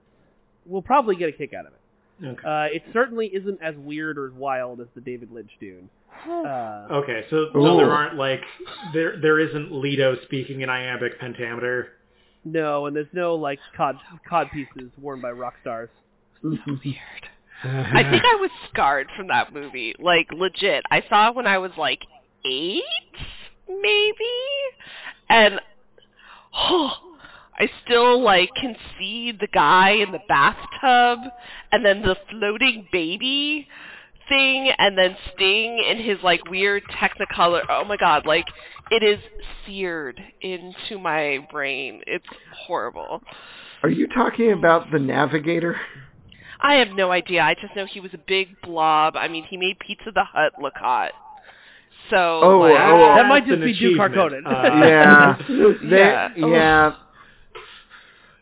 will 0.67 0.83
probably 0.83 1.17
get 1.17 1.29
a 1.29 1.33
kick 1.33 1.53
out 1.55 1.67
of 1.67 1.73
it. 1.73 2.27
Okay. 2.27 2.47
Uh, 2.47 2.75
it 2.75 2.83
certainly 2.93 3.27
isn't 3.29 3.63
as 3.63 3.75
weird 3.77 4.19
or 4.19 4.27
as 4.27 4.33
wild 4.35 4.81
as 4.81 4.87
the 4.95 5.01
David 5.01 5.31
Lynch 5.33 5.51
Dune. 5.59 5.89
Uh, 6.29 6.87
Okay, 6.91 7.25
so 7.31 7.47
so 7.55 7.77
there 7.77 7.91
aren't 7.91 8.17
like 8.17 8.43
there 8.93 9.19
there 9.21 9.39
isn't 9.39 9.73
Leto 9.73 10.17
speaking 10.25 10.61
in 10.61 10.69
iambic 10.69 11.19
pentameter. 11.19 11.93
no, 12.45 12.87
and 12.87 12.95
there's 12.97 13.07
no 13.15 13.37
like 13.37 13.59
cod 13.77 13.97
cod 14.29 14.49
pieces 14.53 14.91
worn 15.01 15.21
by 15.23 15.31
rock 15.31 15.55
stars. 15.63 15.89
Weird. 16.43 17.29
I 17.63 18.03
think 18.11 18.25
I 18.25 18.37
was 18.41 18.51
scarred 18.71 19.09
from 19.17 19.29
that 19.29 19.53
movie. 19.53 19.95
Like 19.99 20.29
legit. 20.33 20.83
I 20.91 21.03
saw 21.09 21.29
it 21.29 21.37
when 21.37 21.47
I 21.47 21.59
was 21.59 21.73
like 21.77 22.01
eight, 22.45 22.83
maybe, 23.69 24.15
and 25.29 25.61
oh, 26.55 26.93
I 27.59 27.69
still 27.85 28.23
like 28.23 28.51
can 28.59 28.77
see 28.99 29.33
the 29.33 29.49
guy 29.49 29.91
in 29.91 30.11
the 30.13 30.21
bathtub, 30.27 31.19
and 31.71 31.85
then 31.85 32.01
the 32.01 32.17
floating 32.31 32.89
baby 32.91 33.69
thing, 34.31 34.73
and 34.79 34.97
then 34.97 35.15
Sting 35.35 35.85
in 35.87 35.99
his 35.99 36.17
like 36.23 36.49
weird 36.49 36.83
Technicolor. 36.85 37.61
Oh 37.69 37.85
my 37.85 37.99
god! 37.99 38.25
Like 38.25 38.47
it 38.91 39.03
is 39.03 39.19
seared 39.67 40.19
into 40.41 40.99
my 40.99 41.47
brain. 41.51 42.01
It's 42.07 42.25
horrible. 42.67 43.23
Are 43.83 43.91
you 43.91 44.07
talking 44.09 44.53
about 44.53 44.91
the 44.91 44.99
Navigator? 44.99 45.79
I 46.63 46.75
have 46.75 46.89
no 46.91 47.11
idea. 47.11 47.43
I 47.43 47.55
just 47.55 47.75
know 47.77 47.87
he 47.87 48.01
was 48.01 48.13
a 48.15 48.19
big 48.19 48.61
blob. 48.63 49.17
I 49.17 49.29
mean, 49.29 49.45
he 49.45 49.57
made 49.57 49.79
Pizza 49.79 50.11
the 50.15 50.25
Hut 50.25 50.53
look 50.61 50.75
hot. 50.77 51.13
So, 52.11 52.41
Oh, 52.43 52.59
like, 52.61 52.79
oh, 52.79 53.15
that 53.17 53.27
might 53.27 53.47
just 53.47 53.61
be 53.63 53.73
Duke 53.73 53.99
achievement. 54.01 54.45
Harkonnen. 54.45 54.47
Uh, 54.47 54.87
Yeah. 54.87 55.37
Yeah. 55.89 56.29
They- 56.35 56.41
yeah. 56.41 56.95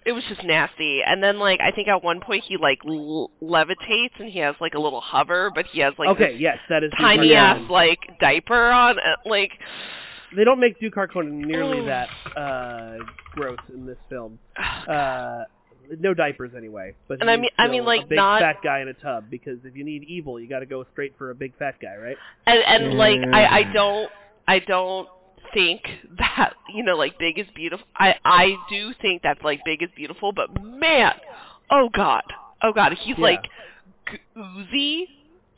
it 0.07 0.12
was 0.12 0.24
just 0.28 0.42
nasty. 0.42 1.02
And 1.07 1.22
then, 1.22 1.38
like, 1.38 1.61
I 1.61 1.70
think 1.70 1.88
at 1.88 2.02
one 2.02 2.20
point 2.20 2.44
he 2.44 2.57
like 2.57 2.78
l- 2.87 3.31
levitates 3.42 4.18
and 4.18 4.31
he 4.31 4.38
has 4.38 4.54
like 4.61 4.74
a 4.74 4.78
little 4.81 5.00
hover, 5.02 5.50
but 5.54 5.66
he 5.66 5.81
has 5.81 5.92
like 5.98 6.09
okay, 6.11 6.37
yes, 6.38 6.59
that 6.70 6.83
is 6.83 6.90
tiny 6.98 7.35
ass 7.35 7.61
like 7.70 7.98
diaper 8.20 8.70
on. 8.70 8.98
uh, 8.98 9.16
Like, 9.26 9.52
They 10.35 10.44
don't 10.44 10.61
make 10.61 10.81
Duke 10.81 10.94
Harkonnen 10.94 11.44
nearly 11.44 11.81
Oh. 11.81 11.87
that 11.87 12.09
uh, 12.37 12.98
gross 13.33 13.59
in 13.74 13.85
this 13.87 13.98
film. 14.09 14.38
Uh, 14.57 15.44
no 16.01 16.14
diapers 16.14 16.53
anyway. 16.57 16.94
But 17.09 17.20
And 17.20 17.31
I 17.31 17.37
mean- 17.37 17.51
I 17.59 17.68
mean, 17.68 17.85
like, 17.85 18.03
a 18.05 18.07
big 18.07 18.16
not- 18.16 18.40
fat 18.40 18.57
guy 18.62 18.81
in 18.81 18.88
a 18.88 18.94
tub 18.94 19.24
because 19.31 19.59
if 19.64 19.74
you 19.77 19.85
need 19.85 20.05
evil, 20.05 20.38
you 20.40 20.48
got 20.48 20.61
to 20.61 20.66
go 20.66 20.85
straight 20.92 21.14
for 21.18 21.31
a 21.31 21.35
big 21.35 21.57
fat 21.59 21.77
guy, 21.81 21.96
right? 21.96 22.16
and 22.46 22.61
and 22.61 22.94
like 22.98 23.20
I 23.33 23.59
I 23.61 23.62
don't 23.72 24.11
I 24.46 24.59
don't 24.61 25.09
think 25.55 25.81
that 26.18 26.55
you 26.74 26.83
know 26.83 26.96
like 26.96 27.18
big 27.18 27.38
is 27.38 27.46
beautiful. 27.55 27.87
I 27.96 28.16
I 28.24 28.57
do 28.68 28.92
think 29.01 29.22
that 29.22 29.42
like 29.44 29.61
big 29.64 29.83
is 29.83 29.88
beautiful, 29.96 30.33
but 30.33 30.62
man, 30.62 31.14
oh 31.70 31.88
god, 31.88 32.24
oh 32.62 32.72
god, 32.72 32.92
he's 32.94 33.16
Yeah. 33.16 33.22
like 33.24 33.44
oozy 34.37 35.09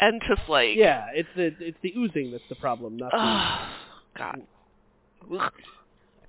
and 0.00 0.20
just 0.26 0.48
like 0.48 0.76
Yeah, 0.76 1.06
it's 1.12 1.28
the 1.36 1.54
it's 1.60 1.78
the 1.82 1.92
oozing 1.96 2.30
that's 2.32 2.44
the 2.48 2.54
problem, 2.56 2.96
not 2.96 3.10
the 3.10 3.18
oh 3.18 3.68
god. 4.16 4.42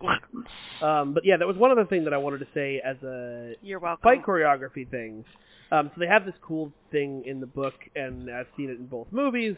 Um, 0.81 1.13
but 1.13 1.23
yeah, 1.23 1.37
that 1.37 1.47
was 1.47 1.57
one 1.57 1.69
other 1.71 1.85
thing 1.85 2.05
that 2.05 2.13
I 2.13 2.17
wanted 2.17 2.39
to 2.39 2.47
say 2.55 2.81
as 2.83 2.97
a 3.03 3.53
You're 3.61 3.79
welcome. 3.79 4.01
fight 4.03 4.23
choreography 4.25 4.89
thing. 4.89 5.23
Um, 5.71 5.91
so 5.93 5.99
they 5.99 6.07
have 6.07 6.25
this 6.25 6.33
cool 6.41 6.71
thing 6.91 7.23
in 7.25 7.39
the 7.39 7.45
book, 7.45 7.75
and 7.95 8.29
I've 8.31 8.47
seen 8.57 8.69
it 8.71 8.79
in 8.79 8.87
both 8.87 9.07
movies, 9.11 9.55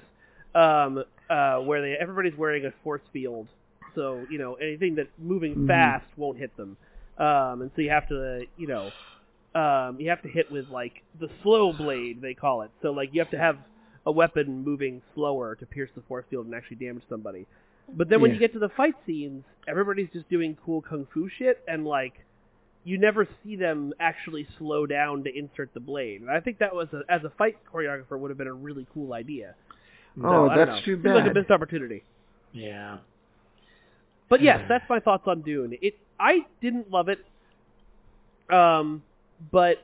um, 0.54 1.04
uh, 1.30 1.60
where 1.60 1.82
they 1.82 1.96
everybody's 2.00 2.38
wearing 2.38 2.66
a 2.66 2.72
force 2.84 3.02
field. 3.14 3.48
So 3.96 4.28
you 4.30 4.38
know 4.38 4.56
anything 4.56 4.96
that's 4.96 5.10
moving 5.18 5.56
Mhm. 5.56 5.68
fast 5.68 6.06
won't 6.18 6.38
hit 6.38 6.56
them, 6.58 6.76
um, 7.18 7.62
and 7.62 7.72
so 7.76 7.82
you 7.82 7.90
have 7.90 8.08
to 8.10 8.46
you 8.58 8.68
know 8.68 8.94
um, 9.56 10.00
you 10.00 10.10
have 10.10 10.22
to 10.24 10.30
hit 10.30 10.52
with 10.52 10.70
like 10.70 11.04
the 11.20 11.30
slow 11.42 11.72
blade 11.74 12.22
they 12.22 12.34
call 12.34 12.64
it. 12.64 12.72
So 12.82 12.92
like 12.92 13.14
you 13.14 13.22
have 13.22 13.32
to 13.32 13.40
have 13.40 13.58
a 14.06 14.12
weapon 14.12 14.64
moving 14.64 15.02
slower 15.16 15.56
to 15.56 15.66
pierce 15.66 15.90
the 15.96 16.02
force 16.02 16.26
field 16.30 16.46
and 16.48 16.54
actually 16.56 16.78
damage 16.78 17.04
somebody. 17.08 17.46
But 17.90 18.10
then 18.10 18.22
when 18.22 18.32
Yeah. 18.32 18.36
you 18.36 18.40
get 18.40 18.54
to 18.54 18.60
the 18.60 18.70
fight 18.70 18.96
scenes, 19.06 19.44
everybody's 19.68 20.10
just 20.12 20.30
doing 20.30 20.58
cool 20.66 20.82
kung 20.82 21.06
fu 21.14 21.30
shit, 21.30 21.64
and 21.68 21.86
like 21.86 22.14
you 22.86 22.98
never 22.98 23.28
see 23.44 23.56
them 23.56 23.94
actually 24.00 24.46
slow 24.58 24.86
down 24.86 25.24
to 25.24 25.38
insert 25.38 25.74
the 25.74 25.80
blade. 25.80 26.22
And 26.22 26.30
I 26.30 26.40
think 26.42 26.60
that 26.60 26.76
was 26.76 26.88
a, 26.94 27.02
as 27.10 27.24
a 27.24 27.30
fight 27.38 27.58
choreographer 27.72 28.20
would 28.20 28.30
have 28.30 28.38
been 28.38 28.48
a 28.48 28.54
really 28.54 28.86
cool 28.94 29.14
idea. 29.14 29.56
Oh, 30.18 30.22
So, 30.22 30.50
I 30.50 30.56
don't 30.56 30.68
that's 30.68 30.80
know. 30.80 30.86
too 30.86 31.02
Seems 31.02 31.06
like 31.16 31.32
a 31.32 31.34
missed 31.34 31.52
opportunity. 31.52 32.04
Yeah. 32.52 32.98
But 34.30 34.42
yes, 34.42 34.66
that's 34.68 34.84
my 34.90 35.00
thoughts 35.00 35.24
on 35.28 35.42
Dune. 35.44 35.78
It 35.82 35.96
I 36.20 36.46
didn't 36.62 36.90
love 36.92 37.08
it, 37.10 37.20
um, 38.54 39.04
but 39.52 39.78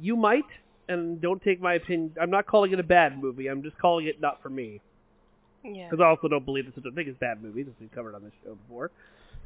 you 0.00 0.16
might, 0.16 0.44
and 0.88 1.20
don't 1.20 1.42
take 1.42 1.60
my 1.60 1.74
opinion. 1.74 2.14
I'm 2.20 2.30
not 2.30 2.46
calling 2.46 2.72
it 2.72 2.80
a 2.80 2.84
bad 2.84 3.20
movie. 3.20 3.48
I'm 3.48 3.62
just 3.62 3.78
calling 3.78 4.06
it 4.06 4.20
not 4.20 4.42
for 4.42 4.48
me 4.50 4.80
Yeah. 5.64 5.88
because 5.90 6.02
I 6.02 6.06
also 6.08 6.28
don't 6.28 6.44
believe 6.44 6.64
there's 6.64 6.74
such 6.74 6.84
a 6.90 6.94
thing 6.94 7.08
as 7.08 7.14
bad 7.16 7.42
movies, 7.42 7.66
as 7.68 7.74
we've 7.80 7.92
covered 7.92 8.14
on 8.14 8.22
this 8.24 8.32
show 8.44 8.54
before. 8.54 8.90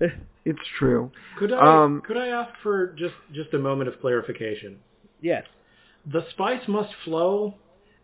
It's 0.45 0.59
true. 0.79 1.11
Could 1.39 1.53
I 1.53 1.85
Um, 1.85 2.03
could 2.07 2.17
I 2.17 2.29
ask 2.29 2.53
for 2.63 2.89
just 2.99 3.15
just 3.33 3.53
a 3.55 3.59
moment 3.59 3.89
of 3.89 4.01
clarification? 4.01 4.79
yes. 5.21 5.45
The 6.07 6.25
spice 6.31 6.69
must 6.69 6.93
flow 7.05 7.55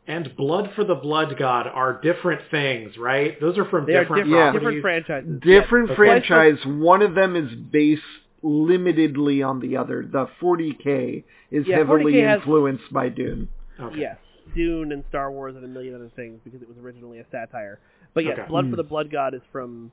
and 0.08 0.34
blood 0.36 0.70
for 0.74 0.82
the 0.84 0.94
blood 0.96 1.36
god 1.38 1.66
are 1.68 2.00
different 2.00 2.40
things, 2.50 2.96
right? 2.98 3.40
Those 3.40 3.56
are 3.58 3.64
from 3.66 3.86
They 3.86 3.94
are 3.94 4.00
different 4.04 4.24
different, 4.24 4.44
Yeah. 4.46 4.52
different 4.52 4.82
franchises. 4.82 5.40
Different 5.40 5.88
Yes. 5.90 5.96
franchise. 5.96 6.66
One 6.66 7.02
of 7.02 7.14
them 7.14 7.36
is 7.36 7.54
based 7.54 8.02
limitedly 8.42 9.46
on 9.46 9.60
the 9.60 9.76
other. 9.76 10.04
The 10.04 10.26
40k 10.40 11.24
is 11.50 11.66
Yeah, 11.66 11.76
heavily 11.76 12.12
40K 12.14 12.20
has- 12.26 12.38
influenced 12.40 12.92
by 12.92 13.08
Dune. 13.08 13.48
Okay. 13.78 14.00
Yes, 14.00 14.16
Dune 14.54 14.90
and 14.92 15.04
Star 15.08 15.30
Wars 15.30 15.54
and 15.56 15.64
a 15.64 15.68
million 15.68 15.94
other 15.94 16.08
things 16.16 16.40
because 16.42 16.60
it 16.62 16.68
was 16.68 16.78
originally 16.78 17.18
a 17.20 17.24
satire. 17.30 17.78
But 18.14 18.24
yes, 18.24 18.38
Okay. 18.38 18.48
Blood 18.48 18.66
Mm. 18.66 18.70
for 18.70 18.76
the 18.76 18.82
Blood 18.84 19.10
God 19.10 19.34
is 19.34 19.42
from 19.50 19.90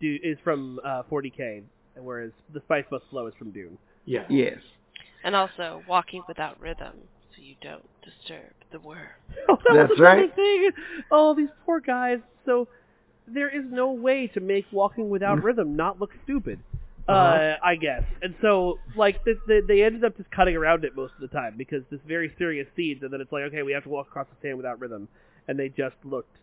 Du- 0.00 0.18
is 0.22 0.38
from 0.44 0.80
uh, 0.84 1.02
40k, 1.10 1.62
whereas 1.96 2.32
The 2.52 2.60
Spice 2.60 2.84
Must 2.90 3.04
Flow 3.10 3.26
is 3.26 3.34
from 3.38 3.50
Dune. 3.52 3.78
Yeah. 4.04 4.24
Yes. 4.28 4.58
And 5.24 5.34
also 5.34 5.82
walking 5.88 6.22
without 6.28 6.60
rhythm 6.60 6.92
so 7.34 7.42
you 7.42 7.54
don't 7.62 7.84
disturb 8.02 8.52
the 8.72 8.80
worm. 8.80 8.98
Oh, 9.48 9.56
that 9.64 9.74
That's 9.74 9.90
was 9.90 9.98
another 9.98 10.22
right. 10.22 10.34
thing. 10.34 10.70
Oh, 11.10 11.34
these 11.34 11.48
poor 11.64 11.80
guys. 11.80 12.18
So 12.44 12.68
there 13.26 13.48
is 13.48 13.64
no 13.70 13.92
way 13.92 14.26
to 14.28 14.40
make 14.40 14.66
walking 14.72 15.08
without 15.10 15.42
rhythm 15.42 15.76
not 15.76 15.98
look 16.00 16.10
stupid. 16.24 16.60
uh 17.08 17.12
Uh-huh. 17.12 17.56
I 17.62 17.76
guess. 17.76 18.02
And 18.22 18.34
so, 18.42 18.78
like, 18.96 19.24
the, 19.24 19.34
the, 19.46 19.62
they 19.66 19.82
ended 19.82 20.04
up 20.04 20.16
just 20.16 20.30
cutting 20.30 20.56
around 20.56 20.84
it 20.84 20.94
most 20.96 21.14
of 21.14 21.20
the 21.20 21.28
time 21.28 21.54
because 21.56 21.82
this 21.90 22.00
very 22.06 22.32
serious 22.38 22.66
scenes, 22.76 23.02
and 23.02 23.12
then 23.12 23.20
it's 23.20 23.32
like, 23.32 23.44
okay, 23.44 23.62
we 23.62 23.72
have 23.72 23.84
to 23.84 23.88
walk 23.90 24.08
across 24.08 24.26
the 24.28 24.36
sand 24.46 24.56
without 24.56 24.78
rhythm, 24.80 25.08
and 25.48 25.58
they 25.58 25.68
just 25.68 25.96
looked 26.04 26.36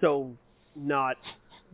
so 0.00 0.30
not 0.76 1.16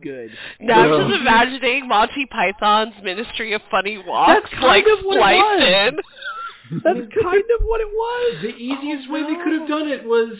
good. 0.01 0.31
Now 0.59 0.81
I'm 0.83 1.01
just 1.09 1.15
um, 1.15 1.21
imagining 1.21 1.87
Monty 1.87 2.25
Python's 2.25 2.93
Ministry 3.03 3.53
of 3.53 3.61
Funny 3.71 3.97
Walks 3.97 4.41
That's 4.43 4.53
kind 4.53 4.63
like 4.65 4.85
of 4.85 5.05
what 5.05 5.17
it 5.17 5.19
spliced 5.19 5.39
was. 5.39 5.93
in. 5.93 5.99
That's 6.83 7.23
kind 7.23 7.43
of 7.59 7.65
what 7.65 7.81
it 7.81 7.87
was. 7.87 8.41
The 8.41 8.49
easiest 8.49 9.07
Oh, 9.09 9.13
way 9.13 9.21
they 9.23 9.41
could 9.43 9.53
have 9.59 9.67
done 9.69 9.87
it 9.87 10.03
was, 10.03 10.33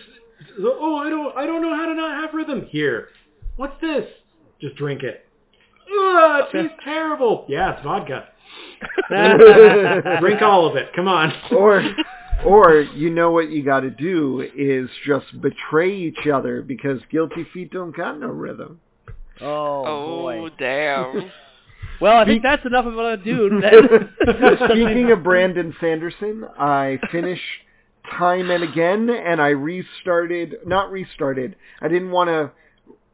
oh, 0.60 0.95
I 0.97 1.10
don't, 1.10 1.38
I 1.38 1.45
don't 1.45 1.62
know 1.62 1.73
how 1.76 1.86
to 1.86 1.93
not 1.95 2.21
have 2.21 2.34
rhythm. 2.34 2.65
Here, 2.69 3.10
what's 3.56 3.80
this? 3.80 4.06
Just 4.60 4.76
drink 4.76 5.04
it. 5.04 5.26
Ugh, 5.89 6.43
it 6.43 6.52
tastes 6.52 6.78
terrible. 6.84 7.45
Yeah, 7.47 7.73
it's 7.76 7.84
vodka. 7.84 8.28
Drink 10.19 10.41
all 10.41 10.67
of 10.69 10.76
it. 10.76 10.89
Come 10.95 11.08
on. 11.08 11.32
or 11.52 11.82
or 12.45 12.82
you 12.82 13.10
know 13.10 13.32
what 13.32 13.50
you 13.50 13.63
got 13.63 13.82
to 13.82 13.89
do 13.89 14.47
is 14.56 14.89
just 15.06 15.26
betray 15.41 15.93
each 15.95 16.28
other 16.32 16.62
because 16.62 17.00
guilty 17.12 17.45
feet 17.54 17.71
don't 17.71 17.95
got 17.95 18.19
no 18.19 18.28
rhythm. 18.28 18.80
Oh, 19.41 19.84
Oh, 19.86 20.21
boy. 20.21 20.50
damn. 20.58 21.32
Well, 22.00 22.15
I 22.15 22.26
think 22.26 22.43
that's 22.43 22.63
enough 22.65 22.86
of 22.86 22.95
a 22.97 23.17
dude. 23.17 23.54
Speaking 24.69 25.12
of 25.12 25.23
Brandon 25.23 25.76
Sanderson, 25.80 26.45
I 26.58 27.00
finished 27.12 27.41
time 28.17 28.52
and 28.52 28.63
again, 28.63 29.10
and 29.10 29.41
I 29.41 29.50
restarted. 29.50 30.58
Not 30.65 30.91
restarted. 30.91 31.56
I 31.82 31.88
didn't 31.88 32.12
want 32.12 32.28
to 32.30 32.52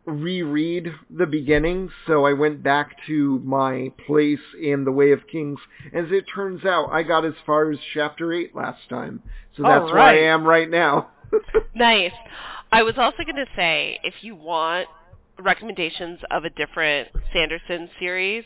reread 0.06 0.94
the 1.10 1.26
beginning, 1.26 1.90
so 2.08 2.26
I 2.26 2.34
went 2.34 2.62
back 2.64 2.96
to 3.08 3.40
my 3.46 3.92
place 4.06 4.40
in 4.62 4.84
the 4.84 4.92
Way 4.92 5.12
of 5.12 5.28
Kings. 5.32 5.60
As 5.94 6.06
it 6.12 6.26
turns 6.34 6.66
out, 6.66 6.90
I 6.92 7.04
got 7.04 7.26
as 7.26 7.34
far 7.46 7.72
as 7.72 7.80
chapter 7.94 8.34
eight 8.34 8.56
last 8.56 8.82
time, 8.90 9.22
so 9.56 9.66
All 9.66 9.72
that's 9.72 9.92
where 9.92 10.02
I 10.02 10.20
am 10.20 10.44
right 10.46 10.70
now. 10.70 11.10
Nice. 11.76 12.12
I 12.72 12.84
was 12.84 12.94
also 13.00 13.24
going 13.24 13.38
to 13.38 13.48
say, 13.56 14.00
if 14.04 14.14
you 14.22 14.36
want 14.36 14.88
recommendations 15.40 16.20
of 16.30 16.44
a 16.46 16.52
different 16.52 17.10
Sanderson 17.34 17.90
series, 18.00 18.44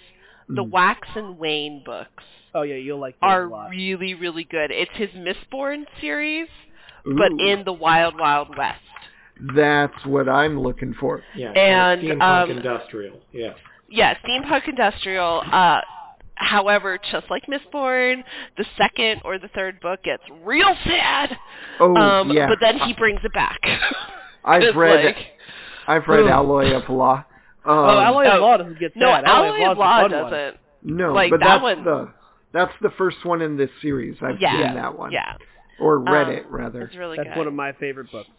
the 0.48 0.63
Mm. 0.63 0.70
Wax 0.70 1.08
and 1.15 1.38
Wayne 1.38 1.84
books 1.86 2.24
oh 2.58 2.63
yeah, 2.63 2.76
you'll 2.76 3.00
like 3.00 3.15
those 3.22 3.28
a 3.30 3.34
are 3.34 3.48
lot. 3.48 3.70
really, 3.70 4.13
really 4.13 4.43
good. 4.43 4.72
It's 4.72 4.91
his 4.96 5.10
Mistborn 5.12 5.86
series, 6.02 6.48
but 7.06 7.32
in 7.39 7.63
the 7.65 7.74
Wild, 7.74 8.17
Wild 8.20 8.58
West. 8.58 8.80
That's 9.56 10.06
what 10.06 10.28
I'm 10.30 10.60
looking 10.60 10.93
for. 11.00 11.23
Yeah. 11.36 11.52
And, 11.52 12.02
steampunk 12.02 12.43
um, 12.43 12.52
industrial. 12.52 13.19
Yeah. 13.32 13.54
Yeah, 13.89 14.15
steampunk 14.26 14.67
industrial. 14.67 15.43
Uh, 15.52 15.82
however, 16.36 17.00
just 17.12 17.30
like 17.30 17.43
Mistborn, 17.47 18.23
the 18.58 18.65
second 18.78 19.21
or 19.26 19.39
the 19.39 19.47
third 19.50 19.80
book 19.80 20.04
gets 20.04 20.23
real 20.43 20.76
sad. 20.86 21.38
Oh 21.80 21.95
um, 21.95 22.32
yeah, 22.32 22.47
But 22.47 22.60
then 22.60 22.80
he 22.80 22.93
brings 22.93 23.19
it 23.23 23.34
back. 23.34 23.60
I've 24.43 24.76
read 24.76 25.06
like- 25.06 25.26
I've 25.88 26.08
read 26.08 26.26
Ugh. 26.26 26.30
Alloy 26.32 26.73
of 26.76 26.89
Law. 26.89 27.23
Um, 27.65 27.78
oh, 27.78 28.00
Alloy 28.00 28.26
oh, 28.28 28.36
of 28.36 28.41
Law 28.41 28.58
doesn't 28.58 28.80
get 28.80 28.93
sad. 28.93 29.00
no, 29.00 29.08
sad. 29.13 29.23
Alloy 29.26 29.58
Law's 29.60 29.71
of 29.71 29.78
the 30.12 30.17
Law 30.17 30.30
doesn't. 30.30 30.58
No, 30.84 31.13
Like, 31.13 31.32
but 31.32 31.39
that 31.39 31.45
that's 31.47 31.63
one- 31.63 31.84
the 31.84 32.13
that's 32.54 32.73
the 32.82 32.89
first 32.97 33.23
one 33.23 33.41
in 33.41 33.58
this 33.58 33.69
series. 33.82 34.17
I've 34.21 34.39
Yeah, 34.39 34.67
seen 34.67 34.76
that 34.76 34.97
one. 34.97 35.12
Yeah, 35.12 35.36
Or 35.80 36.00
read 36.00 36.28
Um, 36.28 36.34
it 36.34 36.45
rather. 36.50 36.82
it's 36.84 36.95
really 36.95 37.17
That's 37.17 37.30
good. 37.30 37.38
one 37.38 37.47
of 37.47 37.54
my 37.54 37.73
favorite 37.73 38.12
books. 38.12 38.30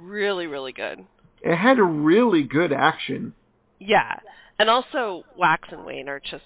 Really, 0.00 0.46
really 0.46 0.72
good. 0.72 1.04
It 1.42 1.56
had 1.56 1.78
a 1.78 1.84
really 1.84 2.42
good 2.42 2.72
action. 2.72 3.34
Yeah, 3.78 4.18
and 4.58 4.70
also 4.70 5.24
Wax 5.36 5.68
and 5.70 5.84
Wayne 5.84 6.08
are 6.08 6.20
just 6.20 6.44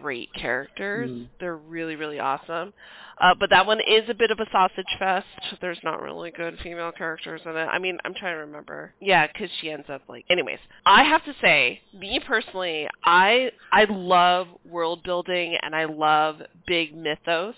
great 0.00 0.32
characters. 0.32 1.10
Mm. 1.10 1.28
They're 1.40 1.56
really, 1.56 1.96
really 1.96 2.18
awesome. 2.18 2.72
Uh, 3.20 3.34
but 3.38 3.50
that 3.50 3.66
one 3.66 3.80
is 3.80 4.08
a 4.08 4.14
bit 4.14 4.30
of 4.30 4.38
a 4.38 4.46
sausage 4.52 4.86
fest. 4.98 5.26
There's 5.60 5.80
not 5.82 6.00
really 6.00 6.30
good 6.30 6.56
female 6.62 6.92
characters 6.92 7.40
in 7.44 7.56
it. 7.56 7.66
I 7.66 7.78
mean, 7.78 7.98
I'm 8.04 8.14
trying 8.14 8.36
to 8.36 8.40
remember. 8.42 8.92
Yeah, 9.00 9.26
because 9.26 9.50
she 9.60 9.70
ends 9.70 9.86
up 9.88 10.02
like. 10.08 10.24
Anyways, 10.30 10.60
I 10.86 11.02
have 11.02 11.24
to 11.24 11.34
say, 11.40 11.80
me 11.92 12.20
personally, 12.24 12.86
I 13.04 13.50
I 13.72 13.86
love 13.90 14.46
world 14.64 15.02
building 15.02 15.56
and 15.60 15.74
I 15.74 15.86
love 15.86 16.36
big 16.66 16.96
mythos 16.96 17.56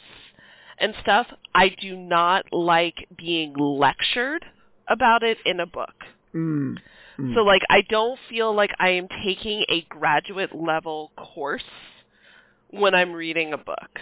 and 0.79 0.95
stuff. 1.03 1.27
I 1.55 1.69
do 1.81 1.95
not 1.95 2.47
like 2.53 3.07
being 3.19 3.55
lectured 3.55 4.45
about 4.91 5.23
it 5.23 5.39
in 5.47 5.61
a 5.61 5.67
book. 5.67 5.95
Mm. 6.35 6.77
Mm. 7.19 7.35
So 7.35 7.41
like 7.43 7.63
I 7.71 7.83
don't 7.89 8.19
feel 8.29 8.55
like 8.55 8.71
I 8.79 8.91
am 8.91 9.09
taking 9.25 9.65
a 9.69 9.83
graduate 9.89 10.55
level 10.55 11.13
course 11.17 11.63
when 12.71 12.95
I'm 12.95 13.13
reading 13.13 13.53
a 13.53 13.59
book. 13.59 13.99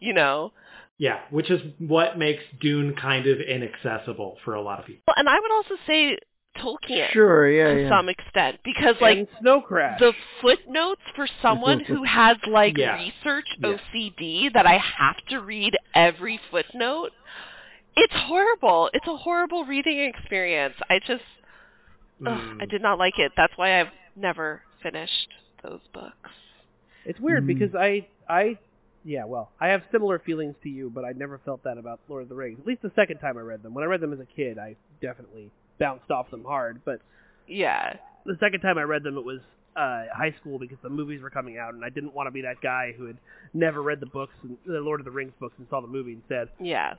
You 0.00 0.12
know? 0.12 0.52
Yeah, 0.98 1.20
which 1.30 1.50
is 1.50 1.60
what 1.78 2.18
makes 2.18 2.42
Dune 2.60 2.94
kind 2.94 3.26
of 3.26 3.38
inaccessible 3.40 4.38
for 4.44 4.54
a 4.54 4.62
lot 4.62 4.78
of 4.78 4.86
people. 4.86 5.02
Well, 5.08 5.16
and 5.18 5.28
I 5.28 5.40
would 5.40 5.50
also 5.50 5.74
say 5.86 6.18
Tolkien 6.56 7.10
sure, 7.12 7.50
yeah, 7.50 7.74
to 7.74 7.82
yeah. 7.82 7.88
some 7.88 8.08
extent 8.08 8.58
because 8.64 8.94
like 9.00 9.18
and 9.18 9.28
Snow 9.40 9.60
Crash. 9.60 9.98
the 9.98 10.12
footnotes 10.40 11.00
for 11.16 11.26
someone 11.42 11.80
who 11.80 12.04
has 12.08 12.36
like 12.46 12.78
Yeah. 12.78 12.94
research 12.94 13.46
OCD 13.62 14.52
that 14.52 14.66
I 14.66 14.78
have 14.78 15.16
to 15.30 15.40
read 15.40 15.76
every 15.94 16.38
footnote. 16.50 17.10
It's 17.96 18.12
horrible. 18.14 18.90
It's 18.92 19.06
a 19.06 19.16
horrible 19.16 19.64
reading 19.64 20.00
experience. 20.00 20.74
I 20.90 20.98
just 20.98 21.22
ugh, 22.26 22.38
Mm. 22.38 22.62
I 22.62 22.66
did 22.66 22.80
not 22.82 22.98
like 22.98 23.18
it. 23.18 23.32
That's 23.36 23.52
why 23.56 23.80
I've 23.80 23.90
never 24.16 24.62
finished 24.82 25.28
those 25.62 25.80
books. 25.92 26.30
It's 27.04 27.18
weird 27.20 27.44
Mm. 27.44 27.46
because 27.48 27.74
I 27.74 28.06
I 28.28 28.58
Yeah, 29.06 29.24
well, 29.26 29.50
I 29.60 29.68
have 29.68 29.82
similar 29.92 30.18
feelings 30.18 30.54
to 30.62 30.70
you, 30.70 30.88
but 30.88 31.04
I 31.04 31.12
never 31.12 31.36
felt 31.44 31.62
that 31.64 31.76
about 31.76 32.00
Lord 32.08 32.22
of 32.22 32.30
the 32.30 32.34
Rings. 32.34 32.58
At 32.58 32.66
least 32.66 32.80
the 32.80 32.90
second 32.96 33.18
time 33.18 33.36
I 33.36 33.42
read 33.42 33.62
them. 33.62 33.74
When 33.74 33.84
I 33.84 33.86
read 33.86 34.00
them 34.00 34.14
as 34.14 34.18
a 34.20 34.24
kid, 34.24 34.58
I 34.58 34.76
definitely 35.02 35.50
bounced 35.78 36.10
off 36.10 36.30
them 36.30 36.42
hard. 36.44 36.80
But 36.86 37.02
Yeah. 37.46 37.98
the 38.24 38.36
second 38.40 38.60
time 38.62 38.78
I 38.78 38.82
read 38.84 39.02
them, 39.02 39.18
it 39.18 39.24
was 39.24 39.40
uh, 39.76 40.06
high 40.14 40.30
school 40.40 40.58
because 40.58 40.78
the 40.82 40.88
movies 40.88 41.20
were 41.20 41.28
coming 41.30 41.58
out, 41.58 41.74
and 41.74 41.84
I 41.84 41.90
didn't 41.90 42.14
want 42.14 42.28
to 42.28 42.30
be 42.30 42.40
that 42.42 42.60
guy 42.62 42.92
who 42.96 43.04
had 43.06 43.18
never 43.52 43.82
read 43.82 43.98
the 44.00 44.06
books, 44.06 44.32
and, 44.42 44.56
the 44.64 44.80
Lord 44.80 45.00
of 45.00 45.04
the 45.04 45.10
Rings 45.10 45.32
books, 45.40 45.54
and 45.58 45.66
saw 45.68 45.80
the 45.82 45.86
movie 45.88 46.12
and 46.12 46.22
said, 46.28 46.48
Yeah. 46.58 46.94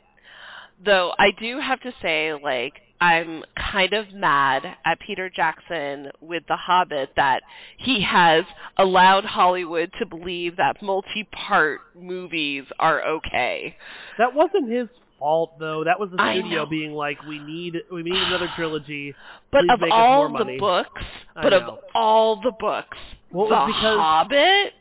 Though 0.83 1.13
I 1.17 1.31
do 1.31 1.59
have 1.59 1.79
to 1.81 1.93
say, 2.01 2.33
like, 2.33 2.73
I'm 3.01 3.43
kind 3.71 3.93
of 3.93 4.13
mad 4.13 4.63
at 4.85 4.99
Peter 4.99 5.29
Jackson 5.29 6.11
with 6.21 6.43
The 6.47 6.55
Hobbit 6.55 7.11
that 7.15 7.43
he 7.77 8.01
has 8.01 8.45
allowed 8.77 9.25
Hollywood 9.25 9.91
to 9.99 10.05
believe 10.05 10.57
that 10.57 10.81
multi-part 10.81 11.81
movies 11.93 12.63
are 12.79 13.03
okay. 13.05 13.75
That 14.17 14.33
wasn't 14.33 14.71
his 14.71 14.87
fault, 15.19 15.59
though. 15.59 15.83
That 15.83 15.99
was 15.99 16.09
the 16.11 16.17
studio 16.17 16.65
being 16.65 16.93
like, 16.93 17.21
"We 17.27 17.39
need, 17.39 17.75
we 17.91 18.03
need 18.03 18.15
another 18.15 18.49
trilogy." 18.55 19.13
But 19.51 19.61
Please 19.61 19.71
of 19.73 19.79
make 19.81 19.91
all 19.93 20.29
more 20.29 20.43
the 20.43 20.57
books, 20.57 21.01
I 21.35 21.43
but 21.43 21.53
of 21.53 21.79
all 21.93 22.41
the 22.41 22.51
books, 22.59 22.97
Well, 23.31 23.47
The 23.47 23.65
because- 23.67 23.97
Hobbit. 23.97 24.73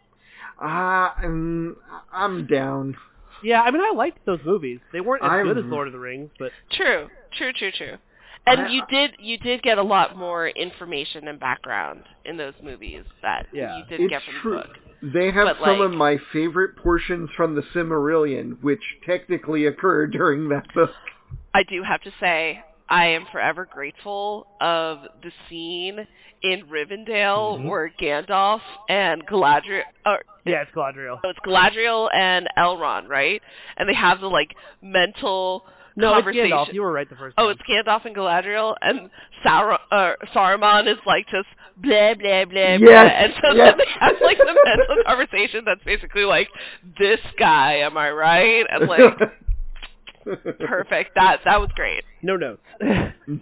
Ah, 0.61 1.15
um, 1.23 1.77
I'm 2.13 2.47
down. 2.47 2.97
Yeah, 3.45 3.63
I 3.63 3.71
mean, 3.71 3.83
I 3.83 3.93
liked 3.95 4.25
those 4.27 4.41
movies. 4.45 4.81
They 4.93 5.01
weren't 5.01 5.23
as 5.23 5.31
I'm- 5.31 5.47
good 5.47 5.59
as 5.59 5.65
Lord 5.67 5.87
of 5.87 5.93
the 5.93 5.99
Rings, 5.99 6.31
but 6.39 6.51
True, 6.73 7.09
true, 7.33 7.53
true, 7.53 7.71
true. 7.71 7.99
And 8.47 8.63
I- 8.63 8.69
you 8.69 8.83
did 8.91 9.17
you 9.19 9.39
did 9.39 9.63
get 9.63 9.79
a 9.79 9.83
lot 9.83 10.17
more 10.17 10.49
information 10.49 11.29
and 11.29 11.39
background 11.39 12.05
in 12.25 12.37
those 12.37 12.55
movies 12.63 13.05
that 13.23 13.47
Yeah. 13.53 13.79
you 13.79 13.85
didn't 13.85 14.07
It's 14.07 14.11
get 14.11 14.23
from 14.23 14.35
true. 14.35 14.51
the 14.53 14.57
book. 14.59 14.79
They 15.03 15.31
have 15.31 15.59
But, 15.59 15.65
some 15.65 15.81
of 15.83 15.93
my 15.93 16.17
favorite 16.17 16.77
portions 16.77 17.31
from 17.33 17.55
the 17.55 17.63
Silmarillion, 17.63 18.63
which 18.63 18.83
technically 19.05 19.67
occur 19.67 20.07
during 20.07 20.49
that 20.49 20.73
book. 20.75 20.95
I 21.53 21.63
do 21.63 21.83
have 21.83 22.01
to 22.03 22.11
say, 22.13 22.63
I 22.95 23.07
am 23.09 23.27
forever 23.33 23.67
grateful 23.71 24.47
of 24.61 24.99
the 25.23 25.33
scene 25.49 26.07
in 26.43 26.59
Rivendell 26.67 27.59
Mm-hmm. 27.59 27.69
where 27.69 27.91
Gandalf 28.01 28.61
and 28.89 29.27
Galadriel, 29.27 29.83
or 30.07 30.21
yeah, 30.45 30.63
it's 30.63 30.71
Galadriel. 30.77 31.19
so 31.23 31.29
it's 31.31 31.39
Galadriel 31.47 32.09
and 32.15 32.49
Elrond, 32.59 33.09
right? 33.09 33.41
And 33.77 33.89
they 33.89 33.95
have 33.95 34.21
the 34.21 34.29
like 34.29 34.55
mental 34.83 35.65
No, 35.97 36.09
it's 36.15 36.25
conversation. 36.25 36.51
Gandalf. 36.51 36.73
You 36.73 36.83
were 36.83 36.93
right 36.93 37.09
the 37.09 37.17
first 37.17 37.37
time. 37.37 37.47
Oh, 37.47 37.49
it's 37.49 37.63
Gandalf 37.69 38.05
and 38.05 38.15
Galadriel, 38.15 38.75
and 38.83 39.11
Sauron, 39.45 39.79
uh, 39.91 40.13
Saruman 40.35 40.87
is 40.87 40.99
like 41.07 41.27
just 41.31 41.49
blah 41.79 42.15
blah 42.15 42.45
blah 42.45 42.79
blah, 42.79 43.09
and 43.21 43.33
so 43.43 43.55
yes. 43.55 43.75
then 43.77 43.79
they 43.79 43.91
have 44.01 44.17
like 44.23 44.39
the 44.39 44.55
mental 44.65 44.97
conversation 45.07 45.65
that's 45.65 45.83
basically 45.85 46.25
like, 46.25 46.49
"This 46.99 47.21
guy, 47.39 47.79
am 47.79 47.97
I 47.97 48.11
right?" 48.11 48.65
And 48.71 48.87
like, 48.89 49.01
perfect. 50.61 51.15
That 51.15 51.41
that 51.45 51.61
was 51.61 51.71
great. 51.75 52.05
no 52.23 52.37
notes. 52.37 52.63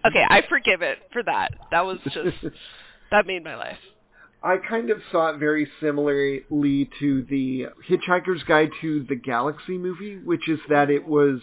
Okay, 0.07 0.25
I 0.29 0.43
forgive 0.49 0.83
it 0.83 0.99
for 1.13 1.23
that. 1.25 1.51
That 1.73 1.85
was 1.85 1.99
just 2.05 2.37
that 3.11 3.27
made 3.27 3.43
my 3.43 3.57
life. 3.57 3.79
I 4.45 4.57
kind 4.57 4.91
of 4.91 4.99
saw 5.11 5.31
it 5.31 5.39
very 5.39 5.69
similarly 5.81 6.89
to 7.01 7.23
the 7.29 7.67
Hitchhiker's 7.89 8.43
Guide 8.45 8.71
to 8.81 9.05
the 9.09 9.15
Galaxy 9.17 9.79
movie, 9.79 10.19
which 10.19 10.49
is 10.49 10.59
that 10.69 10.91
it 10.91 11.07
was 11.07 11.41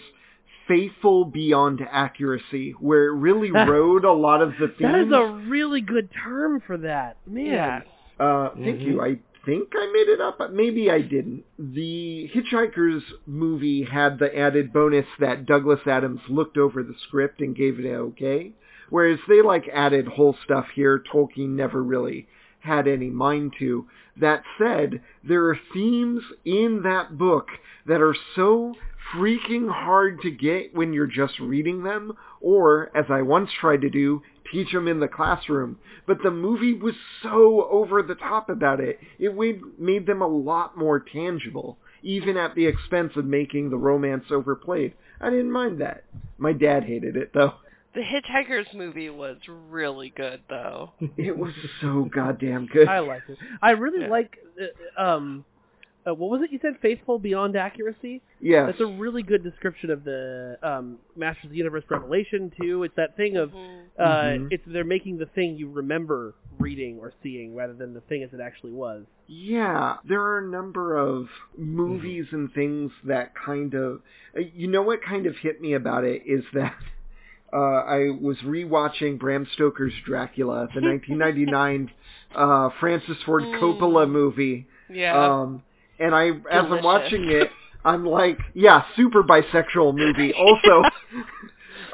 faithful 0.67 1.25
beyond 1.25 1.81
accuracy, 1.91 2.71
where 2.79 3.07
it 3.07 3.13
really 3.15 3.51
rode 3.51 4.05
a 4.05 4.11
lot 4.13 4.41
of 4.41 4.51
the 4.59 4.67
themes. 4.77 4.91
that 4.93 4.99
is 4.99 5.11
a 5.13 5.49
really 5.49 5.81
good 5.81 6.09
term 6.23 6.61
for 6.65 6.77
that, 6.77 7.17
man. 7.25 7.45
Yeah. 7.45 7.81
Uh, 8.25 8.49
thank 8.55 8.81
you. 8.81 9.01
I 9.01 9.17
think 9.45 9.69
I 9.75 9.91
made 9.91 10.09
it 10.09 10.21
up, 10.21 10.37
but 10.37 10.53
maybe 10.53 10.89
I 10.89 11.01
didn't. 11.01 11.43
The 11.57 12.29
Hitchhiker's 12.33 13.03
movie 13.25 13.83
had 13.83 14.19
the 14.19 14.35
added 14.37 14.71
bonus 14.73 15.05
that 15.19 15.45
Douglas 15.45 15.81
Adams 15.85 16.21
looked 16.29 16.57
over 16.57 16.83
the 16.83 16.95
script 17.07 17.41
and 17.41 17.55
gave 17.55 17.79
it 17.79 17.85
an 17.85 17.95
okay, 17.95 18.51
whereas 18.89 19.19
they 19.27 19.41
like 19.41 19.67
added 19.73 20.07
whole 20.07 20.35
stuff 20.43 20.67
here 20.73 21.03
Tolkien 21.11 21.49
never 21.49 21.83
really 21.83 22.27
had 22.59 22.87
any 22.87 23.09
mind 23.09 23.53
to. 23.59 23.87
That 24.17 24.43
said, 24.57 25.01
there 25.23 25.47
are 25.47 25.59
themes 25.73 26.23
in 26.43 26.81
that 26.83 27.17
book 27.17 27.47
that 27.85 28.01
are 28.01 28.15
so 28.35 28.75
freaking 29.13 29.71
hard 29.71 30.21
to 30.21 30.29
get 30.29 30.75
when 30.75 30.93
you're 30.93 31.07
just 31.07 31.39
reading 31.39 31.83
them, 31.83 32.13
or, 32.41 32.91
as 32.95 33.05
I 33.09 33.21
once 33.21 33.49
tried 33.59 33.81
to 33.81 33.89
do, 33.89 34.21
teach 34.51 34.71
them 34.71 34.87
in 34.87 34.99
the 34.99 35.07
classroom. 35.07 35.77
But 36.07 36.21
the 36.23 36.31
movie 36.31 36.73
was 36.73 36.95
so 37.23 37.67
over 37.69 38.01
the 38.01 38.15
top 38.15 38.49
about 38.49 38.79
it. 38.79 38.99
It 39.19 39.37
made, 39.37 39.61
made 39.79 40.05
them 40.05 40.21
a 40.21 40.27
lot 40.27 40.77
more 40.77 40.99
tangible, 40.99 41.77
even 42.03 42.37
at 42.37 42.55
the 42.55 42.65
expense 42.65 43.13
of 43.15 43.25
making 43.25 43.69
the 43.69 43.77
romance 43.77 44.25
overplayed. 44.31 44.93
I 45.21 45.29
didn't 45.29 45.51
mind 45.51 45.81
that. 45.81 46.03
My 46.37 46.53
dad 46.53 46.83
hated 46.85 47.15
it, 47.15 47.31
though. 47.33 47.53
The 47.93 48.01
Hitchhiker's 48.01 48.73
movie 48.73 49.09
was 49.09 49.37
really 49.47 50.13
good, 50.15 50.41
though. 50.49 50.91
It 51.17 51.37
was 51.37 51.53
so 51.81 52.07
goddamn 52.13 52.67
good. 52.67 52.87
I 52.87 52.99
like 52.99 53.23
it. 53.27 53.37
I 53.61 53.71
really 53.71 54.01
Yeah. 54.01 54.09
like. 54.09 54.37
Uh, 54.97 55.01
um, 55.01 55.45
uh, 56.07 56.13
what 56.13 56.29
was 56.29 56.41
it 56.41 56.51
you 56.51 56.59
said? 56.61 56.73
Faithful 56.81 57.19
beyond 57.19 57.55
accuracy. 57.55 58.21
Yeah, 58.39 58.65
That's 58.67 58.79
a 58.79 58.85
really 58.85 59.21
good 59.23 59.43
description 59.43 59.89
of 59.91 60.03
the 60.03 60.57
um, 60.63 60.97
Masters 61.15 61.45
of 61.45 61.51
the 61.51 61.57
Universe 61.57 61.83
revelation 61.89 62.51
too. 62.59 62.83
It's 62.83 62.95
that 62.95 63.15
thing 63.17 63.35
of 63.37 63.51
Mhm. 63.51 63.79
uh, 63.97 64.03
Mhm. 64.03 64.47
it's 64.51 64.63
they're 64.65 64.83
making 64.85 65.17
the 65.17 65.25
thing 65.27 65.57
you 65.57 65.69
remember 65.69 66.33
reading 66.57 66.99
or 66.99 67.11
seeing 67.21 67.53
rather 67.55 67.73
than 67.73 67.93
the 67.93 68.01
thing 68.01 68.23
as 68.23 68.31
it 68.33 68.39
actually 68.39 68.71
was. 68.71 69.05
Yeah, 69.27 69.97
there 70.05 70.21
are 70.21 70.39
a 70.39 70.47
number 70.47 70.95
of 70.97 71.27
movies 71.57 72.25
and 72.31 72.51
things 72.53 72.91
that 73.03 73.35
kind 73.35 73.73
of, 73.73 74.01
uh, 74.35 74.39
you 74.39 74.67
know 74.67 74.81
what 74.81 75.01
kind 75.01 75.25
of 75.25 75.35
hit 75.37 75.59
me 75.61 75.73
about 75.73 76.03
it 76.05 76.23
is 76.25 76.43
that 76.53 76.73
uh, 77.53 77.57
I 77.57 78.09
was 78.21 78.37
rewatching 78.39 79.19
Bram 79.19 79.45
Stoker's 79.53 79.93
Dracula, 80.05 80.69
the 80.73 80.81
1999 80.81 81.91
uh, 82.35 82.69
Francis 82.79 83.17
Ford 83.25 83.43
Coppola 83.43 84.09
movie, 84.09 84.67
Yeah. 84.89 85.13
um, 85.41 85.63
and 85.99 86.15
I, 86.15 86.29
as 86.29 86.65
I'm 86.69 86.83
watching 86.83 87.29
it, 87.29 87.49
I'm 87.85 88.05
like, 88.05 88.39
yeah, 88.53 88.83
super 88.95 89.23
bisexual 89.23 89.95
movie. 89.95 90.33
Also, 90.33 90.83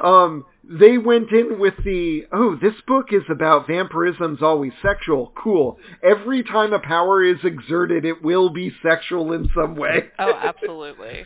um, 0.04 0.44
they 0.64 0.98
went 0.98 1.30
in 1.30 1.58
with 1.58 1.74
the, 1.84 2.26
oh, 2.32 2.56
this 2.60 2.74
book 2.86 3.12
is 3.12 3.22
about 3.30 3.68
vampirism's 3.68 4.42
always 4.42 4.72
sexual. 4.82 5.32
Cool. 5.36 5.78
Every 6.02 6.42
time 6.42 6.72
a 6.72 6.80
power 6.80 7.22
is 7.22 7.38
exerted, 7.44 8.04
it 8.04 8.22
will 8.22 8.50
be 8.50 8.72
sexual 8.82 9.32
in 9.32 9.48
some 9.54 9.76
way. 9.76 10.06
oh, 10.18 10.32
absolutely. 10.34 11.24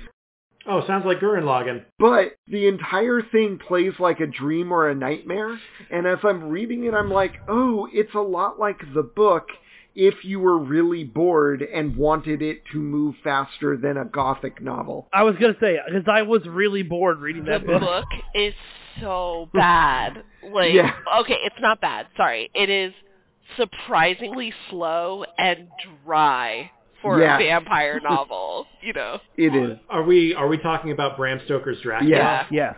Oh, 0.67 0.87
sounds 0.87 1.07
like 1.07 1.21
Gurren 1.21 1.45
Lagann. 1.45 1.85
But 1.99 2.37
the 2.47 2.69
entire 2.69 3.23
thing 3.23 3.59
plays 3.67 3.95
like 3.99 4.21
a 4.21 4.27
dream 4.27 4.73
or 4.73 4.91
a 4.91 4.95
nightmare. 4.95 5.59
And 5.91 6.07
as 6.07 6.19
I'm 6.23 6.51
reading 6.51 6.85
it, 6.85 6.93
I'm 6.93 7.11
like, 7.11 7.33
oh, 7.49 7.89
it's 7.93 8.15
a 8.15 8.21
lot 8.21 8.59
like 8.59 8.79
the 8.95 9.03
book 9.03 9.49
if 9.95 10.25
you 10.25 10.39
were 10.41 10.59
really 10.59 11.05
bored 11.05 11.63
and 11.63 11.97
wanted 11.97 12.43
it 12.43 12.63
to 12.73 12.79
move 12.79 13.15
faster 13.25 13.77
than 13.77 13.97
a 13.97 14.05
gothic 14.05 14.61
novel. 14.63 15.09
I 15.13 15.23
was 15.25 15.35
gonna 15.41 15.57
say 15.61 15.79
because 15.87 16.05
I 16.07 16.23
was 16.23 16.47
really 16.47 16.83
bored 16.83 17.19
reading 17.21 17.45
The 17.45 17.53
that 17.53 17.67
book. 17.67 17.81
book 17.81 18.05
is 18.35 18.55
so 19.01 19.49
bad. 19.53 20.23
Like, 20.43 20.73
Yeah. 20.73 20.93
okay, 21.21 21.37
it's 21.45 21.61
not 21.61 21.83
bad. 21.83 22.07
Sorry, 22.17 22.51
it 22.55 22.71
is 22.71 22.95
surprisingly 23.59 24.53
slow 24.71 25.25
and 25.39 25.69
dry 26.07 26.71
for 27.03 27.21
Yeah. 27.21 27.37
a 27.37 27.39
vampire 27.39 28.01
novel. 28.03 28.67
You 28.81 28.93
know. 28.95 29.19
It 29.37 29.55
is. 29.55 29.79
Are 29.89 30.03
we 30.03 30.35
are 30.35 30.49
we 30.49 30.57
talking 30.59 30.93
about 30.93 31.17
Bram 31.17 31.41
Stoker's 31.45 31.81
Dracula? 31.83 32.11
Yeah. 32.11 32.47
Yes. 32.51 32.75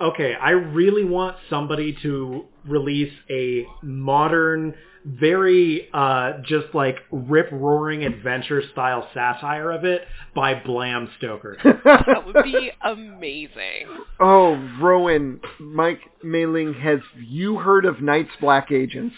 Okay, 0.00 0.34
I 0.34 0.50
really 0.50 1.04
want 1.04 1.36
somebody 1.50 1.96
to 2.02 2.44
release 2.68 3.12
a 3.30 3.66
modern, 3.82 4.74
very 5.04 5.88
uh, 5.92 6.34
just 6.44 6.74
like 6.74 6.96
rip 7.10 7.50
roaring 7.50 8.04
adventure 8.04 8.62
style 8.72 9.08
satire 9.14 9.70
of 9.70 9.84
it 9.84 10.02
by 10.34 10.54
Blam 10.54 11.08
Stoker. 11.18 11.56
That 11.84 12.24
would 12.26 12.44
be 12.44 12.70
amazing. 12.84 13.86
oh, 14.20 14.54
Rowan, 14.80 15.40
Mike 15.58 16.00
Mae 16.22 16.46
Linh, 16.46 16.74
has 16.74 17.00
you 17.16 17.58
heard 17.58 17.84
of 17.84 18.00
Night's 18.02 18.30
Black 18.40 18.70
Agents? 18.70 19.14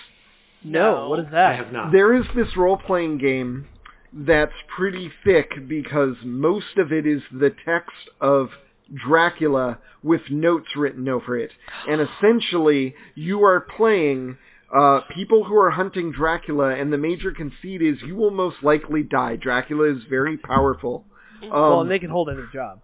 No. 0.62 1.04
No. 1.04 1.08
What 1.08 1.20
is 1.20 1.26
that? 1.32 1.52
I 1.52 1.56
have 1.56 1.72
not. 1.72 1.90
There 1.92 2.14
is 2.14 2.24
this 2.36 2.56
role-playing 2.56 3.18
game 3.18 3.66
that's 4.12 4.52
pretty 4.76 5.10
thick 5.24 5.50
because 5.68 6.16
most 6.24 6.76
of 6.76 6.92
it 6.92 7.06
is 7.06 7.22
the 7.32 7.54
text 7.64 8.10
of 8.20 8.50
Dracula 8.94 9.78
with 10.02 10.22
notes 10.30 10.68
written 10.76 11.08
over 11.08 11.38
it. 11.38 11.50
And 11.88 12.00
essentially, 12.00 12.94
you 13.14 13.44
are 13.44 13.60
playing 13.60 14.38
uh, 14.74 15.00
people 15.14 15.44
who 15.44 15.56
are 15.56 15.70
hunting 15.70 16.12
Dracula, 16.12 16.74
and 16.74 16.92
the 16.92 16.98
major 16.98 17.32
conceit 17.32 17.82
is 17.82 17.98
you 18.06 18.16
will 18.16 18.30
most 18.30 18.56
likely 18.62 19.02
die. 19.02 19.36
Dracula 19.36 19.94
is 19.94 20.02
very 20.08 20.36
powerful. 20.36 21.04
Um, 21.42 21.50
well, 21.50 21.80
and 21.80 21.90
they 21.90 21.98
can 21.98 22.10
hold 22.10 22.28
any 22.28 22.42
job. 22.52 22.82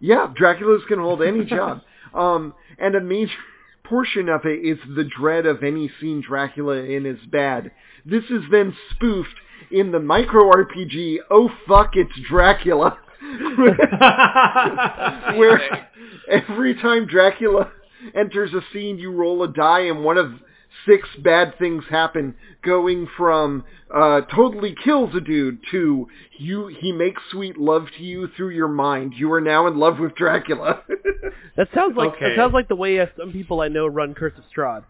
yeah, 0.00 0.32
Draculas 0.34 0.86
can 0.86 0.98
hold 0.98 1.20
any 1.22 1.44
job. 1.44 1.82
Um, 2.14 2.54
and 2.78 2.94
a 2.94 3.02
major 3.02 3.32
portion 3.84 4.30
of 4.30 4.46
it 4.46 4.64
is 4.64 4.78
the 4.96 5.04
dread 5.04 5.44
of 5.44 5.62
any 5.62 5.90
scene 6.00 6.22
Dracula 6.26 6.76
in 6.76 7.04
is 7.04 7.18
bad. 7.30 7.70
This 8.06 8.24
is 8.30 8.44
then 8.50 8.74
spoofed 8.92 9.34
in 9.70 9.92
the 9.92 10.00
micro 10.00 10.50
RPG, 10.50 11.18
oh 11.30 11.50
fuck, 11.66 11.96
it's 11.96 12.18
Dracula. 12.28 12.98
where 15.36 15.88
every 16.30 16.74
time 16.74 17.06
Dracula 17.06 17.70
enters 18.14 18.52
a 18.54 18.60
scene, 18.72 18.98
you 18.98 19.12
roll 19.12 19.42
a 19.42 19.48
die, 19.52 19.80
and 19.86 20.04
one 20.04 20.18
of 20.18 20.32
six 20.86 21.08
bad 21.22 21.58
things 21.58 21.84
happen, 21.90 22.34
going 22.64 23.08
from 23.16 23.64
uh, 23.94 24.20
totally 24.34 24.74
kills 24.84 25.14
a 25.14 25.20
dude 25.20 25.58
to 25.70 26.06
you 26.38 26.68
he 26.68 26.92
makes 26.92 27.22
sweet 27.30 27.56
love 27.58 27.86
to 27.96 28.02
you 28.04 28.28
through 28.36 28.50
your 28.50 28.68
mind. 28.68 29.14
You 29.16 29.32
are 29.32 29.40
now 29.40 29.66
in 29.66 29.78
love 29.78 29.98
with 29.98 30.14
Dracula. 30.14 30.82
That 31.56 31.68
sounds 31.74 31.96
like 31.96 32.10
Okay. 32.10 32.28
that 32.28 32.36
sounds 32.36 32.54
like 32.54 32.68
the 32.68 32.76
way 32.76 33.00
uh, 33.00 33.06
some 33.18 33.32
people 33.32 33.60
I 33.60 33.66
know 33.66 33.88
run 33.88 34.14
Curse 34.14 34.34
of 34.38 34.44
Strahd. 34.54 34.84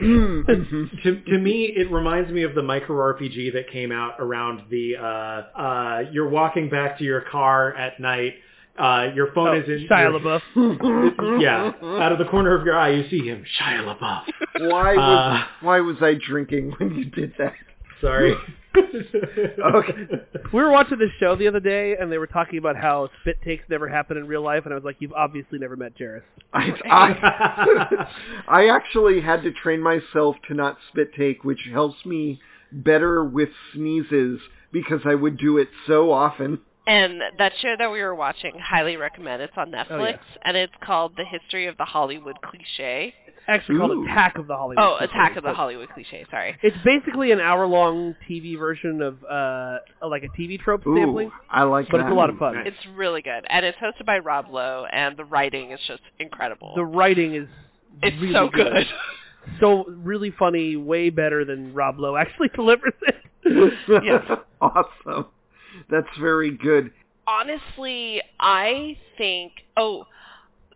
Mm, 0.00 0.44
mhm. 0.46 1.02
to 1.02 1.20
to 1.30 1.38
me, 1.38 1.64
it 1.76 1.90
reminds 1.92 2.30
me 2.30 2.44
of 2.44 2.54
the 2.54 2.62
micro 2.62 2.96
RPG 2.96 3.52
that 3.52 3.70
came 3.70 3.92
out 3.92 4.14
around 4.18 4.62
the 4.70 4.96
uh, 4.96 5.02
uh, 5.60 6.02
you're 6.10 6.28
walking 6.30 6.70
back 6.70 6.98
to 6.98 7.04
your 7.04 7.20
car 7.20 7.74
at 7.76 8.00
night. 8.00 8.34
Uh, 8.78 9.08
your 9.14 9.30
phone 9.34 9.48
Oh, 9.48 9.60
is 9.60 9.68
in 9.68 9.86
Shia 9.86 10.10
your- 10.10 10.40
LaBeouf. 10.56 11.40
yeah, 11.42 11.72
out 12.02 12.10
of 12.10 12.18
the 12.18 12.24
corner 12.24 12.58
of 12.58 12.64
your 12.64 12.74
eye, 12.78 12.88
you 12.92 13.08
see 13.10 13.20
him, 13.20 13.44
Shia 13.60 13.84
LaBeouf. 13.84 14.70
Why 14.70 14.94
was 14.96 15.42
Uh, 15.42 15.44
why 15.60 15.80
was 15.80 15.96
I 16.00 16.14
drinking 16.14 16.72
when 16.78 16.94
you 16.94 17.04
did 17.04 17.34
that? 17.38 17.52
Sorry. 18.00 18.34
Okay. 19.74 19.92
We 20.52 20.62
were 20.62 20.70
watching 20.70 20.98
this 20.98 21.10
show 21.18 21.36
the 21.36 21.48
other 21.48 21.60
day, 21.60 21.96
and 21.98 22.10
they 22.10 22.18
were 22.18 22.26
talking 22.26 22.58
about 22.58 22.76
how 22.76 23.08
spit 23.20 23.36
takes 23.42 23.64
never 23.68 23.88
happen 23.88 24.16
in 24.16 24.26
real 24.26 24.42
life, 24.42 24.64
and 24.64 24.72
I 24.72 24.76
was 24.76 24.84
like, 24.84 24.96
"You've 24.98 25.12
obviously 25.12 25.58
never 25.58 25.76
met 25.76 25.96
Jarys." 25.96 26.22
I, 26.52 26.72
I, 26.90 28.06
I 28.48 28.66
actually 28.68 29.20
had 29.20 29.42
to 29.42 29.52
train 29.52 29.80
myself 29.80 30.36
to 30.48 30.54
not 30.54 30.78
spit 30.88 31.14
take, 31.14 31.44
which 31.44 31.60
helps 31.72 32.04
me 32.04 32.40
better 32.70 33.24
with 33.24 33.50
sneezes 33.74 34.40
because 34.72 35.00
I 35.04 35.14
would 35.14 35.38
do 35.38 35.58
it 35.58 35.68
so 35.86 36.12
often. 36.12 36.60
And 36.86 37.20
that 37.38 37.52
show 37.60 37.74
that 37.78 37.90
we 37.92 38.00
were 38.02 38.14
watching, 38.14 38.58
highly 38.58 38.96
recommend. 38.96 39.40
It's 39.40 39.52
on 39.56 39.70
Netflix, 39.70 39.90
Oh, 39.90 39.98
yeah. 40.04 40.16
and 40.42 40.56
it's 40.56 40.72
called 40.84 41.12
The 41.16 41.24
History 41.24 41.66
of 41.68 41.76
the 41.76 41.84
Hollywood 41.84 42.36
Cliche. 42.42 43.14
It's 43.26 43.36
Actually 43.46 43.78
called 43.78 44.04
Attack 44.04 44.36
of 44.38 44.46
the 44.48 44.56
Hollywood. 44.56 44.84
Oh, 44.84 44.96
Cliches, 44.98 45.12
Attack 45.14 45.36
of 45.36 45.44
the 45.44 45.52
Hollywood 45.54 45.88
Cliche. 45.90 46.24
Sorry. 46.30 46.56
It's 46.62 46.76
basically 46.84 47.30
an 47.30 47.40
hour-long 47.40 48.16
TV 48.28 48.58
version 48.58 49.00
of 49.00 49.22
uh, 49.24 49.78
like 50.08 50.24
a 50.24 50.28
TV 50.28 50.58
trope 50.58 50.84
Ooh, 50.86 50.96
sampling, 50.96 51.30
I 51.50 51.62
like 51.62 51.88
but 51.88 51.98
that. 51.98 52.06
it's 52.06 52.12
a 52.12 52.16
lot 52.16 52.30
of 52.30 52.38
fun. 52.38 52.56
It's 52.66 52.76
really 52.96 53.22
good, 53.22 53.44
and 53.48 53.64
it's 53.64 53.78
hosted 53.78 54.04
by 54.06 54.18
Rob 54.18 54.46
Lowe, 54.50 54.86
and 54.92 55.16
the 55.16 55.24
writing 55.24 55.70
is 55.70 55.80
just 55.86 56.02
incredible. 56.18 56.72
The 56.74 56.84
writing 56.84 57.34
is 57.36 57.48
it's 58.02 58.20
really 58.20 58.32
so 58.34 58.48
good. 58.48 58.86
so 59.60 59.84
really 59.88 60.32
funny, 60.36 60.76
way 60.76 61.10
better 61.10 61.44
than 61.44 61.74
Rob 61.74 61.98
Lowe 62.00 62.16
actually 62.16 62.48
delivers 62.54 62.94
it. 63.02 63.16
Yes. 64.04 64.24
awesome. 64.60 65.26
That's 65.90 66.08
very 66.20 66.56
good. 66.56 66.90
honestly, 67.26 68.22
I 68.40 68.96
think 69.18 69.52
oh, 69.76 70.06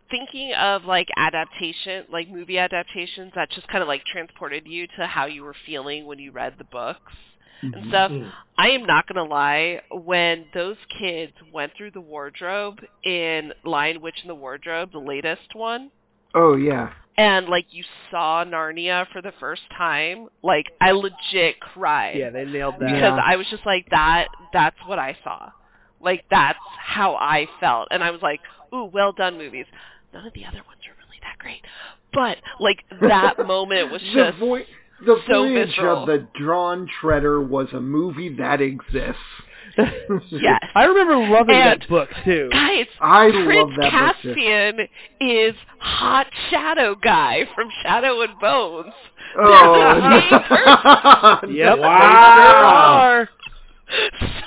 thinking 0.09 0.53
of 0.53 0.85
like 0.85 1.07
adaptation, 1.17 2.05
like 2.11 2.29
movie 2.29 2.57
adaptations 2.57 3.31
that 3.35 3.49
just 3.51 3.67
kind 3.67 3.81
of 3.81 3.87
like 3.87 4.03
transported 4.05 4.67
you 4.67 4.87
to 4.97 5.05
how 5.05 5.25
you 5.25 5.43
were 5.43 5.55
feeling 5.65 6.05
when 6.05 6.19
you 6.19 6.31
read 6.31 6.55
the 6.57 6.63
books 6.63 7.13
and 7.61 7.75
stuff. 7.89 8.11
Mm. 8.11 8.31
I 8.57 8.69
am 8.69 8.85
not 8.85 9.07
gonna 9.07 9.27
lie, 9.27 9.81
when 9.91 10.45
those 10.53 10.77
kids 10.99 11.33
went 11.53 11.73
through 11.75 11.91
the 11.91 12.01
wardrobe 12.01 12.79
in 13.03 13.51
Lion 13.65 14.01
Witch 14.01 14.19
in 14.21 14.27
the 14.27 14.35
Wardrobe, 14.35 14.91
the 14.91 14.99
latest 14.99 15.53
one, 15.53 15.91
Oh 16.35 16.55
yeah. 16.55 16.91
and 17.17 17.47
like 17.47 17.65
you 17.71 17.83
saw 18.11 18.43
Narnia 18.45 19.05
for 19.11 19.21
the 19.21 19.33
first 19.39 19.63
time, 19.77 20.27
like 20.43 20.67
I 20.81 20.91
legit 20.91 21.59
cried 21.59 22.17
yeah, 22.17 22.29
they 22.29 22.45
nailed 22.45 22.75
that. 22.75 22.79
because 22.79 23.01
Yeah. 23.17 23.19
I 23.25 23.35
was 23.37 23.47
just 23.49 23.65
like 23.65 23.89
that. 23.91 24.27
That's 24.53 24.77
what 24.85 24.99
I 24.99 25.17
saw. 25.23 25.51
Like 25.99 26.25
that's 26.29 26.59
how 26.79 27.15
I 27.15 27.47
felt, 27.59 27.87
and 27.91 28.03
I 28.03 28.11
was 28.11 28.21
like, 28.21 28.39
"Ooh, 28.73 28.85
well 28.85 29.13
done, 29.13 29.37
movies." 29.37 29.65
None 30.13 30.25
of 30.27 30.33
the 30.33 30.45
other 30.45 30.57
ones 30.67 30.79
were 30.87 30.95
really 31.03 31.19
that 31.23 31.37
great, 31.39 31.61
but 32.13 32.37
like 32.59 32.83
that 33.01 33.39
moment 33.47 33.91
was 33.91 34.01
the 34.01 34.13
just 34.13 34.37
vo- 34.37 34.59
the 35.05 35.21
so 35.27 35.43
voyage 35.43 35.69
visceral. 35.69 36.01
of 36.03 36.07
the 36.07 36.27
drawn 36.39 36.87
treader 37.01 37.41
was 37.41 37.67
a 37.73 37.81
movie 37.81 38.35
that 38.37 38.61
exists. 38.61 39.19
yes. 40.31 40.59
I 40.75 40.83
remember 40.85 41.17
loving 41.17 41.55
And- 41.55 41.81
that 41.81 41.87
book 41.89 42.09
too. 42.25 42.49
Guys, 42.51 42.87
I 42.99 43.29
Prince 43.31 43.57
love 43.57 43.69
that 43.79 43.91
book. 43.91 44.15
too. 44.21 44.33
Caspian 44.33 44.87
is 45.21 45.55
hot 45.79 46.27
shadow 46.49 46.95
guy 46.95 47.45
from 47.55 47.69
Shadow 47.83 48.21
and 48.21 48.37
Bones. 48.39 48.93
Oh. 49.39 51.39
Yep. 51.49 51.79
Wow. 51.79 53.27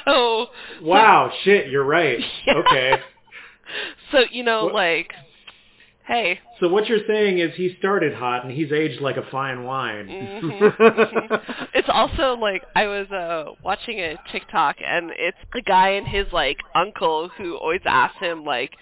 So 0.04 0.46
Wow, 0.82 1.30
shit, 1.44 1.68
you're 1.68 1.84
right. 1.84 2.18
Yeah. 2.46 2.54
Okay. 2.54 2.92
so 4.10 4.20
you 4.30 4.42
know, 4.42 4.64
What- 4.64 4.74
like, 4.74 5.12
hey, 6.10 6.40
So 6.60 6.68
what 6.68 6.86
you're 6.88 7.06
saying 7.06 7.38
is 7.38 7.54
he 7.54 7.76
started 7.78 8.12
hot 8.14 8.44
and 8.44 8.52
he's 8.52 8.72
aged 8.72 9.00
like 9.00 9.16
a 9.16 9.22
fine 9.30 9.62
wine. 9.64 10.08
mhm. 10.08 11.40
it's 11.74 11.88
also 11.88 12.34
like 12.34 12.62
I 12.74 12.86
was 12.86 13.10
uh 13.10 13.52
watching 13.62 14.00
a 14.00 14.16
TikTok 14.32 14.76
and 14.84 15.10
it's 15.16 15.38
a 15.56 15.62
guy 15.62 15.90
and 15.90 16.06
his 16.06 16.26
like 16.32 16.58
uncle 16.74 17.30
who 17.38 17.56
always 17.56 17.80
asks 17.86 18.18
him 18.18 18.44
like, 18.44 18.72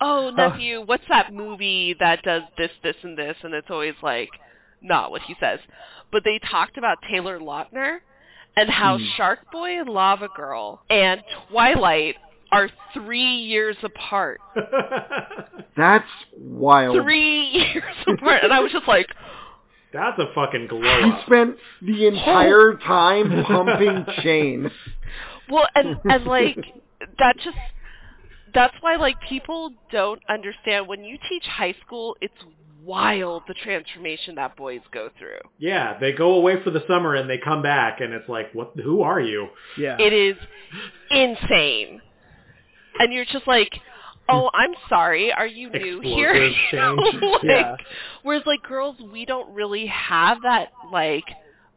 "Oh 0.00 0.30
nephew, 0.30 0.82
what's 0.84 1.04
that 1.08 1.32
movie 1.32 1.94
that 2.00 2.22
does 2.24 2.42
this, 2.58 2.70
this, 2.82 2.96
and 3.02 3.16
this?" 3.16 3.36
And 3.44 3.54
it's 3.54 3.70
always 3.70 3.94
like 4.02 4.30
not 4.82 5.10
what 5.12 5.22
he 5.22 5.36
says. 5.40 5.60
But 6.10 6.22
they 6.24 6.40
talked 6.50 6.76
about 6.76 6.98
Taylor 7.10 7.38
Lautner 7.38 7.98
and 8.56 8.68
how 8.68 8.98
Shark 9.16 9.38
Boy 9.52 9.78
and 9.80 9.88
Lava 9.88 10.28
Girl 10.36 10.82
and 10.90 11.22
Twilight 11.48 12.16
are 12.52 12.68
three 12.94 13.36
years 13.36 13.76
apart. 13.82 14.40
That's 15.76 16.04
wild. 16.36 17.02
Three 17.02 17.44
years 17.48 17.94
apart, 18.06 18.44
and 18.44 18.52
I 18.52 18.60
was 18.60 18.70
just 18.70 18.86
like, 18.86 19.08
That's 19.92 20.18
a 20.18 20.32
fucking 20.34 20.68
glow 20.68 20.80
He 20.80 21.12
spent 21.26 21.56
the 21.80 22.06
entire 22.06 22.74
time 22.74 23.44
pumping 23.44 24.04
chain. 24.22 24.70
Well, 25.50 25.66
and 25.74 25.98
and 26.04 26.24
like 26.24 26.56
that 27.18 27.36
just 27.42 27.56
that's 28.54 28.74
why 28.80 28.96
like 28.96 29.16
people 29.28 29.72
don't 29.90 30.22
understand 30.28 30.86
when 30.86 31.04
you 31.04 31.18
teach 31.28 31.44
high 31.44 31.74
school, 31.84 32.16
it's 32.20 32.34
wild 32.84 33.42
the 33.48 33.54
transformation 33.54 34.34
that 34.36 34.56
boys 34.56 34.80
go 34.92 35.08
through. 35.18 35.40
Yeah, 35.58 35.98
they 35.98 36.12
go 36.12 36.34
away 36.34 36.62
for 36.62 36.70
the 36.70 36.84
summer 36.86 37.14
and 37.14 37.28
they 37.28 37.38
come 37.38 37.62
back 37.62 38.00
and 38.00 38.12
it's 38.12 38.28
like, 38.28 38.52
what? 38.52 38.72
Who 38.82 39.02
are 39.02 39.20
you? 39.20 39.48
Yeah. 39.78 39.96
It 39.98 40.12
is 40.12 40.36
insane. 41.10 42.00
And 42.98 43.12
you're 43.12 43.24
just 43.24 43.46
like, 43.46 43.72
"Oh, 44.28 44.50
I'm 44.54 44.74
sorry. 44.88 45.32
Are 45.32 45.46
you 45.46 45.70
new 45.70 46.00
here?" 46.00 46.34
Explosive 46.34 47.20
like, 47.22 47.42
Yeah. 47.42 47.76
Whereas 48.22 48.42
like 48.46 48.62
girls, 48.62 48.96
we 49.12 49.24
don't 49.24 49.52
really 49.54 49.86
have 49.86 50.42
that 50.42 50.68
like 50.90 51.24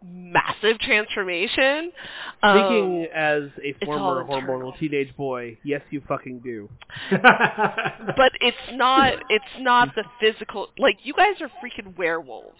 massive 0.03 0.79
transformation. 0.79 1.91
Speaking 2.39 3.01
Um, 3.03 3.07
as 3.13 3.43
a 3.63 3.85
former 3.85 4.23
hormonal 4.23 4.77
teenage 4.77 5.15
boy, 5.15 5.57
yes, 5.63 5.81
you 5.89 6.01
fucking 6.07 6.39
do. 6.39 6.69
but 7.11 8.31
it's 8.41 8.57
not 8.73 9.13
it's 9.29 9.45
not 9.59 9.95
the 9.95 10.03
physical 10.19 10.69
like 10.77 10.97
you 11.03 11.13
guys 11.13 11.41
are 11.41 11.49
freaking 11.63 11.97
werewolves 11.97 12.59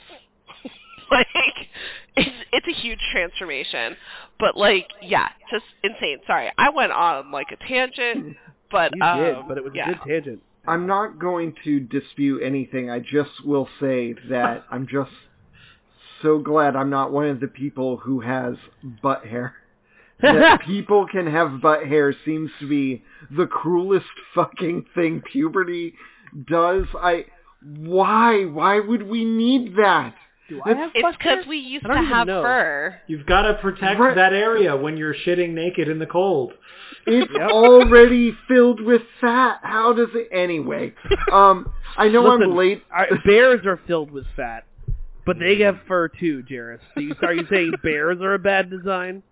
like 1.11 1.67
it's 2.15 2.35
it's 2.51 2.67
a 2.67 2.81
huge 2.81 2.99
transformation 3.11 3.95
but 4.39 4.57
like 4.57 4.87
yeah 5.01 5.29
just 5.51 5.65
insane 5.83 6.17
sorry 6.25 6.51
i 6.57 6.69
went 6.69 6.91
on 6.91 7.31
like 7.31 7.47
a 7.51 7.67
tangent 7.67 8.35
but 8.71 8.95
You 8.95 9.03
um, 9.03 9.19
did, 9.19 9.35
but 9.47 9.57
it 9.57 9.63
was 9.63 9.73
yeah. 9.75 9.89
a 9.89 9.93
good 9.93 10.01
tangent. 10.07 10.43
I'm 10.67 10.87
not 10.87 11.19
going 11.19 11.53
to 11.63 11.79
dispute 11.79 12.41
anything. 12.43 12.89
I 12.89 12.99
just 12.99 13.45
will 13.45 13.69
say 13.79 14.15
that 14.29 14.65
I'm 14.71 14.87
just 14.87 15.11
so 16.21 16.39
glad 16.39 16.75
I'm 16.75 16.89
not 16.89 17.11
one 17.11 17.27
of 17.27 17.39
the 17.39 17.47
people 17.47 17.97
who 17.97 18.21
has 18.21 18.55
butt 19.01 19.25
hair. 19.25 19.55
that 20.21 20.61
people 20.65 21.07
can 21.09 21.27
have 21.27 21.61
butt 21.61 21.85
hair 21.85 22.13
seems 22.25 22.49
to 22.59 22.67
be 22.67 23.03
the 23.31 23.47
cruelest 23.47 24.05
fucking 24.33 24.85
thing 24.95 25.21
puberty 25.21 25.93
does. 26.47 26.85
I 27.01 27.25
why 27.61 28.45
why 28.45 28.79
would 28.79 29.03
we 29.03 29.25
need 29.25 29.75
that? 29.77 30.15
Do 30.47 30.61
I 30.65 30.73
have 30.73 30.91
it's 30.93 31.17
because 31.17 31.45
we 31.47 31.57
used 31.57 31.85
to 31.85 31.93
have 31.97 32.27
know. 32.27 32.43
fur 32.43 33.01
You've 33.07 33.25
got 33.25 33.43
to 33.43 33.55
protect 33.55 33.99
Right. 33.99 34.15
that 34.15 34.31
area 34.33 34.75
when 34.77 34.95
you're 34.95 35.15
shitting 35.15 35.53
naked 35.53 35.87
in 35.87 35.97
the 35.97 36.05
cold. 36.05 36.53
It's 37.07 37.31
Yep. 37.33 37.49
already 37.49 38.31
filled 38.47 38.79
with 38.79 39.01
fat. 39.19 39.59
How 39.63 39.93
does 39.93 40.09
it 40.13 40.27
anyway? 40.31 40.93
Um 41.31 41.71
I 41.97 42.09
know 42.09 42.23
Listen, 42.23 42.51
I'm 42.51 42.55
late. 42.55 42.83
I- 42.93 43.07
bears 43.25 43.65
are 43.65 43.79
filled 43.87 44.11
with 44.11 44.25
fat, 44.35 44.65
but 45.25 45.39
they 45.39 45.57
have 45.61 45.79
fur 45.87 46.09
too, 46.09 46.43
Jarys. 46.43 46.79
So 46.93 46.99
you, 46.99 47.15
are 47.23 47.33
you 47.33 47.47
saying 47.49 47.71
bears 47.83 48.19
are 48.21 48.33
a 48.35 48.39
bad 48.39 48.69
design? 48.69 49.23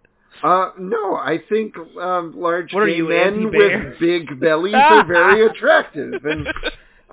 Uh, 0.42 0.72
no, 0.80 1.16
I 1.16 1.38
think 1.48 1.76
um, 2.02 2.34
large 2.36 2.74
What 2.74 2.84
are 2.84 2.88
you, 2.88 3.10
men 3.10 3.36
anti-bear? 3.46 3.90
with 3.92 4.00
big 4.00 4.40
bellies 4.40 4.74
are 4.74 5.06
very 5.06 5.46
attractive, 5.50 6.26
and 6.26 6.48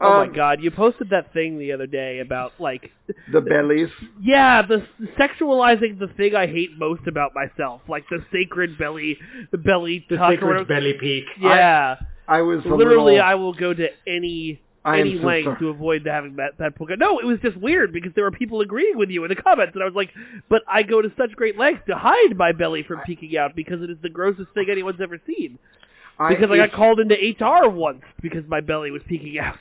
Oh 0.03 0.21
um, 0.23 0.29
my 0.29 0.35
god, 0.35 0.61
you 0.63 0.71
posted 0.71 1.11
that 1.11 1.33
thing 1.33 1.59
the 1.59 1.73
other 1.73 1.87
day 1.87 2.21
about 2.21 2.53
like 2.59 2.91
the 3.33 3.41
bellies. 3.41 3.89
yeah, 4.21 4.63
the 4.63 4.87
sexualizing 5.19 5.99
the 5.99 6.09
thing 6.17 6.35
I 6.35 6.47
hate 6.47 6.71
most 6.79 7.03
about 7.07 7.33
myself, 7.35 7.83
like 7.89 8.05
the 8.11 8.25
sacred 8.33 8.79
belly 8.79 9.19
the 9.53 9.59
belly 9.59 10.07
The 10.09 10.17
tuck 10.17 10.33
sacred 10.33 10.47
whatever. 10.49 10.65
belly 10.67 10.95
peak. 10.99 11.25
Yeah. 11.41 11.97
I 12.29 12.43
was 12.43 12.65
Literally, 12.65 13.15
little, 13.15 13.27
I 13.29 13.35
will 13.35 13.53
go 13.53 13.75
to 13.75 13.89
any 14.07 14.63
I 14.85 15.01
any 15.01 15.19
so 15.19 15.27
length 15.27 15.45
sorry. 15.47 15.59
to 15.59 15.69
avoid 15.69 16.07
having 16.07 16.37
that 16.37 16.53
that 16.59 16.79
book. 16.79 16.89
No, 16.97 17.19
it 17.19 17.27
was 17.27 17.39
just 17.43 17.57
weird 17.57 17.93
because 17.93 18.13
there 18.15 18.25
were 18.25 18.31
people 18.31 18.61
agreeing 18.63 18.97
with 18.97 19.11
you 19.11 19.25
in 19.25 19.29
the 19.29 19.35
comments, 19.37 19.73
and 19.75 19.83
I 19.83 19.87
was 19.87 19.95
like, 19.95 20.11
but 20.49 20.63
I 20.67 20.83
go 20.85 21.03
to 21.03 21.11
such 21.19 21.33
great 21.33 21.59
lengths 21.59 21.83
to 21.89 21.97
hide 21.97 22.37
my 22.37 22.53
belly 22.53 22.85
from 22.85 23.01
peeking 23.01 23.37
out 23.37 23.55
because 23.57 23.83
it 23.83 23.91
is 23.91 23.99
the 24.03 24.09
grossest 24.09 24.49
thing 24.55 24.67
anyone's 24.71 25.01
ever 25.03 25.19
seen. 25.27 25.59
Because 26.29 26.51
I, 26.51 26.57
got 26.57 26.65
it's- 26.65 26.75
called 26.77 27.01
into 27.01 27.15
HR 27.15 27.69
once 27.71 28.03
because 28.21 28.45
my 28.49 28.61
belly 28.61 28.91
was 28.91 29.03
peeking 29.09 29.39
out. 29.39 29.57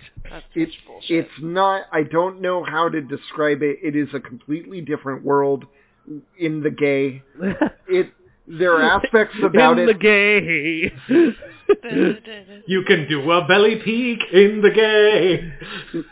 It's 0.54 0.74
bullshit. 0.86 1.26
it's 1.26 1.32
not. 1.42 1.84
I 1.92 2.04
don't 2.04 2.42
know 2.42 2.64
how 2.64 2.90
to 2.90 3.02
describe 3.02 3.62
it. 3.64 3.80
It 3.82 3.96
is 3.96 4.10
a 4.14 4.20
completely 4.20 4.82
different 4.82 5.24
world 5.24 5.66
in 6.38 6.62
the 6.62 6.70
gay. 6.72 7.24
It 7.88 8.12
there 8.48 8.74
are 8.74 8.82
aspects 8.82 9.36
about 9.44 9.78
in 9.80 9.88
it. 9.88 9.94
the 9.94 10.00
gay. 10.00 10.92
You 12.68 12.84
can 12.84 13.08
do 13.08 13.30
a 13.32 13.48
belly 13.48 13.76
peek 13.84 14.20
in 14.34 14.62
the 14.62 14.72
gay. 14.72 16.04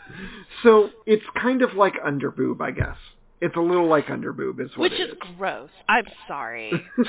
So 0.62 0.90
it's 1.06 1.24
kind 1.40 1.62
of 1.62 1.74
like 1.74 1.94
underboob, 1.94 2.60
I 2.60 2.70
guess. 2.70 2.96
It's 3.40 3.54
a 3.56 3.60
little 3.60 3.86
like 3.88 4.06
underboob, 4.06 4.60
is 4.60 4.70
what 4.76 4.90
Which 4.90 5.00
it 5.00 5.10
is 5.10 5.14
gross. 5.36 5.70
I'm 5.88 6.04
sorry. 6.26 6.72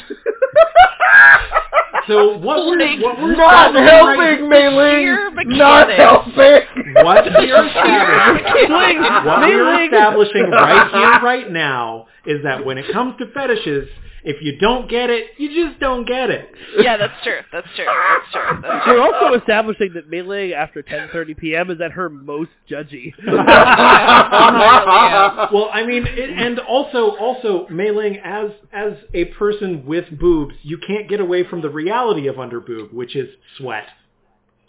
So 2.08 2.38
what 2.38 2.66
we're 2.66 3.02
what 3.02 3.20
we're 3.22 3.36
Not 3.36 3.76
establishing 3.76 3.86
right- 3.86 4.30
helping, 4.40 4.50
Mae 4.50 4.70
Linh. 4.70 5.58
Not 5.58 5.90
helping. 5.92 6.94
What 7.04 7.26
we're 7.38 7.68
establishing, 7.68 8.72
Linh, 8.72 9.02
what 9.26 9.40
we're 9.42 9.84
establishing 9.86 10.50
right 10.50 10.90
here, 10.92 11.22
right 11.24 11.52
now, 11.52 12.08
is 12.26 12.42
that 12.44 12.66
when 12.66 12.78
it 12.80 12.92
comes 12.92 13.16
to 13.20 13.26
fetishes, 13.34 13.88
if 14.30 14.44
you 14.44 14.58
don't 14.60 14.88
get 14.88 15.10
it, 15.10 15.32
you 15.38 15.66
just 15.68 15.80
don't 15.80 16.08
get 16.08 16.30
it. 16.30 16.52
yeah, 16.78 16.98
that's 16.98 17.24
true. 17.24 17.40
That's 17.52 17.68
true. 17.76 17.86
That's 17.86 18.32
true. 18.32 18.62
That's 18.62 18.86
true. 18.86 18.94
We're 18.94 19.02
also 19.02 19.34
establishing 19.40 19.94
that 19.96 20.08
Melee 20.08 20.54
after 20.54 20.84
10:30 20.84 21.36
p.m. 21.38 21.72
is 21.72 21.82
at 21.82 21.92
her 21.94 22.10
most 22.10 22.52
judgy. 22.70 23.14
Well, 25.52 25.70
I 25.74 25.86
mean, 25.86 26.06
it, 26.06 26.30
and 26.30 26.60
also, 26.60 27.16
also, 27.18 27.68
Mae 27.70 27.92
Linh, 27.92 28.18
as 28.24 28.52
as 28.72 28.94
a 29.14 29.26
person 29.26 29.86
with 29.86 30.06
boobs, 30.20 30.54
you 30.62 30.78
can't 30.78 31.10
get 31.10 31.20
away 31.20 31.44
from 31.44 31.62
the 31.62 31.70
reality 31.70 32.28
of 32.28 32.36
underboob, 32.36 32.94
which 32.94 33.16
is 33.16 33.30
sweat. 33.58 33.88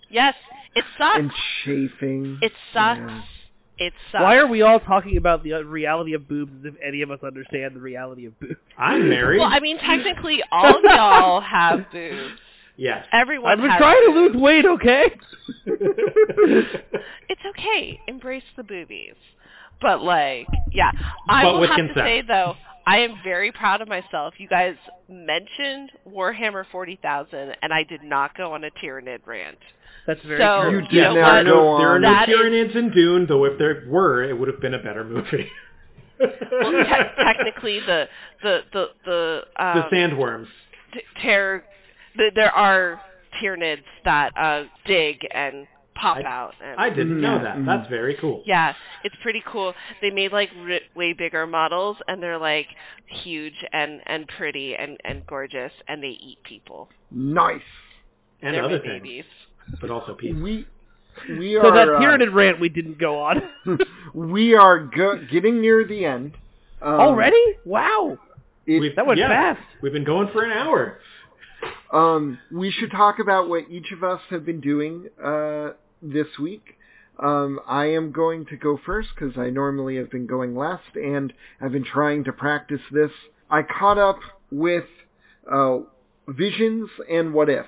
Yes, 0.09 0.35
it 0.75 0.85
sucks. 0.97 1.19
and 1.19 1.31
chafing. 1.65 2.39
It 2.41 2.53
sucks. 2.73 3.01
Yeah. 3.01 3.23
It 3.81 3.93
sucks. 4.13 4.23
Why 4.23 4.37
are 4.37 4.47
we 4.47 4.63
all 4.63 4.79
talking 4.79 5.17
about 5.17 5.43
the 5.43 5.55
uh, 5.55 5.61
reality 5.63 6.13
of 6.13 6.29
boobs 6.29 6.53
as 6.61 6.67
if 6.67 6.75
any 6.87 7.01
of 7.03 7.11
us 7.11 7.19
understand 7.25 7.75
the 7.75 7.81
reality 7.81 8.27
of 8.27 8.39
boobs? 8.39 8.55
I'm 8.79 9.09
married. 9.09 9.39
Well, 9.41 9.49
I 9.51 9.59
mean, 9.59 9.79
technically, 9.79 10.41
all 10.53 10.77
of 10.79 10.85
y'all 10.85 11.41
have 11.41 11.91
boobs. 11.91 12.35
yes. 12.77 13.07
Everyone 13.11 13.51
I've 13.53 13.59
been 13.59 13.71
has 13.71 13.79
trying 13.79 14.03
to 14.07 14.13
lose 14.13 14.37
weight, 14.37 14.67
okay? 14.67 15.05
It's 17.29 17.41
okay. 17.59 18.01
Embrace 18.09 18.43
the 18.57 18.65
boobies. 18.65 19.15
But 19.81 20.03
like, 20.03 20.47
yeah, 20.73 20.91
I 21.29 21.45
But 21.45 21.53
will 21.55 21.61
with 21.61 21.71
have 21.71 21.77
consent. 21.79 21.97
to 21.97 22.03
say 22.03 22.23
though, 22.27 22.55
I 22.87 22.99
am 22.99 23.15
very 23.25 23.53
proud 23.53 23.81
of 23.81 23.89
myself. 23.89 24.35
You 24.39 24.49
guys 24.49 24.75
mentioned 25.09 25.91
Warhammer 26.09 26.65
40,000, 26.71 27.55
and 27.63 27.73
I 27.73 27.85
did 27.85 28.03
not 28.03 28.37
go 28.37 28.53
on 28.53 28.65
a 28.65 28.71
Tyranid 28.83 29.21
rant. 29.27 29.59
That's 30.07 30.21
very 30.23 30.41
So, 30.41 30.63
true. 30.63 30.71
You 30.73 30.79
you 30.79 30.89
did 30.91 31.03
know 31.03 31.15
not 31.21 31.45
go 31.45 31.69
on. 31.69 31.81
there 31.81 31.89
are 31.91 31.99
no 31.99 32.11
That 32.11 32.29
is- 32.29 32.35
Tyranids 32.37 32.77
in 32.77 32.91
Dune, 32.91 33.27
though 33.27 33.45
if 33.45 33.59
there 33.59 33.85
were, 33.89 34.23
it 34.25 34.39
would 34.39 34.49
have 34.49 34.61
been 34.61 34.75
a 34.75 34.83
better 34.83 35.05
movie. 35.05 35.51
Well, 36.19 36.73
te- 36.73 37.23
technically, 37.25 37.81
the 37.81 38.07
the 38.43 38.61
the 38.73 38.87
the 39.07 39.43
um, 39.57 39.77
the 39.91 39.97
sandworms. 39.97 40.49
t- 40.93 41.01
ter- 41.23 41.65
the, 42.17 42.31
there 42.35 42.51
are 42.53 43.01
Tyranids 43.43 43.85
that 44.05 44.33
uh, 44.37 44.65
dig 44.87 45.27
and 45.31 45.67
pop 45.95 46.19
I- 46.19 46.23
out. 46.25 46.55
And, 46.63 46.79
I 46.79 46.91
didn't 46.91 47.21
know 47.23 47.39
Mhm. 47.39 47.43
that. 47.45 47.57
Mhm. 47.57 47.65
That's 47.67 47.89
very 47.89 48.15
cool. 48.21 48.43
Yeah, 48.45 48.75
it's 49.03 49.15
pretty 49.23 49.43
cool. 49.47 49.75
They 50.03 50.11
made 50.11 50.31
like 50.33 50.51
r- 50.69 50.81
way 50.95 51.15
bigger 51.15 51.47
models, 51.47 51.97
and 52.07 52.23
they're 52.23 52.37
like 52.39 52.67
huge 53.07 53.55
and 53.73 54.03
and 54.07 54.29
pretty 54.29 54.75
and 54.77 54.99
and 55.05 55.27
gorgeous, 55.27 55.73
and 55.89 56.03
they 56.03 56.09
eat 56.21 56.39
people. 56.45 56.91
Nice. 57.11 57.63
And 58.43 58.55
they're 58.55 58.65
other 58.65 58.77
my 58.79 58.83
things, 58.85 59.03
babies. 59.03 59.25
But 59.81 59.91
also 59.91 60.15
people. 60.15 60.43
We 60.43 60.67
we 61.39 61.55
So 61.55 61.69
are 61.69 61.75
that 61.75 61.89
uh, 61.89 62.31
rant 62.33 62.61
we 62.61 62.69
didn't 62.69 62.99
go 62.99 63.19
on. 63.21 63.43
we 64.15 64.55
are 64.55 64.79
go- 64.79 65.21
getting 65.31 65.61
near 65.61 65.85
the 65.87 66.05
end. 66.05 66.37
Um, 66.83 66.95
Already? 66.95 67.43
Wow. 67.65 68.19
it- 68.67 68.97
That 68.97 69.07
went 69.07 69.19
yeah, 69.19 69.29
fast. 69.55 69.67
We've 69.83 69.93
been 69.93 70.05
going 70.05 70.29
for 70.33 70.43
an 70.45 70.53
hour. 70.53 70.99
Um, 71.93 72.39
we 72.51 72.71
should 72.71 72.91
talk 72.91 73.19
about 73.19 73.49
what 73.49 73.69
each 73.71 73.93
of 73.93 74.03
us 74.03 74.21
have 74.31 74.47
been 74.47 74.61
doing 74.61 75.09
uh, 75.23 75.71
this 76.01 76.27
week. 76.41 76.77
Um, 77.19 77.61
I 77.67 77.87
am 77.87 78.13
going 78.13 78.47
to 78.47 78.57
go 78.57 78.79
first 78.87 79.09
because 79.15 79.37
I 79.37 79.51
normally 79.51 79.97
have 79.97 80.11
been 80.11 80.27
going 80.27 80.57
last, 80.57 80.95
and 80.95 81.33
I've 81.61 81.73
been 81.73 81.85
trying 81.85 82.25
to 82.25 82.33
practice 82.33 82.81
this. 82.91 83.11
I 83.51 83.63
caught 83.63 83.99
up 83.99 84.21
with 84.51 84.85
uh, 85.51 85.79
Visions 86.29 86.89
and 87.11 87.35
What 87.35 87.51
If. 87.51 87.67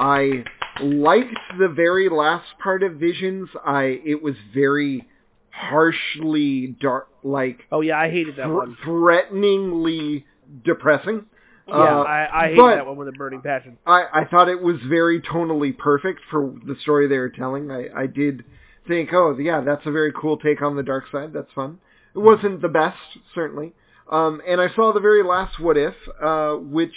I 0.00 0.44
liked 0.82 1.36
the 1.58 1.68
very 1.68 2.08
last 2.08 2.46
part 2.62 2.82
of 2.82 2.94
Visions. 2.94 3.48
I 3.64 4.00
it 4.04 4.22
was 4.22 4.34
very 4.54 5.06
harshly 5.50 6.76
dark, 6.80 7.08
like 7.22 7.60
Oh 7.70 7.80
yeah, 7.80 7.98
I 7.98 8.10
hated 8.10 8.36
that 8.36 8.46
thr- 8.46 8.52
one. 8.54 8.76
threateningly 8.84 10.24
depressing. 10.64 11.26
Yeah, 11.68 11.74
Uh, 11.74 12.02
I, 12.02 12.44
I 12.44 12.48
hated 12.48 12.64
that 12.78 12.86
one 12.86 12.96
with 12.96 13.08
a 13.08 13.12
burning 13.12 13.42
passion. 13.42 13.78
I, 13.86 14.04
I 14.12 14.24
thought 14.24 14.48
it 14.48 14.60
was 14.60 14.76
very 14.88 15.20
tonally 15.20 15.76
perfect 15.76 16.20
for 16.30 16.52
the 16.66 16.74
story 16.82 17.06
they 17.06 17.18
were 17.18 17.28
telling. 17.28 17.70
I, 17.70 17.88
I 17.96 18.06
did 18.06 18.44
think, 18.88 19.10
oh 19.12 19.36
yeah, 19.38 19.60
that's 19.60 19.86
a 19.86 19.92
very 19.92 20.12
cool 20.12 20.36
take 20.38 20.62
on 20.62 20.74
the 20.76 20.82
dark 20.82 21.04
side. 21.12 21.32
That's 21.32 21.52
fun. 21.54 21.78
It 22.14 22.18
wasn't 22.18 22.60
the 22.60 22.68
best, 22.68 22.96
certainly. 23.34 23.72
Um, 24.10 24.40
and 24.48 24.60
I 24.60 24.74
saw 24.74 24.92
the 24.92 24.98
very 25.00 25.22
last 25.22 25.60
What 25.60 25.76
If, 25.76 25.94
uh, 26.20 26.54
which 26.54 26.94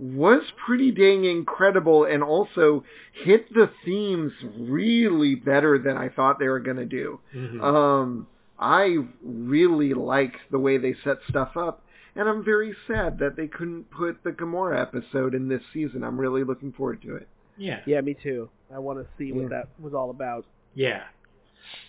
was 0.00 0.42
pretty 0.66 0.90
dang 0.90 1.24
incredible 1.26 2.04
and 2.04 2.22
also 2.22 2.82
hit 3.12 3.52
the 3.52 3.70
themes 3.84 4.32
really 4.58 5.34
better 5.34 5.78
than 5.78 5.96
I 5.98 6.08
thought 6.08 6.38
they 6.38 6.48
were 6.48 6.58
going 6.60 6.78
to 6.78 6.86
do. 6.86 7.20
Mhm. 7.34 7.62
Um, 7.62 8.26
I 8.58 8.96
really 9.22 9.92
like 9.94 10.36
the 10.50 10.58
way 10.58 10.78
they 10.78 10.94
set 11.04 11.18
stuff 11.28 11.56
up, 11.56 11.84
and 12.16 12.28
I'm 12.28 12.42
very 12.42 12.74
sad 12.86 13.18
that 13.18 13.36
they 13.36 13.46
couldn't 13.46 13.90
put 13.90 14.22
the 14.24 14.32
Gamora 14.32 14.80
episode 14.80 15.34
in 15.34 15.48
this 15.48 15.62
season. 15.72 16.02
I'm 16.02 16.18
really 16.18 16.44
looking 16.44 16.72
forward 16.72 17.02
to 17.02 17.16
it. 17.16 17.28
yeah. 17.58 17.80
Yeah, 17.84 18.00
me 18.00 18.14
too. 18.14 18.48
I 18.74 18.78
want 18.78 19.00
to 19.00 19.06
see 19.18 19.32
what 19.32 19.42
Yeah. 19.42 19.48
that 19.48 19.68
was 19.78 19.92
all 19.92 20.08
about. 20.08 20.46
Yeah. 20.74 21.02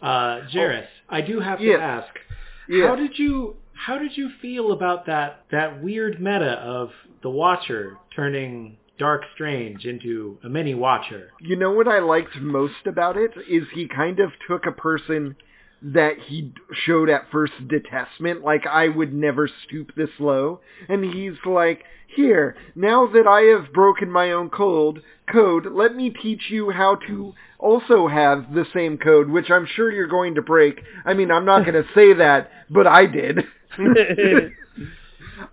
Uh, 0.02 0.42
Jareth, 0.54 0.88
I 1.10 1.22
do 1.22 1.40
have 1.40 1.60
to 1.60 1.66
Yes. 1.66 1.80
ask, 1.80 2.20
Yeah. 2.68 2.88
how 2.88 2.96
did 2.96 3.18
you 3.18 3.56
how 3.74 3.98
did 3.98 4.16
you 4.16 4.30
feel 4.42 4.72
about 4.72 5.06
that 5.08 5.46
that 5.52 5.82
weird 5.82 6.20
meta 6.22 6.60
of 6.64 6.90
the 7.24 7.30
Watcher 7.30 7.98
turning 8.16 8.78
Dark 9.00 9.24
Strange 9.34 9.86
into 9.86 10.38
a 10.44 10.50
mini 10.50 10.76
Watcher? 10.76 11.32
You 11.40 11.56
know 11.56 11.72
what 11.72 11.88
I 11.88 12.00
liked 12.00 12.36
most 12.40 12.86
about 12.86 13.18
it 13.18 13.32
is 13.50 13.64
he 13.74 13.88
kind 13.88 14.20
of 14.20 14.32
took 14.48 14.66
a 14.66 14.72
person 14.72 15.36
that 15.82 16.20
he 16.28 16.54
showed 16.86 17.10
at 17.10 17.32
first 17.32 17.54
detestment, 17.68 18.42
like 18.44 18.68
I 18.68 18.88
would 18.88 19.14
never 19.14 19.50
stoop 19.66 19.96
this 19.96 20.10
low, 20.20 20.62
and 20.88 21.04
he's 21.04 21.38
like, 21.46 21.84
here, 22.08 22.56
now 22.76 23.08
that 23.08 23.26
I 23.26 23.42
have 23.58 23.74
broken 23.74 24.12
my 24.12 24.32
own 24.32 24.50
code, 24.50 25.02
code, 25.32 25.66
let 25.72 25.96
me 25.96 26.10
teach 26.10 26.50
you 26.50 26.70
how 26.72 26.96
to 27.08 27.34
also 27.58 28.08
have 28.08 28.54
the 28.54 28.66
same 28.74 28.98
code, 28.98 29.30
which 29.30 29.50
I'm 29.50 29.66
sure 29.66 29.92
you're 29.92 30.08
going 30.08 30.36
to 30.36 30.42
break. 30.42 30.82
I 31.06 31.14
mean, 31.14 31.32
I'm 31.32 31.46
not 31.46 31.66
going 31.66 31.82
to 31.82 31.90
say 31.96 32.14
that, 32.14 32.52
but 32.70 32.86
I 32.86 33.06
did. 33.06 33.40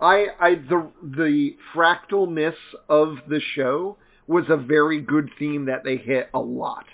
I, 0.01 0.27
I, 0.41 0.55
the, 0.57 0.91
the 1.03 1.57
fractalness 1.75 2.57
of 2.89 3.19
the 3.29 3.41
show 3.55 3.97
was 4.27 4.45
a 4.49 4.57
very 4.57 5.01
good 5.01 5.31
theme 5.39 5.67
that 5.67 5.85
they 5.85 5.97
hit 5.97 6.29
a 6.35 6.41
lot. 6.41 6.85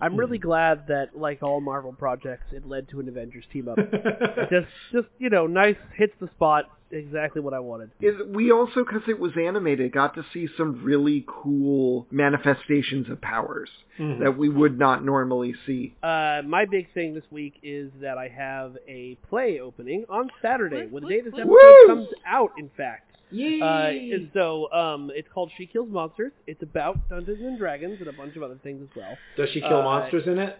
I'm 0.00 0.16
really 0.16 0.38
glad 0.38 0.86
that, 0.88 1.16
like 1.16 1.42
all 1.42 1.60
Marvel 1.60 1.92
projects, 1.92 2.46
it 2.52 2.66
led 2.66 2.88
to 2.90 3.00
an 3.00 3.08
Avengers 3.08 3.44
team 3.52 3.68
up. 3.68 3.76
just, 4.50 4.66
just 4.92 5.06
you 5.18 5.30
know, 5.30 5.46
nice 5.46 5.76
hits 5.96 6.14
the 6.20 6.28
spot. 6.28 6.64
Exactly 6.90 7.40
what 7.40 7.54
I 7.54 7.58
wanted. 7.58 7.90
Is 8.02 8.16
we 8.28 8.52
also, 8.52 8.84
because 8.84 9.00
it 9.08 9.18
was 9.18 9.32
animated, 9.40 9.92
got 9.92 10.14
to 10.16 10.26
see 10.30 10.46
some 10.58 10.84
really 10.84 11.24
cool 11.26 12.06
manifestations 12.10 13.08
of 13.08 13.18
powers 13.22 13.70
Mhm. 13.98 14.20
that 14.20 14.36
we 14.36 14.50
would 14.50 14.78
not 14.78 15.02
normally 15.02 15.54
see. 15.66 15.94
Uh, 16.02 16.42
my 16.44 16.66
big 16.66 16.92
thing 16.92 17.14
this 17.14 17.24
week 17.30 17.54
is 17.62 17.90
that 18.02 18.18
I 18.18 18.28
have 18.28 18.76
a 18.86 19.14
play 19.30 19.58
opening 19.58 20.04
on 20.10 20.30
Saturday, 20.42 20.86
when 20.86 21.02
the 21.04 21.08
day 21.08 21.20
this 21.22 21.32
episode 21.32 21.48
Woo! 21.48 21.86
comes 21.86 22.08
out. 22.26 22.52
In 22.58 22.68
fact, 22.76 23.11
Yay! 23.32 23.60
uh, 23.60 24.14
and 24.14 24.30
so 24.34 24.70
um, 24.72 25.10
it's 25.14 25.28
called 25.32 25.50
She 25.56 25.66
Kills 25.66 25.88
Monsters. 25.90 26.32
It's 26.46 26.62
about 26.62 27.08
Dungeons 27.08 27.40
and 27.40 27.58
Dragons 27.58 27.98
and 27.98 28.08
a 28.08 28.12
bunch 28.12 28.36
of 28.36 28.42
other 28.42 28.58
things 28.62 28.82
as 28.82 28.96
well. 28.96 29.16
Does 29.36 29.48
she 29.50 29.60
kill 29.60 29.80
uh, 29.80 29.82
monsters 29.82 30.26
in 30.26 30.38
it? 30.38 30.58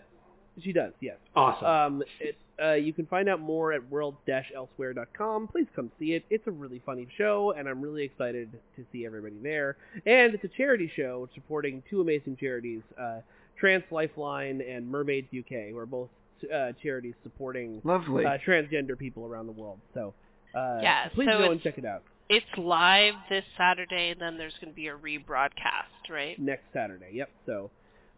She 0.63 0.73
does, 0.73 0.93
yes. 1.01 1.17
Awesome. 1.35 1.67
Um, 1.67 2.03
it, 2.21 2.37
uh, 2.63 2.75
you 2.75 2.93
can 2.93 3.07
find 3.07 3.29
out 3.29 3.41
more 3.41 3.73
at 3.73 3.91
world-elsewhere.com. 3.91 5.49
Please 5.49 5.67
come 5.75 5.91
see 5.99 6.13
it. 6.13 6.25
It's 6.31 6.47
a 6.47 6.51
really 6.51 6.83
funny 6.85 7.09
show, 7.17 7.55
and 7.57 7.67
I'm 7.69 7.81
really 7.81 8.05
excited 8.05 8.51
to 8.77 8.85
see 8.93 9.07
everybody 9.07 9.37
there. 9.43 9.77
And 10.07 10.35
it's 10.35 10.45
a 10.45 10.49
charity 10.49 10.91
show 10.95 11.29
supporting 11.35 11.83
two 11.89 12.03
amazing 12.03 12.37
charities, 12.37 12.83
uh, 13.01 13.21
Trans 13.59 13.85
Lifeline 13.91 14.61
and 14.61 14.89
Mermaids 14.89 15.29
UK, 15.37 15.71
who 15.71 15.79
are 15.79 15.87
both 15.87 16.11
uh, 16.55 16.73
charities 16.83 17.15
supporting 17.23 17.81
Lovely. 17.85 18.27
uh, 18.27 18.37
transgender 18.47 18.99
people 18.99 19.25
around 19.25 19.47
the 19.47 19.53
world. 19.53 19.79
So 19.95 20.13
uh, 20.55 20.81
Yeah, 20.83 21.09
please 21.09 21.29
so 21.33 21.39
go 21.39 21.51
and 21.51 21.63
check 21.63 21.79
it 21.79 21.85
out 21.85 22.03
It's 22.29 22.47
live 22.57 23.15
this 23.29 23.45
Saturday, 23.59 24.11
and 24.11 24.21
then 24.21 24.39
there's 24.39 24.55
going 24.61 24.73
to 24.73 24.77
be 24.77 24.89
a 24.89 24.97
rebroadcast, 24.97 26.11
right? 26.11 26.39
next 26.39 26.65
Saturday. 26.73 27.11
Yep. 27.13 27.31
So 27.47 27.71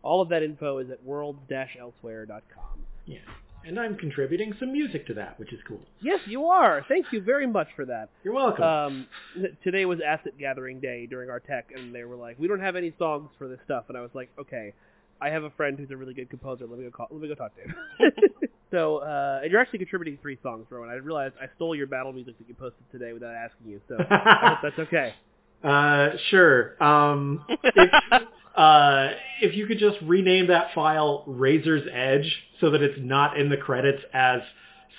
all 0.03 0.21
of 0.21 0.29
that 0.29 0.43
info 0.43 0.79
is 0.79 0.91
at 0.91 1.03
world-elsewhere.com. 1.03 2.81
Yeah. 3.07 3.19
And 3.67 3.81
I'm 3.81 3.97
contributing 3.97 4.53
some 4.61 4.73
music 4.73 5.07
to 5.07 5.15
that, 5.15 5.39
which 5.41 5.53
is 5.53 5.59
cool. 5.67 5.81
Yes, 6.03 6.21
you 6.27 6.45
are. 6.45 6.85
Thank 6.87 7.07
you 7.13 7.23
very 7.23 7.47
much 7.47 7.69
for 7.75 7.87
that. 7.87 8.11
You're 8.23 8.35
welcome. 8.35 8.63
Um, 8.63 9.07
th- 9.35 9.55
today 9.65 9.87
was 9.87 10.01
asset 10.07 10.37
gathering 10.39 10.81
day 10.81 11.07
during 11.07 11.31
our 11.31 11.41
tech, 11.41 11.71
and 11.75 11.95
they 11.95 12.05
were 12.05 12.17
like, 12.17 12.39
"We 12.39 12.47
don't 12.47 12.61
have 12.61 12.77
any 12.77 12.93
songs 12.99 13.31
for 13.39 13.49
this 13.49 13.59
stuff," 13.65 13.85
and 13.89 13.97
I 13.97 14.03
was 14.03 14.11
like, 14.13 14.29
"Okay, 14.39 14.75
I 15.19 15.31
have 15.31 15.45
a 15.45 15.51
friend 15.51 15.79
who's 15.79 15.91
a 15.91 15.97
really 15.97 16.13
good 16.13 16.29
composer. 16.29 16.67
Let 16.67 16.79
me 16.79 16.85
go 16.85 16.91
call. 16.91 17.09
Let 17.11 17.23
me 17.23 17.29
go 17.29 17.35
talk 17.35 17.53
to 17.57 17.63
him." 17.63 17.75
so, 18.71 18.99
uh, 18.99 19.41
and 19.43 19.51
you're 19.53 19.61
actually 19.61 19.79
contributing 19.79 20.19
three 20.21 20.39
songs, 20.43 20.67
Rowan. 20.71 20.91
I 20.91 20.95
realized 20.95 21.35
I 21.41 21.47
stole 21.57 21.75
your 21.75 21.87
battle 21.87 22.13
music 22.13 22.39
that 22.39 22.49
you 22.49 22.55
posted 22.55 22.91
today 22.91 23.13
without 23.13 23.35
asking 23.35 23.69
you, 23.69 23.81
so 23.89 23.99
I 23.99 24.49
hope 24.49 24.59
that's 24.63 24.79
okay. 24.89 25.15
Uh, 25.63 26.11
sure. 26.31 26.83
Um, 26.83 27.45
if, 27.49 27.91
uh, 28.57 29.09
if 29.41 29.55
you 29.55 29.67
could 29.67 29.79
just 29.79 29.97
rename 30.03 30.49
that 30.49 30.75
file 30.75 31.25
Razor's 31.27 31.89
Edge 31.93 32.43
so 32.61 32.71
that 32.71 32.83
it's 32.83 32.99
not 32.99 33.39
in 33.39 33.49
the 33.49 33.57
credits 33.57 34.03
as 34.13 34.41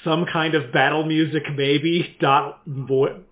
some 0.04 0.26
kind 0.32 0.56
of 0.56 0.72
battle 0.72 1.06
music 1.06 1.44
maybe 1.56 2.16
dot 2.20 2.62
vo- 2.66 3.24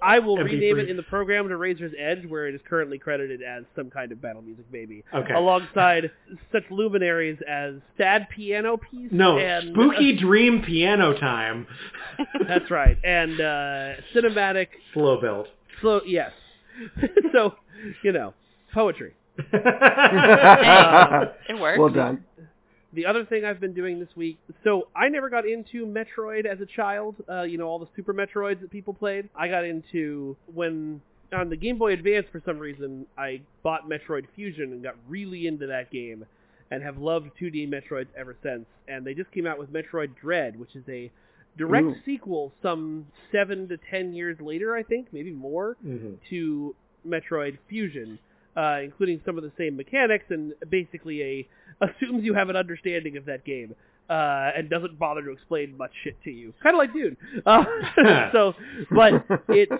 I 0.00 0.18
will 0.20 0.36
MP3. 0.36 0.44
rename 0.44 0.78
it 0.78 0.88
in 0.88 0.96
the 0.96 1.02
program 1.02 1.48
to 1.48 1.56
Razor's 1.56 1.92
Edge, 1.98 2.24
where 2.26 2.46
it 2.48 2.54
is 2.54 2.60
currently 2.68 2.98
credited 2.98 3.42
as 3.42 3.64
some 3.74 3.90
kind 3.90 4.12
of 4.12 4.20
battle 4.22 4.42
music, 4.42 4.64
maybe, 4.72 5.02
Okay. 5.14 5.34
alongside 5.34 6.10
such 6.52 6.62
luminaries 6.70 7.38
as 7.48 7.74
Sad 7.96 8.28
Piano 8.30 8.76
Piece. 8.76 9.10
No, 9.10 9.38
and, 9.38 9.72
Spooky 9.74 10.16
Dream 10.16 10.62
Piano 10.62 11.14
Time. 11.18 11.66
That's 12.48 12.70
right, 12.70 12.96
and 13.04 13.40
uh, 13.40 13.92
cinematic 14.14 14.68
Slow 14.94 15.20
build. 15.20 15.48
So 15.82 16.00
yes. 16.06 16.32
so, 17.32 17.54
you 18.02 18.12
know, 18.12 18.34
poetry. 18.72 19.14
Hey, 19.36 19.58
it 21.48 21.60
worked. 21.60 21.78
well 21.78 21.88
done. 21.90 22.24
The 22.94 23.04
other 23.04 23.24
thing 23.24 23.44
I've 23.44 23.60
been 23.60 23.74
doing 23.74 24.00
this 24.00 24.08
week, 24.16 24.38
so 24.64 24.88
I 24.96 25.08
never 25.08 25.28
got 25.28 25.46
into 25.46 25.84
Metroid 25.84 26.46
as 26.46 26.60
a 26.60 26.66
child. 26.66 27.16
Uh, 27.28 27.42
you 27.42 27.58
know, 27.58 27.66
all 27.68 27.78
the 27.78 27.88
Super 27.94 28.14
Metroids 28.14 28.60
that 28.62 28.70
people 28.70 28.94
played. 28.94 29.28
I 29.36 29.48
got 29.48 29.64
into 29.64 30.36
when 30.54 31.02
on 31.30 31.50
the 31.50 31.56
Game 31.56 31.76
Boy 31.76 31.92
Advance 31.92 32.26
for 32.32 32.40
some 32.46 32.58
reason 32.58 33.04
I 33.18 33.42
bought 33.62 33.88
Metroid 33.88 34.24
Fusion 34.34 34.72
and 34.72 34.82
got 34.82 34.94
really 35.06 35.46
into 35.46 35.66
that 35.66 35.90
game, 35.90 36.24
and 36.70 36.82
have 36.82 36.96
loved 36.96 37.30
2D 37.38 37.68
Metroids 37.68 38.06
ever 38.16 38.34
since. 38.42 38.64
And 38.88 39.04
they 39.06 39.12
just 39.12 39.30
came 39.32 39.46
out 39.46 39.58
with 39.58 39.70
Metroid 39.70 40.16
Dread, 40.18 40.58
which 40.58 40.74
is 40.74 40.84
a 40.88 41.10
direct 41.58 41.86
Ooh. 41.86 41.94
sequel 42.06 42.52
some 42.62 43.06
seven 43.30 43.68
to 43.68 43.76
ten 43.90 44.14
years 44.14 44.38
later, 44.40 44.74
I 44.74 44.82
think, 44.82 45.08
maybe 45.12 45.32
more. 45.32 45.76
Mhm. 45.84 46.16
to 46.30 46.74
Metroid 47.06 47.58
Fusion, 47.68 48.18
uh, 48.58 48.80
including 48.82 49.20
some 49.24 49.36
of 49.36 49.44
the 49.44 49.52
same 49.56 49.76
mechanics, 49.76 50.24
and 50.30 50.52
basically 50.68 51.22
a 51.22 51.48
assumes 51.80 52.24
you 52.24 52.34
have 52.34 52.48
an 52.48 52.56
understanding 52.56 53.16
of 53.16 53.24
that 53.26 53.44
game 53.44 53.74
uh, 54.10 54.50
and 54.56 54.68
doesn't 54.68 54.98
bother 54.98 55.22
to 55.22 55.30
explain 55.30 55.76
much 55.76 55.92
shit 56.02 56.16
to 56.24 56.30
you, 56.30 56.52
kind 56.62 56.74
of 56.74 56.78
like 56.78 56.92
Dune. 56.92 57.16
Uh, 57.46 57.64
so, 58.32 58.54
but 58.90 59.12
it's 59.48 59.72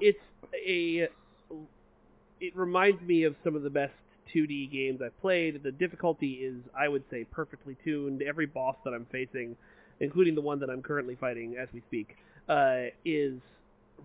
it's 0.00 0.18
a 0.54 1.08
it 2.40 2.56
reminds 2.56 3.00
me 3.02 3.24
of 3.24 3.34
some 3.44 3.54
of 3.54 3.62
the 3.62 3.70
best 3.70 3.92
2D 4.34 4.70
games 4.72 5.00
I've 5.04 5.18
played. 5.20 5.62
The 5.62 5.72
difficulty 5.72 6.34
is, 6.34 6.56
I 6.78 6.88
would 6.88 7.02
say, 7.10 7.24
perfectly 7.24 7.76
tuned. 7.84 8.22
Every 8.22 8.46
boss 8.46 8.76
that 8.84 8.92
I'm 8.94 9.06
facing, 9.10 9.56
including 10.00 10.34
the 10.34 10.40
one 10.40 10.60
that 10.60 10.70
I'm 10.70 10.82
currently 10.82 11.16
fighting 11.16 11.56
as 11.60 11.68
we 11.72 11.82
speak, 11.88 12.16
uh, 12.48 12.90
is 13.04 13.34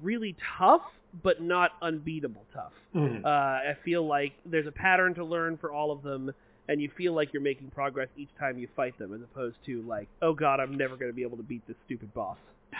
really 0.01 0.35
tough, 0.57 0.81
but 1.21 1.41
not 1.41 1.71
unbeatable 1.81 2.45
tough. 2.53 2.73
Mhm. 2.95 3.23
Uh, 3.23 3.27
I 3.27 3.77
feel 3.83 4.05
like 4.05 4.33
there's 4.45 4.67
a 4.67 4.71
pattern 4.71 5.13
to 5.15 5.23
learn 5.23 5.57
for 5.57 5.71
all 5.71 5.91
of 5.91 6.01
them, 6.01 6.33
and 6.67 6.81
you 6.81 6.89
feel 6.97 7.13
like 7.13 7.33
you're 7.33 7.41
making 7.41 7.69
progress 7.71 8.09
each 8.17 8.33
time 8.39 8.57
you 8.57 8.67
fight 8.75 8.97
them, 8.97 9.13
as 9.13 9.21
opposed 9.21 9.57
to 9.65 9.81
like, 9.83 10.07
oh 10.21 10.33
god, 10.33 10.59
I'm 10.59 10.75
never 10.75 10.95
going 10.95 11.11
to 11.11 11.15
be 11.15 11.23
able 11.23 11.37
to 11.37 11.43
beat 11.43 11.65
this 11.67 11.77
stupid 11.85 12.13
boss. 12.13 12.37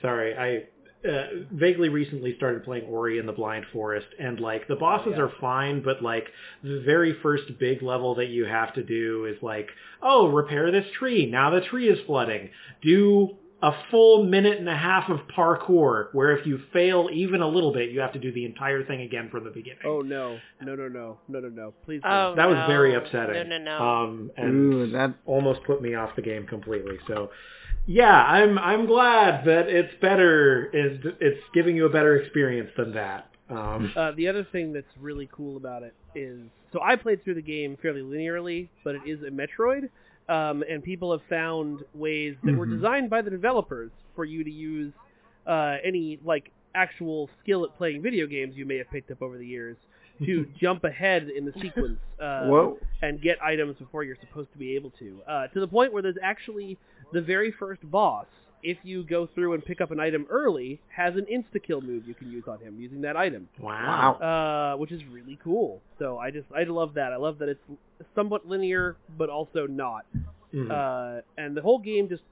Sorry, 0.00 0.36
I 0.36 0.64
uh, 1.08 1.26
vaguely 1.52 1.88
recently 1.88 2.36
started 2.36 2.64
playing 2.64 2.84
Ori 2.84 3.18
and 3.18 3.28
the 3.28 3.32
Blind 3.32 3.66
Forest, 3.72 4.06
and 4.18 4.38
like 4.38 4.68
the 4.68 4.76
bosses 4.76 5.14
yeah. 5.16 5.22
are 5.22 5.32
fine, 5.40 5.82
but 5.82 6.02
like 6.02 6.26
the 6.62 6.82
very 6.84 7.16
first 7.22 7.44
big 7.58 7.82
level 7.82 8.14
that 8.16 8.28
you 8.28 8.44
have 8.44 8.72
to 8.74 8.82
do 8.82 9.26
is 9.26 9.36
like, 9.42 9.68
oh, 10.00 10.28
repair 10.28 10.70
this 10.70 10.86
tree. 10.98 11.26
Now 11.30 11.50
the 11.50 11.60
tree 11.60 11.88
is 11.88 11.98
flooding. 12.06 12.50
Do 12.82 13.36
a 13.62 13.70
full 13.92 14.24
minute 14.24 14.58
and 14.58 14.68
a 14.68 14.76
half 14.76 15.08
of 15.08 15.20
parkour, 15.36 16.08
where 16.12 16.36
if 16.36 16.44
you 16.46 16.58
fail 16.72 17.08
even 17.12 17.40
a 17.42 17.48
little 17.48 17.72
bit, 17.72 17.90
you 17.90 18.00
have 18.00 18.12
to 18.12 18.18
do 18.18 18.32
the 18.32 18.44
entire 18.44 18.84
thing 18.84 19.02
again 19.02 19.30
from 19.30 19.44
the 19.44 19.50
beginning. 19.50 19.82
Oh 19.84 20.00
no, 20.00 20.38
no, 20.60 20.74
no, 20.74 20.88
no, 20.88 21.18
no, 21.28 21.40
no, 21.40 21.48
no! 21.48 21.74
Please. 21.84 22.00
Oh, 22.04 22.34
that 22.34 22.48
was 22.48 22.56
no. 22.56 22.66
very 22.66 22.94
upsetting. 22.94 23.34
No, 23.34 23.58
no, 23.58 23.58
no. 23.58 23.78
Um, 23.78 24.30
and 24.36 24.74
Ooh, 24.74 24.90
that 24.90 25.14
almost 25.26 25.62
put 25.64 25.80
me 25.80 25.94
off 25.94 26.16
the 26.16 26.22
game 26.22 26.44
completely. 26.46 26.98
So, 27.06 27.30
yeah, 27.86 28.24
I'm 28.24 28.58
I'm 28.58 28.86
glad 28.86 29.44
that 29.46 29.68
it's 29.68 29.94
better. 30.00 30.66
Is 30.72 30.98
it's 31.20 31.40
giving 31.54 31.76
you 31.76 31.86
a 31.86 31.90
better 31.90 32.16
experience 32.16 32.70
than 32.76 32.92
that. 32.94 33.28
Um, 33.48 33.92
Uh, 33.94 34.12
the 34.16 34.26
other 34.28 34.44
thing 34.50 34.72
that's 34.72 34.86
really 34.98 35.28
cool 35.30 35.56
about 35.56 35.82
it 35.82 35.94
is, 36.14 36.40
so 36.72 36.80
I 36.82 36.96
played 36.96 37.22
through 37.22 37.34
the 37.34 37.42
game 37.42 37.76
fairly 37.80 38.00
linearly, 38.00 38.68
but 38.82 38.94
it 38.94 39.02
is 39.06 39.20
a 39.22 39.30
Metroid, 39.30 39.90
um, 40.32 40.64
and 40.70 40.82
people 40.82 41.12
have 41.12 41.22
found 41.28 41.80
ways 41.94 42.36
that 42.44 42.56
were 42.56 42.66
Mhm. 42.66 42.76
designed 42.76 43.10
by 43.10 43.20
the 43.20 43.30
developers 43.30 43.90
for 44.14 44.24
you 44.24 44.42
to 44.44 44.50
use 44.50 44.92
uh, 45.46 45.76
any 45.84 46.18
like 46.24 46.50
actual 46.74 47.28
skill 47.42 47.64
at 47.64 47.76
playing 47.76 48.00
video 48.00 48.26
games 48.26 48.56
you 48.56 48.64
may 48.64 48.78
have 48.78 48.90
picked 48.90 49.10
up 49.10 49.20
over 49.20 49.36
the 49.36 49.46
years 49.46 49.76
to 50.24 50.46
jump 50.60 50.84
ahead 50.84 51.28
in 51.28 51.44
the 51.44 51.52
sequence 51.60 51.98
uh, 52.20 52.46
and 53.02 53.20
get 53.20 53.36
items 53.42 53.76
before 53.76 54.04
you're 54.04 54.16
supposed 54.26 54.50
to 54.52 54.58
be 54.58 54.74
able 54.76 54.90
to. 54.90 55.20
Uh, 55.28 55.46
to 55.48 55.60
the 55.60 55.66
point 55.68 55.92
where 55.92 56.02
there's 56.02 56.22
actually 56.22 56.78
the 57.12 57.20
very 57.20 57.50
first 57.52 57.82
boss, 57.90 58.26
if 58.62 58.78
you 58.84 59.02
go 59.02 59.26
through 59.26 59.54
and 59.54 59.64
pick 59.64 59.80
up 59.80 59.90
an 59.90 59.98
item 60.00 60.26
early, 60.30 60.80
has 60.94 61.14
an 61.16 61.26
insta 61.32 61.62
kill 61.62 61.80
move 61.80 62.06
you 62.06 62.14
can 62.14 62.30
use 62.30 62.44
on 62.46 62.58
him 62.60 62.78
using 62.78 63.00
that 63.02 63.16
item, 63.16 63.48
wow. 63.60 64.14
uh, 64.14 64.76
which 64.78 64.92
is 64.92 65.02
really 65.06 65.38
cool. 65.42 65.80
So 65.98 66.18
I 66.18 66.30
just 66.30 66.46
I 66.54 66.64
love 66.64 66.94
that. 66.94 67.12
I 67.12 67.16
love 67.16 67.38
that 67.38 67.48
it's 67.48 67.60
somewhat 68.14 68.46
linear 68.46 68.96
but 69.18 69.28
also 69.28 69.66
not. 69.66 70.06
Mhm. 70.54 70.70
Uh, 70.70 71.22
and 71.36 71.56
the 71.56 71.62
whole 71.62 71.78
game 71.78 72.08
just 72.08 72.22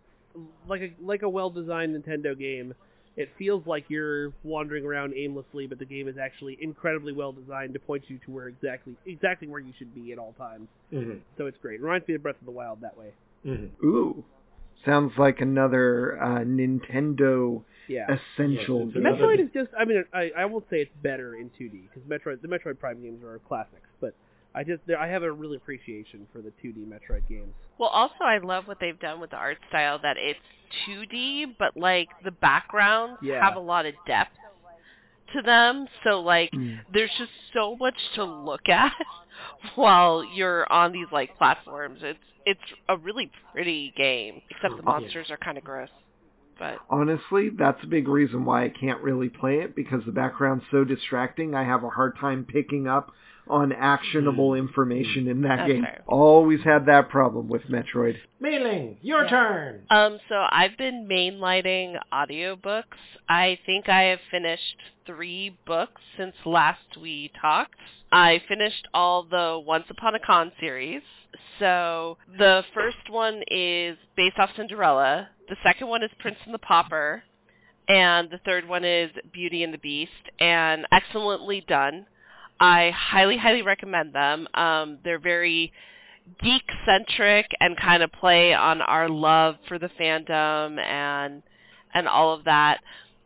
like 0.69 0.83
a 0.83 0.93
like 1.01 1.23
a 1.23 1.29
well 1.29 1.51
designed 1.51 1.95
Nintendo 1.95 2.39
game. 2.39 2.75
It 3.17 3.29
feels 3.37 3.67
like 3.67 3.87
you're 3.89 4.33
wandering 4.45 4.85
around 4.85 5.15
aimlessly, 5.15 5.67
but 5.67 5.79
the 5.79 5.85
game 5.85 6.07
is 6.07 6.17
actually 6.17 6.57
incredibly 6.61 7.13
well 7.13 7.33
designed 7.33 7.75
to 7.75 7.81
point 7.81 8.05
you 8.09 8.19
to 8.25 8.31
where 8.31 8.47
exactly 8.47 8.95
exactly 9.05 9.49
where 9.49 9.61
you 9.61 9.73
should 9.79 9.95
be 9.95 10.13
at 10.13 10.19
all 10.19 10.33
times. 10.39 10.69
Mhm. 10.93 11.21
So 11.37 11.47
it's 11.47 11.59
great. 11.59 11.81
It 11.81 11.83
reminds 11.83 12.07
me 12.07 12.15
of 12.15 12.23
Breath 12.23 12.39
of 12.41 12.47
the 12.47 12.53
Wild 12.53 12.81
that 12.83 12.97
way. 12.97 13.13
Mhm. 13.45 13.71
Ooh. 13.83 14.25
Sounds 14.85 15.13
like 15.19 15.41
another 15.41 16.21
uh, 16.23 16.39
Nintendo 16.41 17.63
Yeah. 17.89 18.07
essential 18.09 18.79
Yes, 18.79 18.87
it's 18.87 18.95
game. 18.95 19.03
Metroid 19.05 19.41
is 19.41 19.51
just 19.53 19.69
I 19.79 19.85
mean 19.85 20.05
I 20.13 20.31
I 20.37 20.45
won't 20.47 20.65
say 20.71 20.81
it's 20.83 20.95
better 21.03 21.37
in 21.37 21.51
2D 21.51 21.89
because 21.93 22.03
Metroid 22.09 22.41
the 22.43 22.49
Metroid 22.49 22.79
Prime 22.79 23.03
games 23.03 23.23
are 23.23 23.39
classics, 23.41 23.89
but 24.01 24.15
I 24.55 24.65
just 24.65 24.83
I 24.99 25.07
have 25.07 25.23
a 25.23 25.31
real 25.33 25.55
appreciation 25.55 26.27
for 26.33 26.41
the 26.41 26.51
2D 26.63 26.87
Metroid 26.87 27.29
games. 27.29 27.53
Well, 27.79 27.91
also 27.91 28.25
I 28.25 28.39
love 28.39 28.67
what 28.67 28.79
they've 28.81 28.99
done 28.99 29.21
with 29.21 29.31
the 29.31 29.37
art 29.37 29.59
style 29.69 29.99
that 30.03 30.17
it's 30.19 30.39
2D, 30.89 31.57
but 31.59 31.77
like 31.77 32.09
the 32.25 32.31
backgrounds 32.31 33.19
Yeah. 33.23 33.43
have 33.45 33.57
a 33.57 33.61
lot 33.61 33.87
of 33.87 33.95
depth 34.07 34.37
to 35.35 35.43
them. 35.43 35.87
So 36.05 36.21
like 36.21 36.53
Mm. 36.55 36.81
there's 36.93 37.11
just 37.19 37.31
so 37.53 37.77
much 37.77 37.95
to 38.17 38.25
look 38.25 38.69
at 38.69 38.93
while 39.75 40.25
you're 40.25 40.71
on 40.73 40.93
these 40.93 41.07
like 41.13 41.37
platforms. 41.39 42.01
It's 42.03 42.19
it's 42.47 42.61
a 42.89 42.97
really 42.97 43.31
pretty 43.53 43.93
game, 43.97 44.41
except 44.51 44.77
the 44.77 44.83
Oh, 44.83 44.85
monsters 44.87 45.31
are 45.31 45.37
kind 45.37 45.59
of 45.59 45.65
gross. 45.65 45.89
But 46.59 46.79
Honestly, 46.91 47.51
that's 47.51 47.83
a 47.83 47.87
big 47.87 48.09
reason 48.09 48.45
why 48.45 48.65
I 48.65 48.69
can't 48.69 49.03
really 49.03 49.29
play 49.29 49.61
it 49.61 49.75
because 49.77 50.03
the 50.05 50.13
background's 50.13 50.65
so 50.71 50.85
distracting. 50.85 51.55
I 51.55 51.65
have 51.65 51.85
a 51.85 51.91
hard 51.91 52.17
time 52.19 52.45
picking 52.45 52.87
up 52.87 53.13
on 53.51 53.73
actionable 53.73 54.55
information 54.55 55.29
in 55.29 55.43
that 55.43 55.57
That's 55.57 55.73
game. 55.73 55.83
fair. 55.83 56.03
Always 56.07 56.61
had 56.63 56.87
that 56.87 57.09
problem 57.09 57.49
with 57.49 57.63
Metroid. 57.63 58.17
Mae 58.41 58.59
Linh, 58.59 58.97
your 59.03 59.29
turn. 59.29 59.83
Um, 59.91 60.19
so 60.29 60.47
I've 60.51 60.79
been 60.79 61.07
mainlighting 61.11 61.97
audiobooks. 62.13 62.85
I 63.29 63.59
think 63.67 63.89
I 63.89 64.03
have 64.05 64.21
finished 64.31 64.77
three 65.07 65.57
books 65.67 66.01
since 66.17 66.35
last 66.45 66.97
we 67.01 67.31
talked. 67.41 67.75
I 68.13 68.43
finished 68.49 68.89
all 68.95 69.25
the 69.25 69.61
Once 69.65 69.85
Upon 69.91 70.15
a 70.15 70.21
Con 70.21 70.53
series. 70.59 71.03
So 71.59 72.17
the 72.39 72.65
first 72.75 73.11
one 73.11 73.43
is 73.51 73.97
based 74.17 74.39
off 74.39 74.51
Cinderella. 74.57 75.29
The 75.49 75.57
second 75.63 75.89
one 75.89 76.03
is 76.03 76.11
Prince 76.19 76.39
and 76.45 76.55
the 76.55 76.59
Pauper. 76.59 77.23
And 77.89 78.31
the 78.31 78.41
third 78.45 78.69
one 78.69 78.85
is 78.85 79.11
Beauty 79.33 79.63
and 79.65 79.75
the 79.75 79.79
Beast. 79.79 80.13
And 80.39 80.87
excellently 80.93 81.65
done. 81.67 82.07
I 82.61 82.93
highly, 82.95 83.39
highly 83.39 83.63
recommend 83.63 84.15
them. 84.15 84.47
Um, 84.55 84.99
they're 85.03 85.19
very 85.19 85.73
geek 86.43 86.63
centric 86.87 87.47
and 87.61 87.77
kind 87.77 88.03
of 88.03 88.13
play 88.13 88.53
on 88.55 88.83
our 88.83 89.09
love 89.09 89.57
for 89.67 89.79
the 89.79 89.91
fandom 90.01 90.79
and 90.79 91.43
and 91.93 92.07
all 92.07 92.33
of 92.33 92.45
that, 92.45 92.79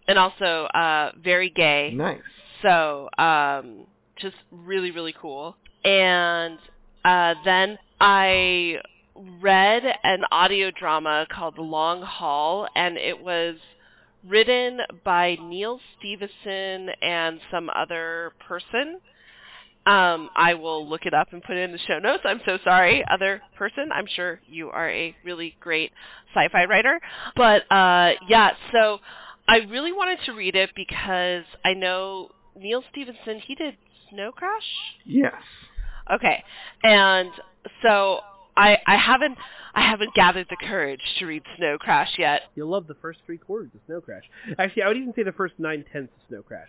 and 0.09 0.19
also 0.19 0.65
uh, 0.75 1.13
very 1.23 1.51
gay. 1.51 1.93
Nice. 1.95 2.21
So 2.63 3.11
um, 3.19 3.87
just 4.19 4.37
really, 4.51 4.91
really 4.91 5.15
cool. 5.21 5.57
And 5.85 6.59
uh, 7.05 7.35
then 7.45 7.79
I 8.01 8.77
read 9.43 9.83
an 10.03 10.23
audio 10.31 10.71
drama 10.71 11.27
called 11.31 11.57
The 11.57 11.63
Long 11.63 12.01
Haul, 12.01 12.67
and 12.75 12.97
it 12.97 13.23
was 13.23 13.57
written 14.27 14.81
by 15.05 15.37
Neal 15.43 15.79
Stephenson 15.99 16.89
and 17.03 17.39
some 17.51 17.71
other 17.75 18.33
person. 18.49 19.01
Um, 19.87 20.31
I 20.35 20.55
will 20.55 20.89
look 20.89 21.05
it 21.05 21.13
up 21.13 21.33
and 21.33 21.43
put 21.43 21.57
it 21.57 21.63
in 21.63 21.73
the 21.73 21.79
show 21.79 21.99
notes. 21.99 22.23
I'm 22.25 22.41
so 22.47 22.59
sorry, 22.65 23.05
other 23.11 23.43
person. 23.57 23.91
I'm 23.93 24.07
sure 24.07 24.41
you 24.47 24.71
are 24.71 24.89
a 24.89 25.15
really 25.25 25.57
great 25.61 25.93
sci-fi 26.35 26.65
writer. 26.65 27.01
But 27.37 27.71
uh, 27.71 28.13
yeah, 28.27 28.53
so 28.73 29.01
I 29.47 29.59
really 29.59 29.93
wanted 29.93 30.21
to 30.27 30.33
read 30.33 30.55
it 30.55 30.71
because 30.75 31.45
I 31.65 31.75
know 31.75 32.31
Neal 32.57 32.83
Stephenson. 32.91 33.41
He 33.47 33.55
did 33.55 33.77
Snow 34.11 34.33
Crash. 34.33 34.63
Yes. 35.05 35.35
Okay, 36.13 36.43
and 36.83 37.31
so 37.83 38.21
I 38.57 38.79
I 38.87 38.97
haven't 38.97 39.37
I 39.75 39.83
haven't 39.83 40.15
gathered 40.15 40.47
the 40.51 40.57
courage 40.57 41.01
to 41.19 41.27
read 41.27 41.43
Snow 41.57 41.77
Crash 41.79 42.13
yet. 42.19 42.43
You'll 42.55 42.71
love 42.71 42.87
the 42.87 42.97
first 43.03 43.21
three 43.27 43.39
quarters 43.39 43.71
of 43.75 43.81
Snow 43.87 44.01
Crash. 44.01 44.25
Actually, 44.59 44.83
I 44.85 44.89
would 44.89 44.97
even 44.97 45.13
say 45.15 45.23
the 45.25 45.33
first 45.33 45.55
nine 45.59 45.85
tenths 45.93 46.13
of 46.17 46.29
Snow 46.29 46.43
Crash. 46.43 46.69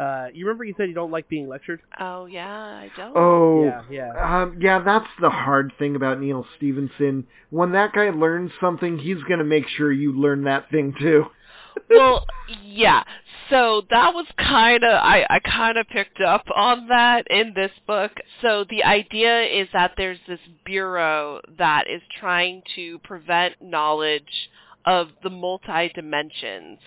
Uh, 0.00 0.28
you 0.32 0.46
remember 0.46 0.64
you 0.64 0.72
said 0.78 0.88
you 0.88 0.94
don't 0.94 1.10
like 1.10 1.28
being 1.28 1.46
lectured? 1.46 1.82
Oh 1.98 2.24
yeah, 2.24 2.48
I 2.50 2.90
don't. 2.96 3.12
Oh, 3.14 3.64
Yeah, 3.64 3.82
yeah. 3.90 4.42
Um, 4.42 4.56
yeah, 4.58 4.82
that's 4.82 5.08
the 5.20 5.28
hard 5.28 5.74
thing 5.78 5.94
about 5.94 6.18
Neal 6.18 6.46
Stephenson. 6.56 7.26
When 7.50 7.72
that 7.72 7.92
guy 7.92 8.08
learns 8.08 8.50
something, 8.62 8.98
he's 8.98 9.22
going 9.24 9.40
to 9.40 9.44
make 9.44 9.68
sure 9.68 9.92
you 9.92 10.18
learn 10.18 10.44
that 10.44 10.70
thing 10.70 10.94
too. 10.98 11.26
well, 11.90 12.26
yeah. 12.64 13.04
So 13.50 13.82
that 13.90 14.14
was 14.14 14.24
kind 14.38 14.84
of 14.84 14.92
I 14.92 15.26
I 15.28 15.38
kind 15.40 15.76
of 15.76 15.86
picked 15.88 16.22
up 16.22 16.46
on 16.54 16.88
that 16.88 17.26
in 17.28 17.52
this 17.54 17.72
book. 17.86 18.12
So 18.40 18.64
the 18.70 18.84
idea 18.84 19.42
is 19.42 19.68
that 19.74 19.92
there's 19.98 20.20
this 20.26 20.40
bureau 20.64 21.42
that 21.58 21.84
is 21.90 22.00
trying 22.18 22.62
to 22.76 23.00
prevent 23.00 23.56
knowledge 23.60 24.48
of 24.86 25.08
the 25.22 25.28
multi 25.28 25.90
dimensions 25.94 26.78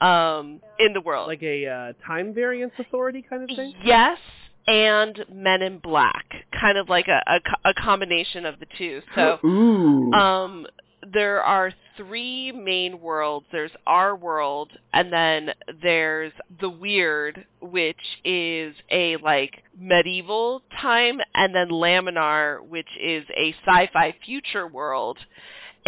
um 0.00 0.60
in 0.78 0.92
the 0.92 1.00
world. 1.00 1.28
Like 1.28 1.42
a 1.42 1.66
uh, 1.66 1.92
time 2.06 2.34
variance 2.34 2.72
authority 2.78 3.24
kind 3.28 3.48
of 3.48 3.56
thing? 3.56 3.74
Yes, 3.84 4.18
and 4.66 5.24
Men 5.32 5.62
in 5.62 5.78
Black, 5.78 6.26
kind 6.58 6.78
of 6.78 6.88
like 6.88 7.08
a 7.08 7.22
a, 7.26 7.70
a 7.70 7.74
combination 7.74 8.46
of 8.46 8.58
the 8.60 8.66
two. 8.76 9.02
So 9.14 9.38
Ooh. 9.44 10.12
um 10.12 10.66
there 11.12 11.42
are 11.42 11.72
three 11.96 12.52
main 12.52 13.00
worlds. 13.00 13.46
There's 13.52 13.70
our 13.86 14.16
world, 14.16 14.70
and 14.92 15.12
then 15.12 15.50
there's 15.82 16.32
the 16.60 16.68
weird, 16.68 17.44
which 17.60 17.96
is 18.24 18.74
a 18.90 19.16
like 19.18 19.62
medieval 19.78 20.62
time, 20.80 21.20
and 21.34 21.54
then 21.54 21.68
Laminar, 21.68 22.64
which 22.66 22.88
is 23.00 23.24
a 23.36 23.54
sci-fi 23.64 24.14
future 24.24 24.66
world. 24.66 25.18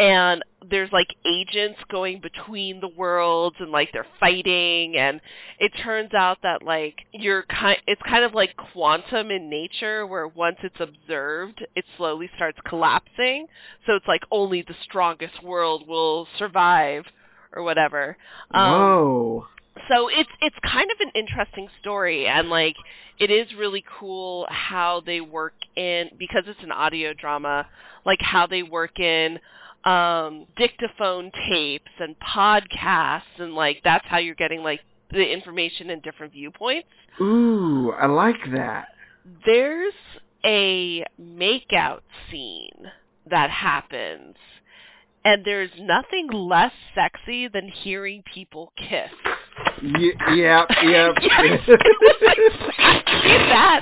And 0.00 0.42
there's 0.70 0.90
like 0.92 1.14
agents 1.26 1.78
going 1.90 2.20
between 2.22 2.80
the 2.80 2.88
worlds 2.88 3.56
and 3.60 3.70
like 3.70 3.90
they're 3.92 4.06
fighting. 4.18 4.96
And 4.96 5.20
it 5.58 5.72
turns 5.84 6.14
out 6.14 6.38
that 6.42 6.62
like 6.62 6.94
you're 7.12 7.42
kind 7.42 7.76
it's 7.86 8.00
kind 8.08 8.24
of 8.24 8.32
like 8.32 8.56
quantum 8.72 9.30
in 9.30 9.50
nature 9.50 10.06
where 10.06 10.26
once 10.26 10.56
it's 10.62 10.80
observed 10.80 11.64
it 11.76 11.84
slowly 11.98 12.30
starts 12.34 12.58
collapsing. 12.66 13.46
So 13.86 13.94
it's 13.94 14.08
like 14.08 14.22
only 14.30 14.62
the 14.62 14.74
strongest 14.84 15.42
world 15.42 15.86
will 15.86 16.26
survive 16.38 17.04
or 17.52 17.62
whatever. 17.62 18.16
Um 18.52 18.72
Whoa. 18.72 19.46
so 19.86 20.08
it's 20.08 20.30
it's 20.40 20.56
kind 20.62 20.90
of 20.90 20.96
an 21.00 21.10
interesting 21.14 21.68
story. 21.82 22.26
And 22.26 22.48
like 22.48 22.76
it 23.18 23.30
is 23.30 23.48
really 23.54 23.84
cool 23.98 24.46
how 24.48 25.02
they 25.04 25.20
work 25.20 25.52
in 25.76 26.08
because 26.18 26.44
it's 26.46 26.62
an 26.62 26.72
audio 26.72 27.12
drama 27.12 27.66
like 28.06 28.22
how 28.22 28.46
they 28.46 28.62
work 28.62 28.98
in 28.98 29.38
um 29.84 30.46
dictaphone 30.56 31.30
tapes 31.48 31.90
and 31.98 32.14
podcasts 32.20 33.22
and 33.38 33.54
like 33.54 33.80
that's 33.82 34.04
how 34.06 34.18
you're 34.18 34.34
getting 34.34 34.62
like 34.62 34.80
the 35.10 35.26
information 35.32 35.90
in 35.90 36.00
different 36.00 36.32
viewpoints 36.32 36.88
Ooh, 37.20 37.92
I 37.98 38.06
like 38.06 38.36
that. 38.54 38.88
there's 39.46 39.94
a 40.44 41.04
makeout 41.20 42.00
scene 42.30 42.90
that 43.30 43.50
happens 43.50 44.36
and 45.24 45.44
there's 45.44 45.70
nothing 45.78 46.28
less 46.30 46.72
sexy 46.94 47.48
than 47.48 47.68
hearing 47.68 48.22
people 48.32 48.72
kiss 48.76 49.10
Y- 49.82 50.12
yep, 50.34 50.68
yep. 50.82 51.14
Yes, 51.22 51.60
exactly 51.68 53.30
that. 53.48 53.80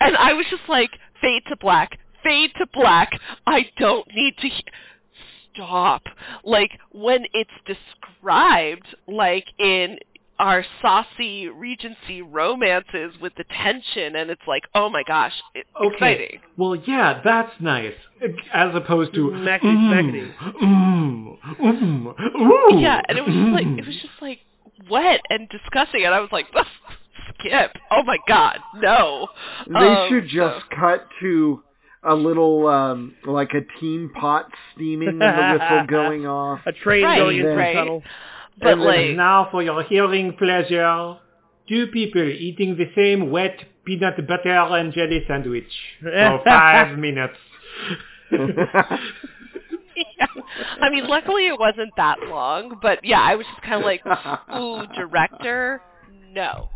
And 0.00 0.16
I 0.16 0.32
was 0.34 0.46
just 0.50 0.62
like, 0.68 0.90
fade 1.20 1.42
to 1.48 1.56
black, 1.56 1.98
fade 2.22 2.50
to 2.58 2.66
black. 2.72 3.12
I 3.46 3.66
don't 3.78 4.06
need 4.14 4.36
to 4.38 4.48
he- 4.48 4.64
stop. 5.54 6.02
Like 6.44 6.78
when 6.92 7.24
it's 7.32 7.50
described, 7.66 8.86
like 9.06 9.46
in 9.58 9.98
our 10.38 10.64
saucy 10.80 11.48
Regency 11.48 12.20
romances 12.22 13.12
with 13.20 13.32
the 13.36 13.44
tension, 13.62 14.16
and 14.16 14.28
it's 14.30 14.42
like, 14.48 14.64
oh 14.74 14.88
my 14.88 15.02
gosh, 15.06 15.32
it's 15.54 15.68
Okay. 15.80 15.94
exciting. 15.94 16.40
Well, 16.56 16.74
yeah, 16.74 17.20
that's 17.22 17.52
nice. 17.60 17.92
As 18.52 18.74
opposed 18.74 19.14
to 19.14 19.30
Smackety, 19.30 20.32
mm, 20.32 20.58
mm, 20.62 21.38
mm, 21.60 22.40
ooh, 22.40 22.78
Yeah, 22.80 23.00
and 23.08 23.18
it 23.18 23.24
was 23.24 23.34
just 23.34 23.52
like 23.52 23.66
mm. 23.66 23.78
it 23.78 23.86
was 23.86 23.94
just 23.96 24.20
like 24.22 24.38
wet 24.90 25.20
and 25.30 25.48
disgusting, 25.48 26.04
and 26.04 26.14
I 26.14 26.20
was 26.20 26.30
like, 26.32 26.46
skip. 27.38 27.76
Oh 27.90 28.02
my 28.04 28.18
god, 28.26 28.58
no. 28.76 29.28
They 29.68 29.74
Um, 29.78 30.08
should 30.08 30.28
just 30.28 30.60
so- 30.70 30.76
cut 30.76 31.06
to 31.20 31.62
a 32.04 32.14
little, 32.14 32.66
um, 32.66 33.14
like 33.26 33.50
a 33.54 33.80
team 33.80 34.10
pot 34.18 34.46
steaming 34.74 35.08
and 35.08 35.20
the 35.20 35.58
whistle 35.58 35.86
going 35.88 36.26
off. 36.26 36.60
A 36.66 36.72
train 36.72 37.04
Right, 37.04 37.18
going 37.18 37.38
into 37.38 37.50
right. 37.54 37.74
the 37.74 37.78
tunnel. 37.80 38.02
But 38.60 38.72
and 38.72 38.82
like, 38.82 39.16
now 39.16 39.48
for 39.50 39.62
your 39.62 39.82
hearing 39.84 40.34
pleasure, 40.36 41.16
two 41.68 41.86
people 41.88 42.22
eating 42.22 42.76
the 42.76 42.90
same 42.94 43.30
wet 43.30 43.58
peanut 43.84 44.16
butter 44.26 44.50
and 44.50 44.92
jelly 44.92 45.24
sandwich 45.26 45.72
for 46.02 46.40
five 46.44 46.98
minutes. 46.98 47.36
yeah. 48.30 48.98
I 50.80 50.90
mean, 50.90 51.06
luckily 51.06 51.46
it 51.46 51.58
wasn't 51.58 51.92
that 51.96 52.18
long, 52.28 52.78
but 52.82 53.04
yeah, 53.04 53.20
I 53.20 53.36
was 53.36 53.46
just 53.46 53.62
kind 53.62 53.74
of 53.76 53.84
like, 53.84 54.02
ooh, 54.56 54.86
director, 54.94 55.80
no. 56.32 56.68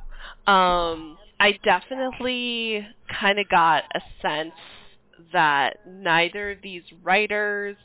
Um, 0.51 1.19
I 1.39 1.59
definitely 1.65 2.87
kind 3.21 3.39
of 3.39 3.49
got 3.49 3.85
a 3.95 4.01
sense 4.23 4.53
that 5.33 5.79
neither 5.87 6.51
of 6.53 6.63
these 6.63 6.83
writers 7.03 7.77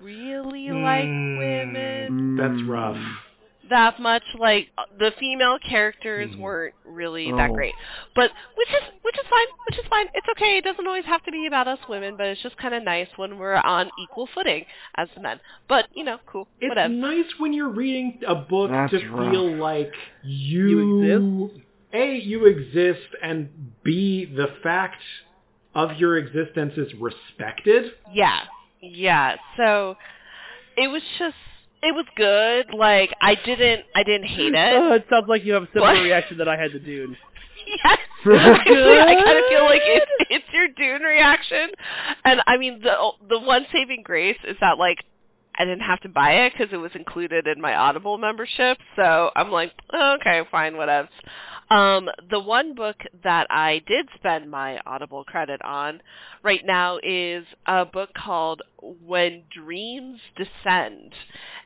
really 0.00 0.70
like 0.70 1.04
Mm. 1.04 1.38
women 1.38 2.36
That's 2.36 2.62
rough. 2.68 2.98
that 3.70 4.00
much. 4.00 4.24
Like 4.34 4.68
the 4.98 5.12
female 5.12 5.58
characters 5.60 6.30
Mhm. 6.32 6.38
weren't 6.38 6.74
really 6.84 7.30
that 7.32 7.50
Oh. 7.50 7.54
great, 7.54 7.74
but 8.14 8.32
which 8.56 8.68
is 8.70 8.82
which 9.02 9.16
is 9.18 9.26
fine. 9.28 9.46
Which 9.68 9.78
is 9.78 9.86
fine. 9.86 10.08
It's 10.14 10.28
okay. 10.30 10.56
It 10.58 10.64
doesn't 10.64 10.86
always 10.86 11.04
have 11.04 11.22
to 11.24 11.30
be 11.30 11.46
about 11.46 11.68
us 11.68 11.78
women, 11.88 12.16
but 12.16 12.26
it's 12.26 12.42
just 12.42 12.56
kind 12.56 12.74
of 12.74 12.82
nice 12.82 13.08
when 13.16 13.38
we're 13.38 13.54
on 13.54 13.90
equal 13.98 14.26
footing 14.26 14.66
as 14.96 15.08
the 15.14 15.20
men. 15.20 15.38
But 15.68 15.86
you 15.94 16.02
know, 16.04 16.18
cool. 16.26 16.48
It's 16.60 16.68
Whatever. 16.68 16.92
nice 16.92 17.38
when 17.38 17.52
you're 17.52 17.68
reading 17.68 18.18
a 18.26 18.34
book 18.34 18.70
That's 18.72 18.90
to 18.92 19.08
rough. 19.08 19.30
feel 19.30 19.46
like 19.56 19.94
you, 20.24 21.02
You 21.04 21.50
A, 21.94 22.16
you 22.16 22.46
exist, 22.46 23.06
and 23.22 23.48
B, 23.84 24.24
the 24.24 24.48
fact 24.62 25.02
of 25.74 25.96
your 25.98 26.18
existence 26.18 26.74
is 26.76 26.92
respected. 27.00 27.92
Yeah, 28.12 28.40
yeah. 28.80 29.36
So 29.56 29.96
it 30.76 30.88
was 30.88 31.02
just 31.18 31.34
it 31.82 31.94
was 31.94 32.06
good. 32.16 32.66
Like 32.76 33.10
I 33.20 33.34
didn't 33.34 33.84
I 33.94 34.02
didn't 34.02 34.28
hate 34.28 34.54
Oh, 34.54 34.92
it. 34.94 34.96
it 35.02 35.06
sounds 35.10 35.26
like 35.28 35.44
you 35.44 35.52
have 35.54 35.64
a 35.64 35.68
similar 35.72 35.94
What? 35.94 36.02
reaction 36.02 36.38
that 36.38 36.48
I 36.48 36.56
had 36.56 36.72
to 36.72 36.78
Dune. 36.78 37.16
yes. 37.66 37.98
Actually, 38.24 38.98
I 38.98 39.14
kind 39.24 39.38
of 39.38 39.44
feel 39.48 39.64
like 39.64 39.82
it's 39.84 40.10
it's 40.30 40.44
your 40.52 40.68
Dune 40.76 41.02
reaction, 41.02 41.70
and 42.24 42.40
I 42.46 42.56
mean 42.56 42.80
the 42.82 43.10
the 43.28 43.38
one 43.40 43.66
saving 43.72 44.02
grace 44.04 44.38
is 44.46 44.56
that 44.60 44.78
like 44.78 44.98
I 45.58 45.64
didn't 45.66 45.80
have 45.82 46.00
to 46.00 46.08
buy 46.08 46.46
it 46.46 46.52
because 46.56 46.72
it 46.72 46.78
was 46.78 46.92
included 46.94 47.46
in 47.46 47.60
my 47.60 47.74
Audible 47.74 48.16
membership. 48.16 48.78
So 48.96 49.30
I'm 49.36 49.50
like, 49.50 49.72
oh, 49.92 50.16
okay, 50.18 50.42
fine, 50.50 50.78
whatever. 50.78 51.08
Um, 51.72 52.10
the 52.28 52.38
one 52.38 52.74
book 52.74 52.96
that 53.24 53.46
I 53.48 53.80
did 53.86 54.06
spend 54.16 54.50
my 54.50 54.78
Audible 54.84 55.24
credit 55.24 55.62
on 55.62 56.02
right 56.42 56.60
now 56.66 56.98
is 57.02 57.46
a 57.64 57.86
book 57.86 58.10
called 58.12 58.60
When 59.06 59.44
Dreams 59.50 60.20
Descend, 60.36 61.14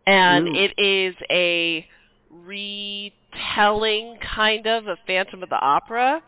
and 0.06 0.46
Ooh. 0.46 0.54
it 0.54 0.80
is 0.80 1.16
a 1.28 1.84
retelling 2.30 4.18
kind 4.36 4.68
of 4.68 4.86
of 4.86 4.98
Phantom 5.08 5.42
of 5.42 5.48
the 5.48 5.60
Opera, 5.60 6.22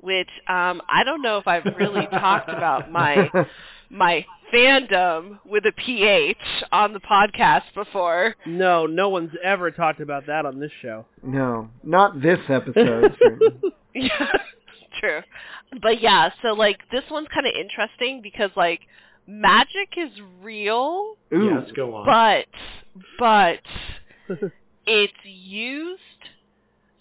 which 0.00 0.30
um 0.48 0.82
I 0.88 1.04
don't 1.04 1.22
know 1.22 1.38
if 1.38 1.46
I've 1.46 1.66
really 1.78 2.06
talked 2.06 2.48
about 2.48 2.90
my 2.90 3.30
my 3.90 4.26
fandom 4.54 5.38
with 5.44 5.64
a 5.66 5.72
PH 5.72 6.36
on 6.72 6.92
the 6.92 7.00
podcast 7.00 7.62
before. 7.74 8.34
No, 8.46 8.86
no 8.86 9.08
one's 9.08 9.32
ever 9.42 9.70
talked 9.70 10.00
about 10.00 10.26
that 10.26 10.46
on 10.46 10.60
this 10.60 10.70
show. 10.80 11.06
No, 11.22 11.68
not 11.82 12.20
this 12.22 12.38
episode. 12.48 13.16
yeah, 13.94 14.08
true. 15.00 15.20
But 15.82 16.00
yeah, 16.00 16.30
so 16.42 16.48
like 16.52 16.78
this 16.92 17.04
one's 17.10 17.28
kind 17.34 17.46
of 17.46 17.52
interesting 17.58 18.20
because 18.22 18.50
like 18.56 18.80
magic 19.26 19.94
is 19.96 20.10
real. 20.42 21.16
Ooh. 21.32 21.60
Yes, 21.60 21.70
go 21.74 21.94
on. 21.96 22.06
But 22.06 22.46
but 23.18 24.40
it's 24.86 25.12
used 25.24 26.00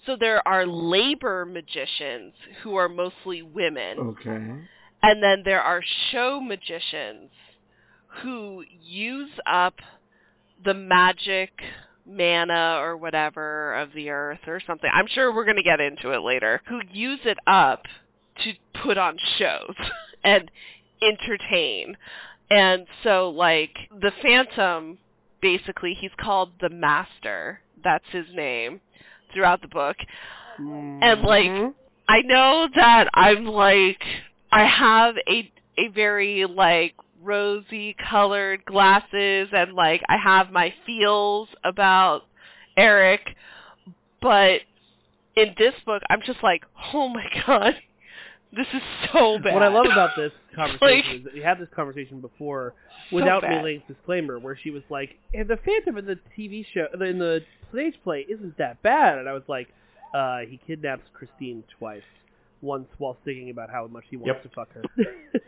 so 0.06 0.18
there 0.20 0.46
are 0.46 0.66
labor 0.66 1.46
magicians 1.46 2.34
who 2.62 2.76
are 2.76 2.90
mostly 2.90 3.42
women. 3.42 4.00
Okay. 4.00 4.54
And 5.04 5.22
then 5.22 5.44
there 5.44 5.62
are 5.62 5.82
show 6.12 6.40
magicians 6.42 7.30
who 8.22 8.64
use 8.82 9.32
up 9.46 9.76
the 10.64 10.74
magic 10.74 11.52
mana 12.06 12.78
or 12.80 12.98
whatever 12.98 13.76
of 13.76 13.90
the 13.94 14.10
earth 14.10 14.40
or 14.48 14.62
something. 14.66 14.90
I'm 14.94 15.08
sure 15.08 15.34
we're 15.34 15.46
going 15.46 15.58
to 15.58 15.64
get 15.64 15.80
into 15.80 16.12
it 16.12 16.22
later. 16.22 16.62
Who 16.70 16.80
use 16.92 17.20
it 17.26 17.38
up 17.48 17.84
to 18.44 18.54
put 18.82 18.98
on 18.98 19.18
shows 19.38 19.76
and 20.24 20.50
entertain. 21.02 21.98
And 22.50 22.88
so 23.04 23.30
like 23.30 23.76
the 23.92 24.12
Phantom 24.22 24.98
basically 25.42 25.96
he's 26.00 26.12
called 26.20 26.52
the 26.62 26.70
Master. 26.70 27.60
That's 27.84 28.06
his 28.12 28.26
name 28.34 28.80
throughout 29.34 29.62
the 29.62 29.68
book. 29.68 29.98
And 30.58 31.22
like 31.22 31.46
mm-hmm. 31.46 31.72
I 32.08 32.22
know 32.22 32.68
that 32.76 33.10
I'm 33.14 33.46
like 33.46 34.02
I 34.54 34.66
have 34.66 35.16
a 35.28 35.52
a 35.78 35.88
very 35.90 36.46
like 36.46 36.94
rosy 37.22 37.96
colored 38.10 38.64
glasses 38.66 39.48
and 39.52 39.74
like 39.74 40.02
I 40.08 40.18
have 40.18 40.52
my 40.52 40.74
feels 40.86 41.48
about 41.64 42.24
Erik, 42.78 43.22
but 44.22 44.62
in 45.36 45.56
this 45.58 45.74
book 45.86 46.04
I'm 46.10 46.22
just 46.26 46.44
like, 46.44 46.64
"Oh 46.94 47.10
my 47.10 47.26
god. 47.48 47.74
This 48.56 48.68
is 48.74 48.82
so 49.12 49.40
bad." 49.40 49.56
What 49.56 49.64
I 49.64 49.70
love 49.70 49.88
about 49.88 50.12
this 50.16 50.32
conversation 50.56 50.82
Like- 50.82 51.16
is 51.20 51.24
that 51.24 51.34
we 51.34 51.42
had 51.42 51.60
this 51.60 51.70
conversation 51.76 52.22
before 52.22 52.76
So 53.10 53.16
without 53.16 53.42
bad. 53.42 53.64
Mae 53.64 53.64
Linh's 53.64 53.84
disclaimer, 53.88 54.38
where 54.38 54.56
she 54.62 54.70
was 54.70 54.84
like, 54.90 55.18
"And 55.34 55.48
the 55.48 55.58
Phantom 55.58 55.98
in 55.98 56.06
the 56.06 56.20
TV 56.38 56.64
show, 56.74 56.86
in 57.02 57.18
the 57.18 57.42
stage 57.72 57.96
play, 58.04 58.26
isn't 58.30 58.58
that 58.60 58.82
bad." 58.84 59.18
And 59.18 59.28
I 59.28 59.34
was 59.34 59.44
like, 59.48 59.70
uh, 60.14 60.40
"He 60.42 60.60
kidnaps 60.68 61.04
Christine 61.14 61.64
twice, 61.80 62.04
once 62.64 62.88
while 62.98 63.18
singing 63.26 63.50
about 63.52 63.70
how 63.70 63.86
much 63.88 64.06
he 64.10 64.18
wants 64.18 64.40
Yep. 64.42 64.44
to 64.44 64.50
fuck 64.56 64.70
her." 64.74 64.84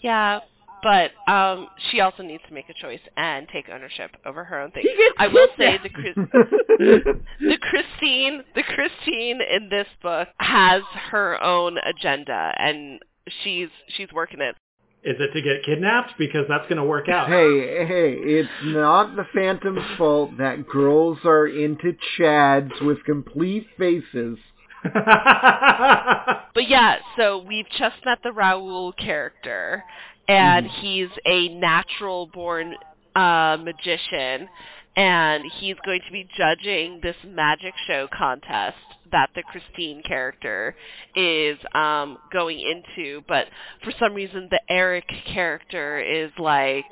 Yeah, 0.00 0.40
but 0.82 1.12
um 1.32 1.68
she 1.90 2.00
also 2.00 2.22
needs 2.22 2.42
to 2.48 2.52
make 2.52 2.68
a 2.68 2.74
choice 2.74 3.00
and 3.16 3.48
take 3.48 3.68
ownership 3.70 4.10
over 4.26 4.44
her 4.44 4.60
own 4.60 4.70
thing. 4.72 4.84
I 5.18 5.28
will 5.28 5.48
say 5.56 5.78
the 5.82 5.88
Chris- 5.88 6.14
the 6.78 7.58
Christine, 7.60 8.42
the 8.54 8.62
Christine 8.62 9.40
in 9.40 9.68
this 9.70 9.86
book 10.02 10.28
has 10.38 10.82
her 11.10 11.42
own 11.42 11.78
agenda 11.78 12.52
and 12.58 13.00
she's 13.42 13.68
she's 13.88 14.12
working 14.12 14.40
it. 14.40 14.56
Is 15.04 15.16
it 15.20 15.32
to 15.34 15.42
get 15.42 15.64
kidnapped? 15.64 16.14
Because 16.18 16.46
that's 16.48 16.64
going 16.64 16.78
to 16.78 16.84
work 16.84 17.10
out. 17.10 17.28
Hey, 17.28 17.84
hey, 17.86 18.12
it's 18.18 18.48
not 18.64 19.16
the 19.16 19.26
Phantom's 19.34 19.84
fault 19.98 20.38
that 20.38 20.66
girls 20.66 21.18
are 21.26 21.46
into 21.46 21.94
chads 22.18 22.80
with 22.82 23.04
complete 23.04 23.66
faces. 23.78 24.38
But 26.54 26.68
yeah, 26.68 26.98
so 27.16 27.38
we've 27.38 27.68
just 27.78 27.96
met 28.04 28.18
the 28.22 28.30
Raoul 28.30 28.92
character, 28.92 29.82
and 30.28 30.66
he's 30.66 31.08
a 31.26 31.48
natural 31.48 32.28
born 32.28 32.74
uh, 33.16 33.58
magician, 33.60 34.48
and 34.96 35.44
he's 35.58 35.74
going 35.84 36.00
to 36.06 36.12
be 36.12 36.28
judging 36.36 37.00
this 37.02 37.16
magic 37.26 37.74
show 37.88 38.08
contest 38.16 38.76
that 39.10 39.30
the 39.34 39.42
Christine 39.42 40.02
character 40.02 40.76
is 41.16 41.58
um, 41.74 42.18
going 42.32 42.60
into. 42.60 43.22
But 43.26 43.46
for 43.82 43.92
some 43.98 44.14
reason, 44.14 44.48
the 44.50 44.60
Erik 44.68 45.08
character 45.26 45.98
is 45.98 46.30
like 46.38 46.86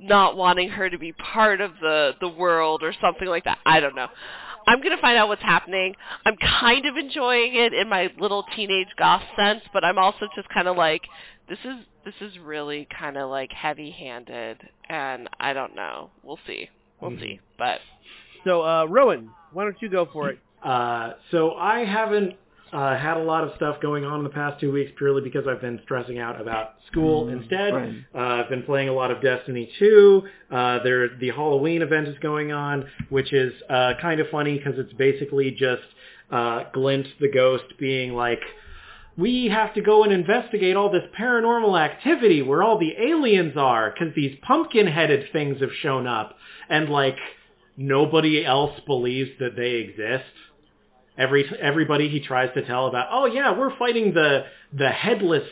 not 0.00 0.36
wanting 0.36 0.70
her 0.70 0.88
to 0.88 0.98
be 0.98 1.12
part 1.12 1.60
of 1.60 1.72
the 1.80 2.12
the 2.20 2.28
world 2.28 2.82
or 2.82 2.94
something 3.00 3.28
like 3.28 3.44
that. 3.44 3.58
I 3.66 3.80
don't 3.80 3.94
know. 3.94 4.08
I'm 4.66 4.80
gonna 4.82 5.00
find 5.00 5.16
out 5.16 5.28
what's 5.28 5.42
happening. 5.42 5.94
I'm 6.24 6.36
kind 6.36 6.86
of 6.86 6.96
enjoying 6.96 7.54
it 7.54 7.74
in 7.74 7.88
my 7.88 8.10
little 8.18 8.44
teenage 8.54 8.88
goth 8.98 9.22
sense, 9.36 9.62
but 9.72 9.84
I'm 9.84 9.98
also 9.98 10.26
just 10.34 10.48
kind 10.48 10.68
of 10.68 10.76
like, 10.76 11.02
this 11.48 11.58
is 11.64 11.76
this 12.04 12.14
is 12.20 12.38
really 12.38 12.86
kind 12.98 13.16
of 13.16 13.30
like 13.30 13.52
heavy-handed, 13.52 14.58
and 14.88 15.28
I 15.38 15.52
don't 15.52 15.74
know. 15.76 16.10
We'll 16.24 16.38
see. 16.46 16.68
We'll 17.00 17.12
Mhm. 17.12 17.20
see. 17.20 17.40
But 17.58 17.80
so, 18.44 18.62
uh, 18.62 18.84
Rowan, 18.86 19.30
why 19.52 19.64
don't 19.64 19.80
you 19.80 19.88
go 19.88 20.06
for 20.06 20.30
it? 20.30 20.38
Uh, 20.62 21.14
so 21.30 21.54
I 21.54 21.84
haven't 21.84 22.36
uh, 22.72 22.96
had 22.98 23.16
a 23.18 23.22
lot 23.22 23.44
of 23.44 23.50
stuff 23.56 23.76
going 23.82 24.04
on 24.04 24.18
in 24.18 24.24
the 24.24 24.30
past 24.30 24.58
two 24.60 24.72
weeks 24.72 24.90
purely 24.96 25.20
because 25.20 25.46
I've 25.46 25.60
been 25.60 25.80
stressing 25.84 26.18
out 26.18 26.40
about 26.40 26.74
school 26.90 27.26
Mm, 27.26 27.40
instead. 27.42 27.74
right. 27.74 27.94
Uh, 28.14 28.18
I've 28.42 28.48
been 28.48 28.62
playing 28.62 28.88
a 28.88 28.92
lot 28.94 29.10
of 29.10 29.20
Destiny 29.22 29.70
2. 29.78 30.22
Uh, 30.50 30.82
there, 30.82 31.08
the 31.18 31.30
Halloween 31.30 31.82
event 31.82 32.08
is 32.08 32.16
going 32.20 32.50
on, 32.52 32.86
which 33.10 33.32
is 33.32 33.52
uh, 33.68 33.92
kind 34.00 34.20
of 34.20 34.28
funny 34.30 34.56
because 34.56 34.78
it's 34.78 34.92
basically 34.94 35.50
just 35.50 35.82
uh, 36.30 36.64
Glint 36.72 37.06
the 37.20 37.30
ghost 37.30 37.64
being 37.78 38.14
like, 38.14 38.40
we 39.18 39.48
have 39.48 39.74
to 39.74 39.82
go 39.82 40.04
and 40.04 40.12
investigate 40.12 40.74
all 40.74 40.90
this 40.90 41.02
paranormal 41.20 41.78
activity 41.78 42.40
where 42.40 42.62
all 42.62 42.78
the 42.78 42.94
aliens 42.98 43.52
are 43.58 43.90
because 43.92 44.14
these 44.14 44.34
pumpkin-headed 44.40 45.30
things 45.32 45.60
have 45.60 45.72
shown 45.82 46.06
up. 46.06 46.34
And 46.70 46.88
like, 46.88 47.18
nobody 47.76 48.44
else 48.44 48.78
believes 48.86 49.30
that 49.40 49.56
they 49.56 49.72
exist. 49.72 50.24
Every 51.18 51.44
everybody 51.60 52.08
he 52.08 52.20
tries 52.20 52.52
to 52.54 52.62
tell 52.64 52.86
about, 52.86 53.08
oh 53.10 53.26
yeah, 53.26 53.56
we're 53.58 53.76
fighting 53.76 54.14
the 54.14 54.44
the 54.72 54.88
headless. 54.88 55.44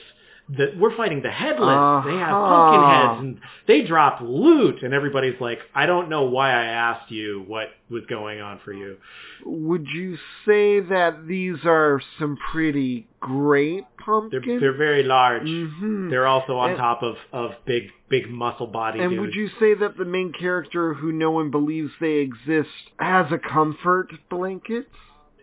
The, 0.48 0.74
we're 0.76 0.96
fighting 0.96 1.22
the 1.22 1.30
headless. 1.30 2.04
They 2.06 2.16
have 2.18 2.30
pumpkin 2.30 2.80
Uh-huh. 2.80 3.08
heads 3.12 3.20
and 3.20 3.40
they 3.68 3.82
drop 3.82 4.20
loot, 4.20 4.82
and 4.82 4.92
everybody's 4.92 5.40
like, 5.40 5.60
I 5.76 5.86
don't 5.86 6.08
know 6.08 6.24
why 6.24 6.50
I 6.50 6.64
asked 6.64 7.08
you 7.12 7.44
what 7.46 7.68
was 7.88 8.02
going 8.06 8.40
on 8.40 8.58
for 8.64 8.72
you. 8.72 8.96
Would 9.44 9.86
you 9.94 10.16
say 10.44 10.80
that 10.80 11.28
these 11.28 11.58
are 11.64 12.00
some 12.18 12.36
pretty 12.50 13.06
great 13.20 13.84
They're 13.98 14.04
pumpkins? 14.04 14.60
they're 14.60 14.76
very 14.76 15.04
large. 15.04 15.42
Mhm. 15.46 16.10
They're 16.10 16.26
also 16.26 16.56
on 16.56 16.70
And- 16.70 16.78
top 16.78 17.04
of 17.04 17.16
of 17.32 17.54
big 17.64 17.92
big 18.08 18.28
muscle 18.28 18.66
body 18.66 18.98
And 18.98 19.10
dudes. 19.10 19.20
would 19.20 19.34
you 19.36 19.48
say 19.60 19.74
that 19.74 19.96
the 19.96 20.04
main 20.04 20.32
character 20.32 20.94
who 20.94 21.12
no 21.12 21.30
one 21.30 21.50
believes 21.52 21.92
they 22.00 22.14
exist 22.14 22.90
has 22.98 23.30
a 23.30 23.38
comfort 23.38 24.10
blanket? 24.28 24.88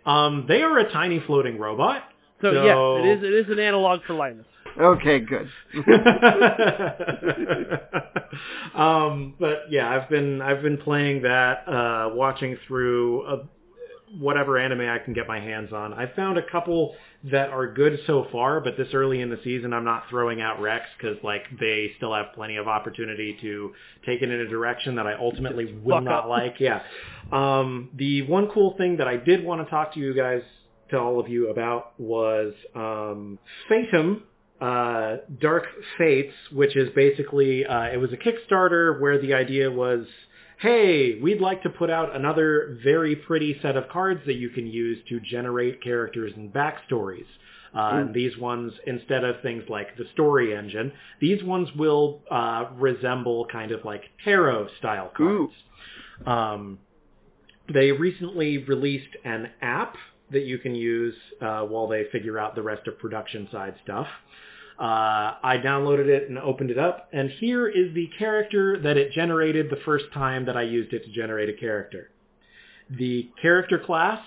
Um, 0.07 0.45
they 0.47 0.61
are 0.61 0.79
a 0.79 0.91
tiny 0.91 1.19
floating 1.27 1.59
robot. 1.59 2.03
So, 2.41 2.53
So- 2.53 2.63
yes, 2.63 2.77
it 3.05 3.17
is. 3.17 3.23
It 3.23 3.33
is 3.45 3.51
an 3.51 3.59
analog 3.59 3.99
for 4.07 4.13
Linus. 4.13 4.45
Okay, 4.79 5.19
good. 5.19 5.49
um, 8.75 9.33
but 9.39 9.63
yeah, 9.71 9.89
I've 9.89 10.07
been 10.09 10.39
I've 10.41 10.61
been 10.61 10.77
playing 10.77 11.23
that, 11.23 11.67
uh, 11.67 12.09
watching 12.13 12.57
through 12.67 13.23
uh 13.23 13.43
whatever 14.17 14.57
anime 14.57 14.81
I 14.81 14.99
can 14.99 15.13
get 15.13 15.27
my 15.27 15.39
hands 15.39 15.73
on. 15.73 15.93
I 15.93 16.11
found 16.15 16.37
a 16.37 16.49
couple 16.49 16.95
that 17.25 17.49
are 17.49 17.71
good 17.71 17.99
so 18.07 18.27
far, 18.31 18.61
but 18.61 18.77
this 18.77 18.87
early 18.93 19.21
in 19.21 19.29
the 19.29 19.39
season, 19.43 19.73
I'm 19.73 19.83
not 19.83 20.03
throwing 20.09 20.41
out 20.41 20.61
Rex 20.61 20.85
because 20.97 21.17
like 21.23 21.43
they 21.59 21.91
still 21.97 22.13
have 22.13 22.27
plenty 22.33 22.57
of 22.57 22.67
opportunity 22.67 23.37
to 23.41 23.73
take 24.05 24.21
it 24.21 24.29
in 24.29 24.39
a 24.39 24.47
direction 24.47 24.95
that 24.95 25.07
I 25.07 25.13
ultimately 25.13 25.73
will 25.83 26.01
not 26.01 26.23
up. 26.23 26.29
like. 26.29 26.55
Yeah. 26.59 26.81
Um, 27.31 27.89
the 27.95 28.21
one 28.23 28.49
cool 28.49 28.75
thing 28.77 28.97
that 28.97 29.07
I 29.07 29.17
did 29.17 29.43
want 29.43 29.65
to 29.65 29.69
talk 29.69 29.93
to 29.95 29.99
you 29.99 30.13
guys, 30.13 30.41
to 30.89 30.97
all 30.97 31.19
of 31.19 31.27
you 31.27 31.49
about 31.49 31.99
was 31.99 32.53
um, 32.73 33.39
Fatum, 33.69 34.23
uh, 34.61 35.17
Dark 35.39 35.65
Fates, 35.97 36.33
which 36.51 36.75
is 36.77 36.89
basically 36.95 37.65
uh, 37.65 37.83
it 37.85 37.97
was 37.97 38.11
a 38.13 38.17
Kickstarter 38.17 38.99
where 39.01 39.21
the 39.21 39.33
idea 39.33 39.69
was, 39.69 40.05
hey, 40.59 41.19
we'd 41.21 41.41
like 41.41 41.63
to 41.63 41.69
put 41.69 41.89
out 41.89 42.15
another 42.15 42.77
very 42.83 43.15
pretty 43.15 43.57
set 43.61 43.77
of 43.77 43.89
cards 43.89 44.21
that 44.25 44.35
you 44.35 44.49
can 44.49 44.67
use 44.67 44.97
to 45.09 45.19
generate 45.19 45.83
characters 45.83 46.33
and 46.35 46.51
backstories. 46.51 47.25
Uh, 47.75 47.89
and 48.05 48.13
these 48.13 48.35
ones, 48.37 48.73
instead 48.87 49.23
of 49.23 49.41
things 49.41 49.63
like 49.69 49.95
the 49.97 50.05
story 50.13 50.55
engine, 50.55 50.91
these 51.19 51.43
ones 51.43 51.67
will 51.75 52.21
uh, 52.31 52.65
resemble 52.75 53.45
kind 53.51 53.71
of 53.71 53.85
like 53.85 54.03
tarot 54.23 54.67
style 54.79 55.11
cards. 55.15 55.53
Um, 56.25 56.79
they 57.71 57.91
recently 57.91 58.59
released 58.59 59.15
an 59.25 59.49
app 59.61 59.95
that 60.31 60.43
you 60.43 60.57
can 60.57 60.73
use 60.73 61.15
uh, 61.41 61.61
while 61.61 61.87
they 61.87 62.05
figure 62.11 62.39
out 62.39 62.55
the 62.55 62.61
rest 62.63 62.87
of 62.87 62.97
production 62.97 63.47
side 63.51 63.75
stuff. 63.83 64.07
Uh, 64.79 65.33
I 65.41 65.57
downloaded 65.63 66.07
it 66.07 66.29
and 66.29 66.37
opened 66.37 66.69
it 66.69 66.77
up, 66.77 67.09
and 67.11 67.29
here 67.31 67.67
is 67.67 67.93
the 67.95 68.07
character 68.19 68.79
that 68.83 68.95
it 68.95 69.11
generated 69.11 69.69
the 69.69 69.79
first 69.83 70.05
time 70.13 70.45
that 70.45 70.55
I 70.55 70.61
used 70.63 70.93
it 70.93 71.03
to 71.05 71.11
generate 71.11 71.49
a 71.49 71.53
character. 71.53 72.11
The 72.89 73.29
character 73.41 73.79
class 73.79 74.19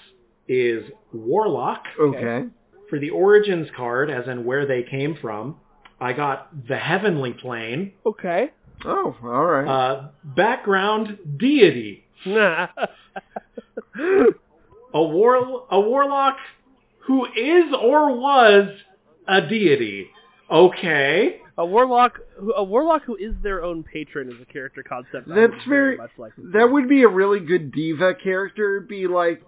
is 0.48 0.84
Warlock. 1.12 1.84
Okay. 2.00 2.46
For 2.88 2.98
the 2.98 3.10
Origins 3.10 3.68
card, 3.76 4.10
as 4.10 4.26
in 4.26 4.44
where 4.44 4.66
they 4.66 4.82
came 4.82 5.16
from, 5.20 5.56
I 6.00 6.12
got 6.12 6.66
the 6.66 6.76
Heavenly 6.76 7.32
Plane. 7.32 7.92
Okay. 8.04 8.50
Oh, 8.84 9.16
all 9.22 9.44
right. 9.46 9.68
Uh, 9.68 10.08
background 10.24 11.18
Deity. 11.38 12.04
A 14.92 15.02
war 15.02 15.66
a 15.70 15.80
warlock 15.80 16.36
who 17.06 17.24
is 17.26 17.72
or 17.80 18.16
was 18.16 18.68
a 19.28 19.40
deity. 19.42 20.08
Okay. 20.50 21.40
a 21.58 21.64
warlock, 21.66 22.18
who- 22.38 22.54
a 22.54 22.64
warlock 22.64 23.02
who 23.04 23.16
is 23.16 23.34
their 23.42 23.62
own 23.62 23.82
patron 23.82 24.28
is 24.32 24.40
a 24.40 24.46
character 24.46 24.82
concept. 24.82 25.28
That's 25.28 25.52
would 25.52 25.62
very- 25.68 25.96
much 25.98 26.10
like. 26.16 26.32
that 26.38 26.70
would 26.70 26.88
be 26.88 27.02
a 27.02 27.08
really 27.08 27.40
good 27.40 27.70
diva 27.70 28.14
character. 28.14 28.80
Be 28.80 29.06
like, 29.06 29.42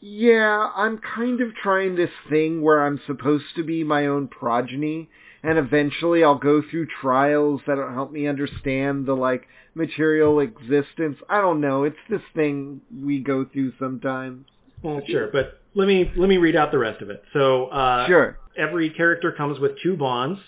yeah, 0.00 0.70
I'm 0.76 0.98
kind 0.98 1.40
of 1.40 1.54
trying 1.56 1.96
this 1.96 2.10
thing 2.28 2.62
where 2.62 2.82
I'm 2.84 2.98
supposed 3.06 3.56
to 3.56 3.64
be 3.64 3.82
my 3.82 4.06
own 4.06 4.28
progeny, 4.28 5.08
and 5.42 5.58
eventually 5.58 6.22
I'll 6.22 6.38
go 6.38 6.62
through 6.62 6.86
trials 6.86 7.62
that'll 7.66 7.90
help 7.92 8.12
me 8.12 8.26
understand 8.28 9.06
the 9.06 9.16
like 9.16 9.48
material 9.74 10.38
existence. 10.40 11.18
I 11.28 11.40
don't 11.40 11.60
know. 11.60 11.82
It's 11.84 11.96
this 12.08 12.22
thing 12.34 12.80
we 13.02 13.18
go 13.20 13.44
through 13.44 13.72
sometimes. 13.78 14.46
Well, 14.82 15.00
sure, 15.06 15.28
but 15.32 15.60
let 15.76 15.86
me 15.86 16.10
let 16.16 16.28
me 16.28 16.38
read 16.38 16.56
out 16.56 16.72
the 16.72 16.78
rest 16.78 17.00
of 17.02 17.10
it. 17.10 17.22
So 17.32 17.66
uh, 17.66 18.06
Sure. 18.08 18.38
every 18.56 18.90
character 18.90 19.30
comes 19.30 19.60
with 19.60 19.72
two 19.82 19.96
bonds. 19.96 20.40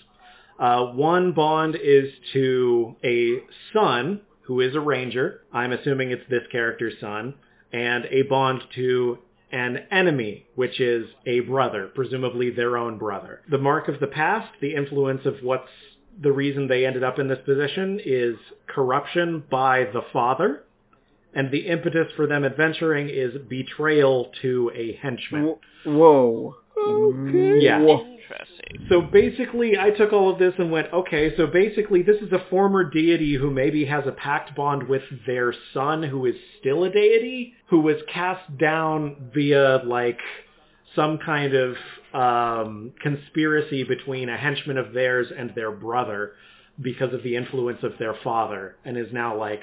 Uh, 0.59 0.87
one 0.87 1.33
bond 1.33 1.77
is 1.81 2.13
to 2.33 2.97
a 3.05 3.43
son 3.73 4.23
who 4.43 4.61
is 4.61 4.75
a 4.75 4.81
ranger. 4.81 5.43
I'm 5.53 5.73
assuming 5.73 6.11
it's 6.11 6.29
this 6.29 6.43
character's 6.51 6.95
son, 7.01 7.35
and 7.73 8.07
a 8.07 8.23
bond 8.23 8.63
to 8.75 9.19
an 9.53 9.79
enemy, 9.91 10.47
which 10.57 10.81
is 10.81 11.07
a 11.27 11.41
brother, 11.41 11.91
presumably 11.95 12.51
their 12.51 12.77
own 12.77 12.99
brother. 12.99 13.41
The 13.51 13.59
mark 13.59 13.89
of 13.89 14.01
the 14.01 14.07
past, 14.07 14.49
the 14.61 14.75
influence 14.75 15.25
of 15.27 15.37
what's 15.43 15.69
the 16.21 16.33
reason 16.33 16.67
they 16.67 16.85
ended 16.85 17.05
up 17.05 17.19
in 17.19 17.29
this 17.29 17.39
position 17.45 18.01
is 18.05 18.37
corruption 18.67 19.45
by 19.51 19.85
the 19.85 20.03
father. 20.13 20.65
And 21.35 21.51
the 21.51 21.67
impetus 21.67 22.11
for 22.17 22.27
them 22.27 22.45
adventuring 22.45 23.09
is 23.11 23.35
betrayal 23.49 24.33
to 24.43 24.71
a 24.75 24.95
henchman. 25.03 25.57
Wh- 25.85 25.87
Whoa. 25.87 26.57
Okay. 26.77 27.59
Yeah. 27.61 27.81
Interesting. 27.81 28.87
So 28.89 29.03
basically, 29.03 29.79
I 29.79 29.91
took 29.91 30.13
all 30.13 30.31
of 30.33 30.39
this 30.39 30.55
and 30.59 30.71
went, 30.71 30.93
okay, 30.93 31.35
so 31.37 31.47
basically 31.47 32.03
this 32.03 32.17
is 32.23 32.33
a 32.33 32.45
former 32.51 32.85
deity 32.85 33.35
who 33.35 33.51
maybe 33.51 33.85
has 33.87 34.05
a 34.07 34.13
pact 34.13 34.55
bond 34.55 34.89
with 34.89 35.03
their 35.27 35.55
son 35.75 36.03
who 36.03 36.27
is 36.27 36.35
still 36.61 36.85
a 36.85 36.91
deity, 36.91 37.55
who 37.69 37.81
was 37.81 37.97
cast 38.13 38.57
down 38.59 39.31
via, 39.35 39.83
like, 39.85 40.19
some 40.95 41.19
kind 41.19 41.55
of 41.55 41.77
um, 42.15 42.93
conspiracy 43.03 43.85
between 43.85 44.29
a 44.29 44.37
henchman 44.37 44.79
of 44.79 44.93
theirs 44.93 45.29
and 45.37 45.55
their 45.55 45.71
brother 45.71 46.33
because 46.81 47.13
of 47.13 47.23
the 47.23 47.37
influence 47.37 47.81
of 47.83 47.93
their 47.99 48.15
father, 48.25 48.77
and 48.85 48.97
is 48.97 49.13
now, 49.13 49.37
like, 49.37 49.61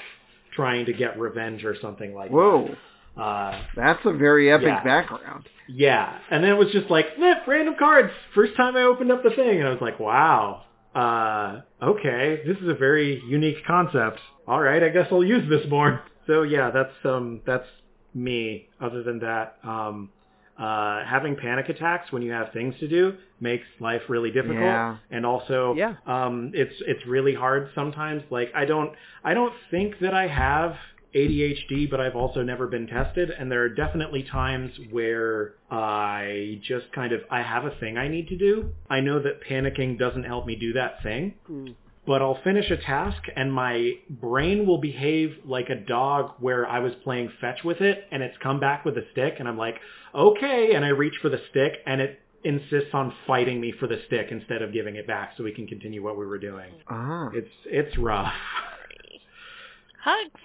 trying 0.55 0.85
to 0.87 0.93
get 0.93 1.19
revenge 1.19 1.63
or 1.65 1.75
something 1.81 2.13
like 2.13 2.31
Whoa. 2.31 2.69
that. 3.15 3.21
Uh, 3.21 3.61
That's 3.75 4.05
a 4.05 4.13
very 4.13 4.51
epic 4.51 4.65
Yeah. 4.67 4.83
background. 4.83 5.47
yeah, 5.69 6.17
and 6.29 6.43
then 6.43 6.51
it 6.51 6.57
was 6.57 6.71
just 6.71 6.89
like, 6.89 7.07
eh, 7.17 7.33
random 7.47 7.75
cards. 7.79 8.11
First 8.33 8.55
time 8.55 8.75
I 8.75 8.83
opened 8.83 9.11
up 9.11 9.23
the 9.23 9.29
thing, 9.31 9.59
and 9.59 9.67
I 9.67 9.71
was 9.71 9.81
like, 9.81 9.99
wow, 9.99 10.63
uh, 10.93 11.61
okay, 11.81 12.41
this 12.45 12.57
is 12.57 12.67
a 12.67 12.73
very 12.73 13.21
unique 13.27 13.65
concept. 13.65 14.19
All 14.47 14.61
right, 14.61 14.83
I 14.83 14.89
guess 14.89 15.07
I'll 15.11 15.23
use 15.23 15.47
this 15.49 15.67
more. 15.69 16.01
So 16.27 16.41
yeah, 16.41 16.71
that's 16.71 16.95
um, 17.05 17.41
that's 17.45 17.67
me. 18.15 18.67
Other 18.81 19.03
than 19.03 19.19
that, 19.19 19.57
um, 19.63 20.09
uh, 20.57 21.03
having 21.05 21.35
panic 21.35 21.67
attacks 21.69 22.11
when 22.11 22.21
you 22.21 22.31
have 22.31 22.53
things 22.53 22.73
to 22.79 22.87
do 22.87 23.13
makes 23.39 23.65
life 23.79 24.01
really 24.07 24.31
difficult. 24.31 24.59
Yeah. 24.59 24.97
And 25.11 25.25
also, 25.25 25.75
Yeah. 25.75 25.95
um, 26.05 26.51
it's 26.53 26.75
it's 26.87 27.05
really 27.05 27.33
hard 27.33 27.69
sometimes. 27.75 28.23
Like 28.29 28.51
I 28.55 28.65
don't 28.65 28.93
I 29.23 29.33
don't 29.33 29.53
think 29.69 29.99
that 29.99 30.13
I 30.13 30.27
have 30.27 30.75
ADHD, 31.13 31.89
but 31.89 32.01
I've 32.01 32.15
also 32.15 32.43
never 32.43 32.67
been 32.67 32.87
tested, 32.87 33.29
and 33.29 33.49
there 33.49 33.61
are 33.63 33.69
definitely 33.69 34.23
times 34.23 34.71
where 34.91 35.53
I 35.71 36.59
just 36.61 36.91
kind 36.93 37.13
of 37.13 37.21
I 37.31 37.41
have 37.41 37.65
a 37.65 37.71
thing 37.79 37.97
I 37.97 38.07
need 38.09 38.27
to 38.29 38.37
do. 38.37 38.71
I 38.89 38.99
know 39.01 39.19
that 39.21 39.41
panicking 39.41 39.97
doesn't 39.97 40.23
help 40.23 40.45
me 40.45 40.55
do 40.55 40.73
that 40.73 41.01
thing, 41.03 41.33
Hmm. 41.47 41.67
But 42.05 42.21
I'll 42.21 42.39
finish 42.43 42.69
a 42.69 42.77
task 42.77 43.21
and 43.35 43.51
my 43.51 43.93
brain 44.09 44.65
will 44.65 44.77
behave 44.77 45.37
like 45.45 45.69
a 45.69 45.75
dog 45.75 46.33
where 46.39 46.67
I 46.67 46.79
was 46.79 46.93
playing 47.03 47.31
fetch 47.41 47.63
with 47.63 47.81
it 47.81 48.07
and 48.11 48.21
it's 48.21 48.37
come 48.41 48.59
back 48.59 48.85
with 48.85 48.97
a 48.97 49.05
stick 49.11 49.35
and 49.39 49.47
I'm 49.47 49.57
like, 49.57 49.75
okay, 50.13 50.73
and 50.75 50.85
I 50.85 50.89
reach 50.89 51.15
for 51.21 51.29
the 51.29 51.39
stick 51.49 51.73
and 51.85 52.01
it 52.01 52.19
insists 52.43 52.91
on 52.93 53.11
fighting 53.25 53.59
me 53.59 53.73
for 53.79 53.87
the 53.87 53.99
stick 54.05 54.27
instead 54.29 54.61
of 54.61 54.71
giving 54.71 54.95
it 54.95 55.07
back 55.07 55.33
so 55.35 55.43
we 55.43 55.51
can 55.51 55.65
continue 55.65 56.03
what 56.03 56.17
we 56.17 56.25
were 56.25 56.37
doing. 56.37 56.71
Ah. 56.87 57.29
It's 57.33 57.49
it's 57.65 57.97
rough. 57.97 58.31
Hugs. 60.03 60.41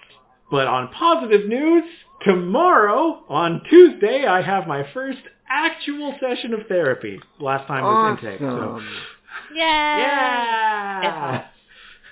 But 0.49 0.67
on 0.67 0.89
positive 0.89 1.47
news, 1.47 1.83
tomorrow 2.23 3.23
on 3.29 3.61
Tuesday 3.69 4.25
I 4.25 4.41
have 4.41 4.67
my 4.67 4.87
first 4.93 5.19
actual 5.47 6.15
session 6.19 6.55
of 6.55 6.65
therapy. 6.67 7.19
Last 7.39 7.67
time 7.67 7.83
was 7.83 8.17
intake. 8.19 8.39
So 8.39 8.45
Awesome. 8.47 8.87
Yeah. 9.53 11.45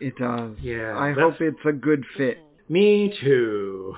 Yeah. 0.01 0.07
It 0.07 0.17
does. 0.17 0.57
Yeah, 0.61 0.97
I 0.97 1.13
hope 1.13 1.35
it's 1.39 1.57
a 1.65 1.71
good 1.71 2.05
fit. 2.17 2.39
Me 2.67 3.13
too. 3.21 3.95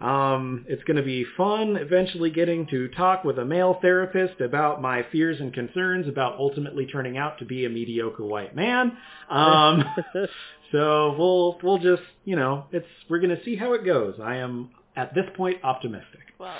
Um, 0.00 0.66
it's 0.68 0.82
going 0.82 0.96
to 0.96 1.02
be 1.04 1.24
fun 1.36 1.76
eventually 1.76 2.30
getting 2.30 2.66
to 2.68 2.88
talk 2.88 3.22
with 3.22 3.38
a 3.38 3.44
male 3.44 3.78
therapist 3.80 4.40
about 4.40 4.82
my 4.82 5.06
fears 5.12 5.38
and 5.38 5.54
concerns 5.54 6.08
about 6.08 6.38
ultimately 6.38 6.86
turning 6.86 7.16
out 7.16 7.38
to 7.38 7.44
be 7.44 7.66
a 7.66 7.68
mediocre 7.68 8.24
white 8.24 8.56
man. 8.56 8.96
Um, 9.30 9.84
so 10.72 11.14
we'll 11.16 11.58
we'll 11.62 11.78
just 11.78 12.02
you 12.24 12.34
know 12.34 12.66
it's 12.72 12.86
we're 13.08 13.20
going 13.20 13.36
to 13.36 13.44
see 13.44 13.54
how 13.54 13.74
it 13.74 13.84
goes. 13.84 14.16
I 14.20 14.36
am 14.36 14.70
at 14.96 15.14
this 15.14 15.26
point 15.36 15.58
optimistic. 15.62 16.20
Well, 16.38 16.58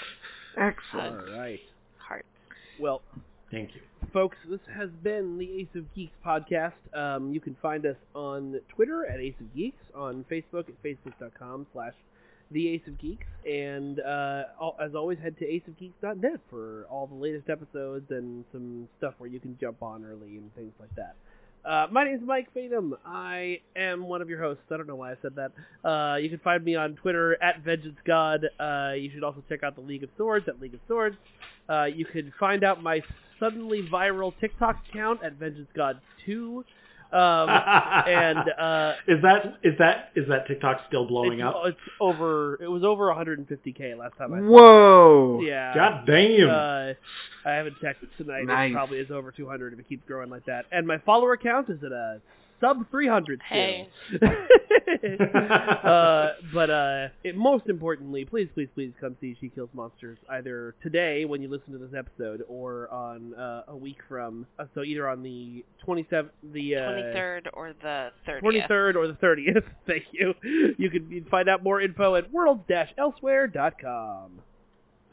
Excellent. 0.56 1.28
All 1.28 1.36
right. 1.36 1.60
heart. 1.98 2.24
Well, 2.78 3.02
Thank 3.50 3.74
you. 3.74 3.80
Folks, 4.12 4.36
this 4.48 4.60
has 4.74 4.90
been 5.02 5.38
the 5.38 5.60
Ace 5.60 5.74
of 5.74 5.92
Geeks 5.94 6.12
podcast. 6.24 6.72
Um, 6.92 7.32
you 7.32 7.40
can 7.40 7.56
find 7.62 7.86
us 7.86 7.96
on 8.14 8.60
Twitter 8.68 9.06
at 9.06 9.20
Ace 9.20 9.34
of 9.40 9.54
Geeks, 9.54 9.82
on 9.94 10.24
Facebook 10.30 10.68
at 10.68 10.82
facebook.com 10.82 11.66
slash 11.72 11.94
the 12.50 12.68
Ace 12.68 12.82
of 12.86 12.98
Geeks, 12.98 13.26
and 13.48 14.00
uh, 14.00 14.44
as 14.80 14.94
always, 14.94 15.18
head 15.18 15.38
to 15.38 15.46
aceofgeeks.net 15.46 16.40
for 16.50 16.86
all 16.90 17.06
the 17.06 17.14
latest 17.14 17.48
episodes 17.48 18.10
and 18.10 18.44
some 18.52 18.86
stuff 18.98 19.14
where 19.16 19.30
you 19.30 19.40
can 19.40 19.56
jump 19.58 19.82
on 19.82 20.04
early 20.04 20.36
and 20.36 20.54
things 20.54 20.72
like 20.78 20.94
that. 20.96 21.14
Uh, 21.64 21.86
my 21.90 22.04
name 22.04 22.16
is 22.16 22.20
Mike 22.22 22.48
Fatum. 22.54 22.92
I 23.06 23.60
am 23.76 24.06
one 24.08 24.20
of 24.20 24.28
your 24.28 24.40
hosts. 24.40 24.64
I 24.70 24.76
don't 24.76 24.88
know 24.88 24.96
why 24.96 25.12
I 25.12 25.16
said 25.22 25.36
that. 25.36 25.88
Uh, 25.88 26.16
you 26.16 26.28
can 26.28 26.40
find 26.40 26.62
me 26.62 26.74
on 26.74 26.96
Twitter 26.96 27.42
at 27.42 27.64
VengeanceGod. 27.64 28.44
Uh, 28.58 28.94
you 28.94 29.10
should 29.10 29.24
also 29.24 29.42
check 29.48 29.62
out 29.62 29.76
the 29.76 29.80
League 29.80 30.02
of 30.02 30.10
Swords 30.18 30.48
at 30.48 30.60
League 30.60 30.74
of 30.74 30.80
Swords. 30.88 31.16
Uh, 31.68 31.84
you 31.84 32.04
can 32.04 32.32
find 32.38 32.64
out 32.64 32.82
my 32.82 33.02
suddenly 33.38 33.82
viral 33.92 34.32
TikTok 34.40 34.76
account 34.88 35.22
at 35.22 35.34
Vengeance 35.34 35.68
God 35.74 36.00
2. 36.26 36.64
Um, 37.12 37.48
and 37.50 38.38
uh, 38.58 38.94
is 39.06 39.20
that 39.22 39.58
is 39.62 39.74
that 39.78 40.10
is 40.16 40.28
that 40.28 40.46
TikTok 40.46 40.80
still 40.88 41.06
blowing 41.06 41.40
it's, 41.40 41.46
up? 41.46 41.56
it's 41.66 41.78
over. 42.00 42.58
It 42.62 42.68
was 42.68 42.84
over 42.84 43.08
150k 43.08 43.98
last 43.98 44.16
time 44.16 44.32
I. 44.32 44.38
Whoa. 44.38 45.40
Yeah. 45.42 45.74
God 45.74 46.06
damn. 46.06 46.48
Uh, 46.48 46.92
I 47.44 47.52
haven't 47.52 47.76
checked 47.82 48.02
it 48.02 48.08
tonight. 48.16 48.46
Nice. 48.46 48.70
It 48.70 48.74
probably 48.74 48.98
is 48.98 49.10
over 49.10 49.30
200 49.30 49.74
if 49.74 49.78
it 49.78 49.88
keeps 49.88 50.04
growing 50.06 50.30
like 50.30 50.46
that. 50.46 50.64
And 50.72 50.86
my 50.86 50.98
follower 50.98 51.36
count 51.36 51.68
is 51.68 51.84
at 51.84 51.92
a 51.92 52.20
sub 52.62 52.90
300 52.90 53.40
still. 53.46 53.58
Hey. 53.58 53.88
uh, 55.02 56.28
but 56.54 56.70
uh, 56.70 57.08
it, 57.24 57.36
most 57.36 57.66
importantly, 57.68 58.24
please, 58.24 58.48
please, 58.54 58.68
please 58.74 58.92
come 59.00 59.16
see 59.20 59.36
She 59.40 59.48
Kills 59.48 59.70
Monsters 59.74 60.18
either 60.30 60.74
today 60.82 61.24
when 61.24 61.42
you 61.42 61.48
listen 61.48 61.72
to 61.72 61.78
this 61.78 61.90
episode 61.96 62.44
or 62.48 62.88
on 62.90 63.34
uh, 63.34 63.62
a 63.68 63.76
week 63.76 63.98
from. 64.08 64.46
Uh, 64.58 64.64
so 64.74 64.82
either 64.82 65.08
on 65.08 65.22
the 65.22 65.64
27th, 65.86 66.30
the 66.52 66.74
uh, 66.76 66.80
23rd 66.80 67.46
or 67.52 67.72
the 67.82 68.10
30th. 68.28 68.42
23rd 68.42 68.94
or 68.96 69.06
the 69.08 69.14
30th. 69.14 69.62
Thank 69.86 70.04
you. 70.12 70.34
You 70.78 70.90
can 70.90 71.26
find 71.30 71.48
out 71.48 71.62
more 71.62 71.80
info 71.80 72.14
at 72.16 72.30
worlds-elsewhere.com. 72.32 74.40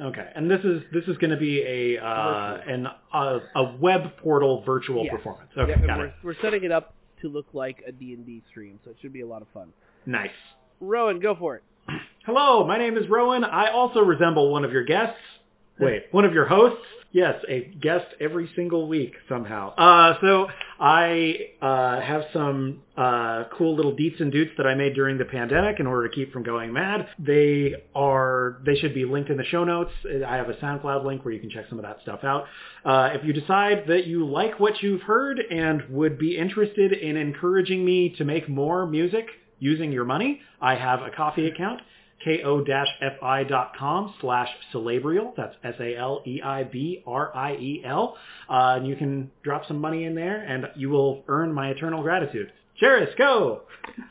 Okay, 0.02 0.30
and 0.34 0.50
this 0.50 0.62
is 0.64 0.82
this 0.94 1.04
is 1.10 1.18
going 1.18 1.32
to 1.32 1.38
be 1.38 1.62
a 1.62 1.98
uh, 2.02 2.58
an 2.66 2.88
uh, 3.14 3.40
a 3.54 3.76
web 3.82 4.16
portal 4.24 4.64
virtual 4.66 5.04
Yes. 5.04 5.14
performance. 5.14 5.50
Okay, 5.58 5.74
Yeah, 5.78 5.86
got 5.86 5.98
we're, 5.98 6.06
it. 6.06 6.14
we're 6.24 6.36
setting 6.42 6.64
it 6.64 6.72
up 6.72 6.96
to 7.22 7.28
look 7.28 7.48
like 7.54 7.84
a 7.88 7.92
D&D 7.92 8.44
stream, 8.50 8.80
so 8.84 8.92
it 8.92 8.98
should 9.02 9.14
be 9.14 9.22
a 9.22 9.28
lot 9.28 9.42
of 9.42 9.48
fun. 9.54 9.74
Nice. 10.06 10.30
Rowan, 10.80 11.20
go 11.20 11.36
for 11.36 11.56
it. 11.56 11.64
Hello, 12.26 12.66
my 12.66 12.78
name 12.78 12.98
is 12.98 13.10
Rowan. 13.10 13.44
I 13.44 13.72
also 13.72 14.02
resemble 14.02 14.52
one 14.52 14.64
of 14.64 14.72
your 14.72 14.84
guests. 14.84 15.20
Wait, 15.80 16.04
one 16.12 16.26
of 16.26 16.34
your 16.34 16.46
hosts. 16.46 16.86
Yes, 17.12 17.36
a 17.50 17.62
guest 17.82 18.06
every 18.20 18.50
single 18.56 18.88
week 18.88 19.16
somehow. 19.28 19.74
Uh, 19.76 20.20
so 20.22 20.48
I 20.80 21.34
uh, 21.60 22.02
have 22.02 22.26
some 22.34 22.84
uh, 22.96 23.46
cool 23.58 23.76
little 23.76 23.94
deets 23.94 24.22
and 24.22 24.32
doots 24.32 24.52
that 24.58 24.68
I 24.68 24.76
made 24.76 24.94
during 24.94 25.18
the 25.18 25.26
pandemic 25.26 25.80
in 25.80 25.88
order 25.88 26.08
to 26.08 26.14
keep 26.14 26.32
from 26.32 26.44
going 26.44 26.72
mad. 26.72 27.08
They 27.18 27.74
are 27.96 28.62
they 28.64 28.76
should 28.76 28.94
be 28.94 29.06
linked 29.06 29.32
in 29.32 29.38
the 29.38 29.46
show 29.46 29.64
notes. 29.64 29.92
I 30.06 30.36
have 30.36 30.50
a 30.50 30.54
SoundCloud 30.54 31.04
link 31.04 31.26
where 31.26 31.34
you 31.34 31.40
can 31.40 31.50
check 31.50 31.66
some 31.68 31.80
of 31.80 31.84
that 31.84 31.98
stuff 32.04 32.24
out. 32.24 32.46
Uh, 32.86 33.10
if 33.14 33.26
you 33.26 33.34
decide 33.34 33.86
that 33.88 34.06
you 34.06 34.28
like 34.28 34.60
what 34.60 34.84
you've 34.84 35.02
heard 35.02 35.40
and 35.40 35.90
would 35.90 36.20
be 36.20 36.38
interested 36.38 36.94
in 36.94 37.18
encouraging 37.18 37.84
me 37.84 38.14
to 38.20 38.24
make 38.24 38.48
more 38.48 38.86
music 38.86 39.26
using 39.58 39.92
your 39.92 40.06
money, 40.06 40.42
I 40.62 40.76
have 40.76 41.02
a 41.02 41.10
Ko-fi 41.10 41.48
account 41.48 41.82
ko-fi.com 42.24 44.14
slash 44.22 44.48
Saleibriel. 44.74 45.36
That's 45.36 45.56
S-A-L-E-I-B-R-I-E-L. 45.64 46.18
Uh, 48.50 48.76
and 48.78 48.88
you 48.88 48.96
can 48.96 49.30
drop 49.44 49.68
some 49.68 49.80
money 49.80 50.06
in 50.06 50.16
there 50.16 50.42
and 50.42 50.68
you 50.76 50.90
will 50.90 51.24
earn 51.28 51.54
my 51.54 51.70
eternal 51.70 52.02
gratitude. 52.02 52.52
Jarys, 52.82 53.16
go! 53.18 53.62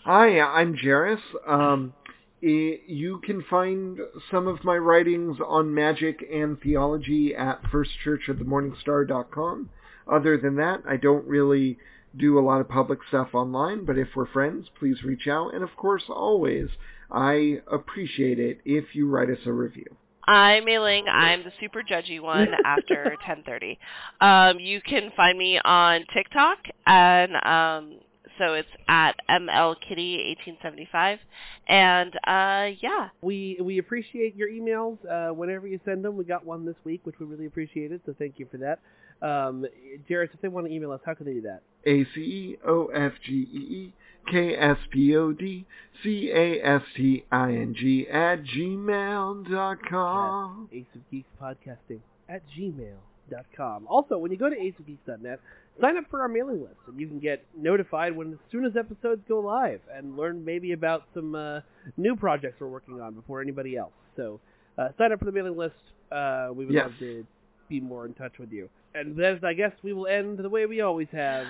Hi, 0.05 0.39
I'm 0.41 0.77
Jarys. 0.77 1.21
Um, 1.47 1.95
you 2.41 3.21
can 3.25 3.43
find 3.49 3.99
some 4.31 4.47
of 4.47 4.63
my 4.63 4.77
writings 4.77 5.39
on 5.45 5.75
magic 5.75 6.23
and 6.33 6.61
theology 6.61 7.35
at 7.35 7.63
firstchurchofthemorningstar.com. 7.65 9.71
Other 10.11 10.39
than 10.39 10.57
that, 10.57 10.83
I 10.89 10.97
don't 10.97 11.27
really 11.27 11.79
do 12.17 12.39
a 12.39 12.41
lot 12.41 12.61
of 12.61 12.69
public 12.69 13.01
stuff 13.09 13.35
online, 13.35 13.85
but 13.85 13.99
if 13.99 14.09
we're 14.15 14.27
friends, 14.27 14.69
please 14.79 15.03
reach 15.03 15.29
out. 15.29 15.55
And 15.55 15.63
of 15.63 15.77
course, 15.77 16.05
always, 16.09 16.69
I 17.11 17.61
appreciate 17.71 18.39
it 18.39 18.61
if 18.65 18.95
you 18.95 19.09
write 19.09 19.31
us 19.31 19.39
a 19.47 19.53
review. 19.53 19.97
I'm 20.27 20.67
Mae 20.67 20.79
Linh. 20.79 21.09
I'm 21.09 21.43
the 21.43 21.53
super 21.59 21.83
judgy 21.83 22.21
one 22.21 22.49
after 22.65 23.17
10:30. 23.27 23.79
Um, 24.21 24.61
you 24.61 24.83
can 24.83 25.11
find 25.17 25.39
me 25.39 25.59
on 25.65 26.05
TikTok, 26.13 26.59
and 26.87 27.35
um, 27.47 28.01
so 28.39 28.53
it's 28.53 28.69
at 28.89 29.17
mlkitty1875. 29.31 31.19
And 31.67 32.15
uh, 32.27 32.77
yeah, 32.81 33.09
we 33.23 33.59
we 33.63 33.79
appreciate 33.79 34.37
your 34.37 34.51
emails 34.51 34.99
uh, 35.11 35.33
whenever 35.33 35.67
you 35.67 35.81
send 35.87 36.05
them. 36.05 36.17
We 36.17 36.25
got 36.25 36.45
one 36.45 36.67
this 36.67 36.77
week, 36.85 37.01
which 37.05 37.19
we 37.19 37.25
really 37.25 37.47
appreciated. 37.47 38.03
So 38.05 38.15
thank 38.19 38.39
you 38.39 38.47
for 38.51 38.59
that. 38.59 38.81
Um, 39.21 39.67
Jarys, 40.09 40.33
if 40.35 40.41
they 40.43 40.49
want 40.49 40.67
to 40.67 40.73
email 40.73 40.93
us, 40.93 41.01
how 41.07 41.15
can 41.15 41.25
they 41.25 41.33
do 41.33 41.43
that? 41.43 41.63
A 41.87 42.05
C 42.15 42.21
E 42.21 42.59
O 42.67 42.87
F 42.87 43.13
G 43.25 43.49
E 43.51 43.57
E 43.57 43.95
K 44.31 44.55
S 44.57 44.77
P 44.91 45.17
O 45.17 45.33
D 45.33 45.67
C 46.03 46.31
A 46.35 46.61
S 46.63 46.83
T 46.97 47.25
I 47.31 47.53
N 47.53 47.75
G 47.79 48.07
at 48.09 48.43
gmail 48.45 49.51
dot 49.51 49.79
com. 49.89 50.69
Ace 50.73 50.85
of 50.95 51.01
Geeks 51.11 51.29
Podcasting 51.41 52.01
at 52.29 52.43
gmail 52.59 52.97
dot 53.31 53.47
com. 53.57 53.87
Also, 53.89 54.19
when 54.19 54.31
you 54.31 54.37
go 54.37 54.49
to 54.51 54.57
aceofgeeks.net, 54.57 55.41
sign 55.81 55.97
up 55.97 56.05
for 56.11 56.21
our 56.23 56.29
mailing 56.29 56.61
list, 56.61 56.77
and 56.87 57.01
you 57.01 57.07
can 57.07 57.19
get 57.19 57.45
notified 57.57 58.15
when 58.17 58.33
as 58.33 58.39
soon 58.53 58.65
as 58.65 58.73
episodes 58.77 59.23
go 59.29 59.41
live, 59.41 59.81
and 59.95 60.17
learn 60.17 60.45
maybe 60.45 60.73
about 60.73 61.05
some 61.15 61.35
uh, 61.35 61.61
new 61.97 62.15
projects 62.17 62.61
we're 62.61 62.69
working 62.69 63.01
on 63.01 63.15
before 63.15 63.41
anybody 63.41 63.77
else. 63.77 63.93
So, 64.17 64.41
uh, 64.77 64.89
sign 64.99 65.13
up 65.13 65.19
for 65.21 65.25
the 65.25 65.33
mailing 65.33 65.57
list. 65.57 65.75
Uh, 66.13 66.49
we 66.55 66.65
would 66.67 66.75
Yes. 66.75 66.85
love 66.91 66.99
to 67.01 67.27
be 67.69 67.81
more 67.81 68.07
in 68.07 68.15
touch 68.15 68.39
with 68.39 68.51
you. 68.53 68.69
And 68.95 69.17
then 69.17 69.41
I 69.45 69.53
guess 69.53 69.73
we 69.83 69.93
will 69.93 70.07
end 70.07 70.39
the 70.39 70.49
way 70.49 70.67
we 70.67 70.81
always 70.81 71.09
have. 71.13 71.47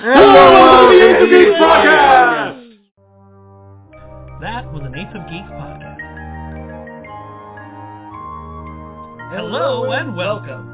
Hello, 0.00 0.90
the 0.90 0.96
Ace 1.06 1.22
of 1.22 1.28
Geeks 1.30 1.60
Podcast! 1.60 2.64
That 4.40 4.72
was 4.72 4.82
an 4.84 4.94
Ace 4.96 5.14
of 5.14 5.30
Geeks 5.30 5.48
podcast. 5.48 6.00
Hello 9.32 9.92
and 9.92 10.16
welcome. 10.16 10.73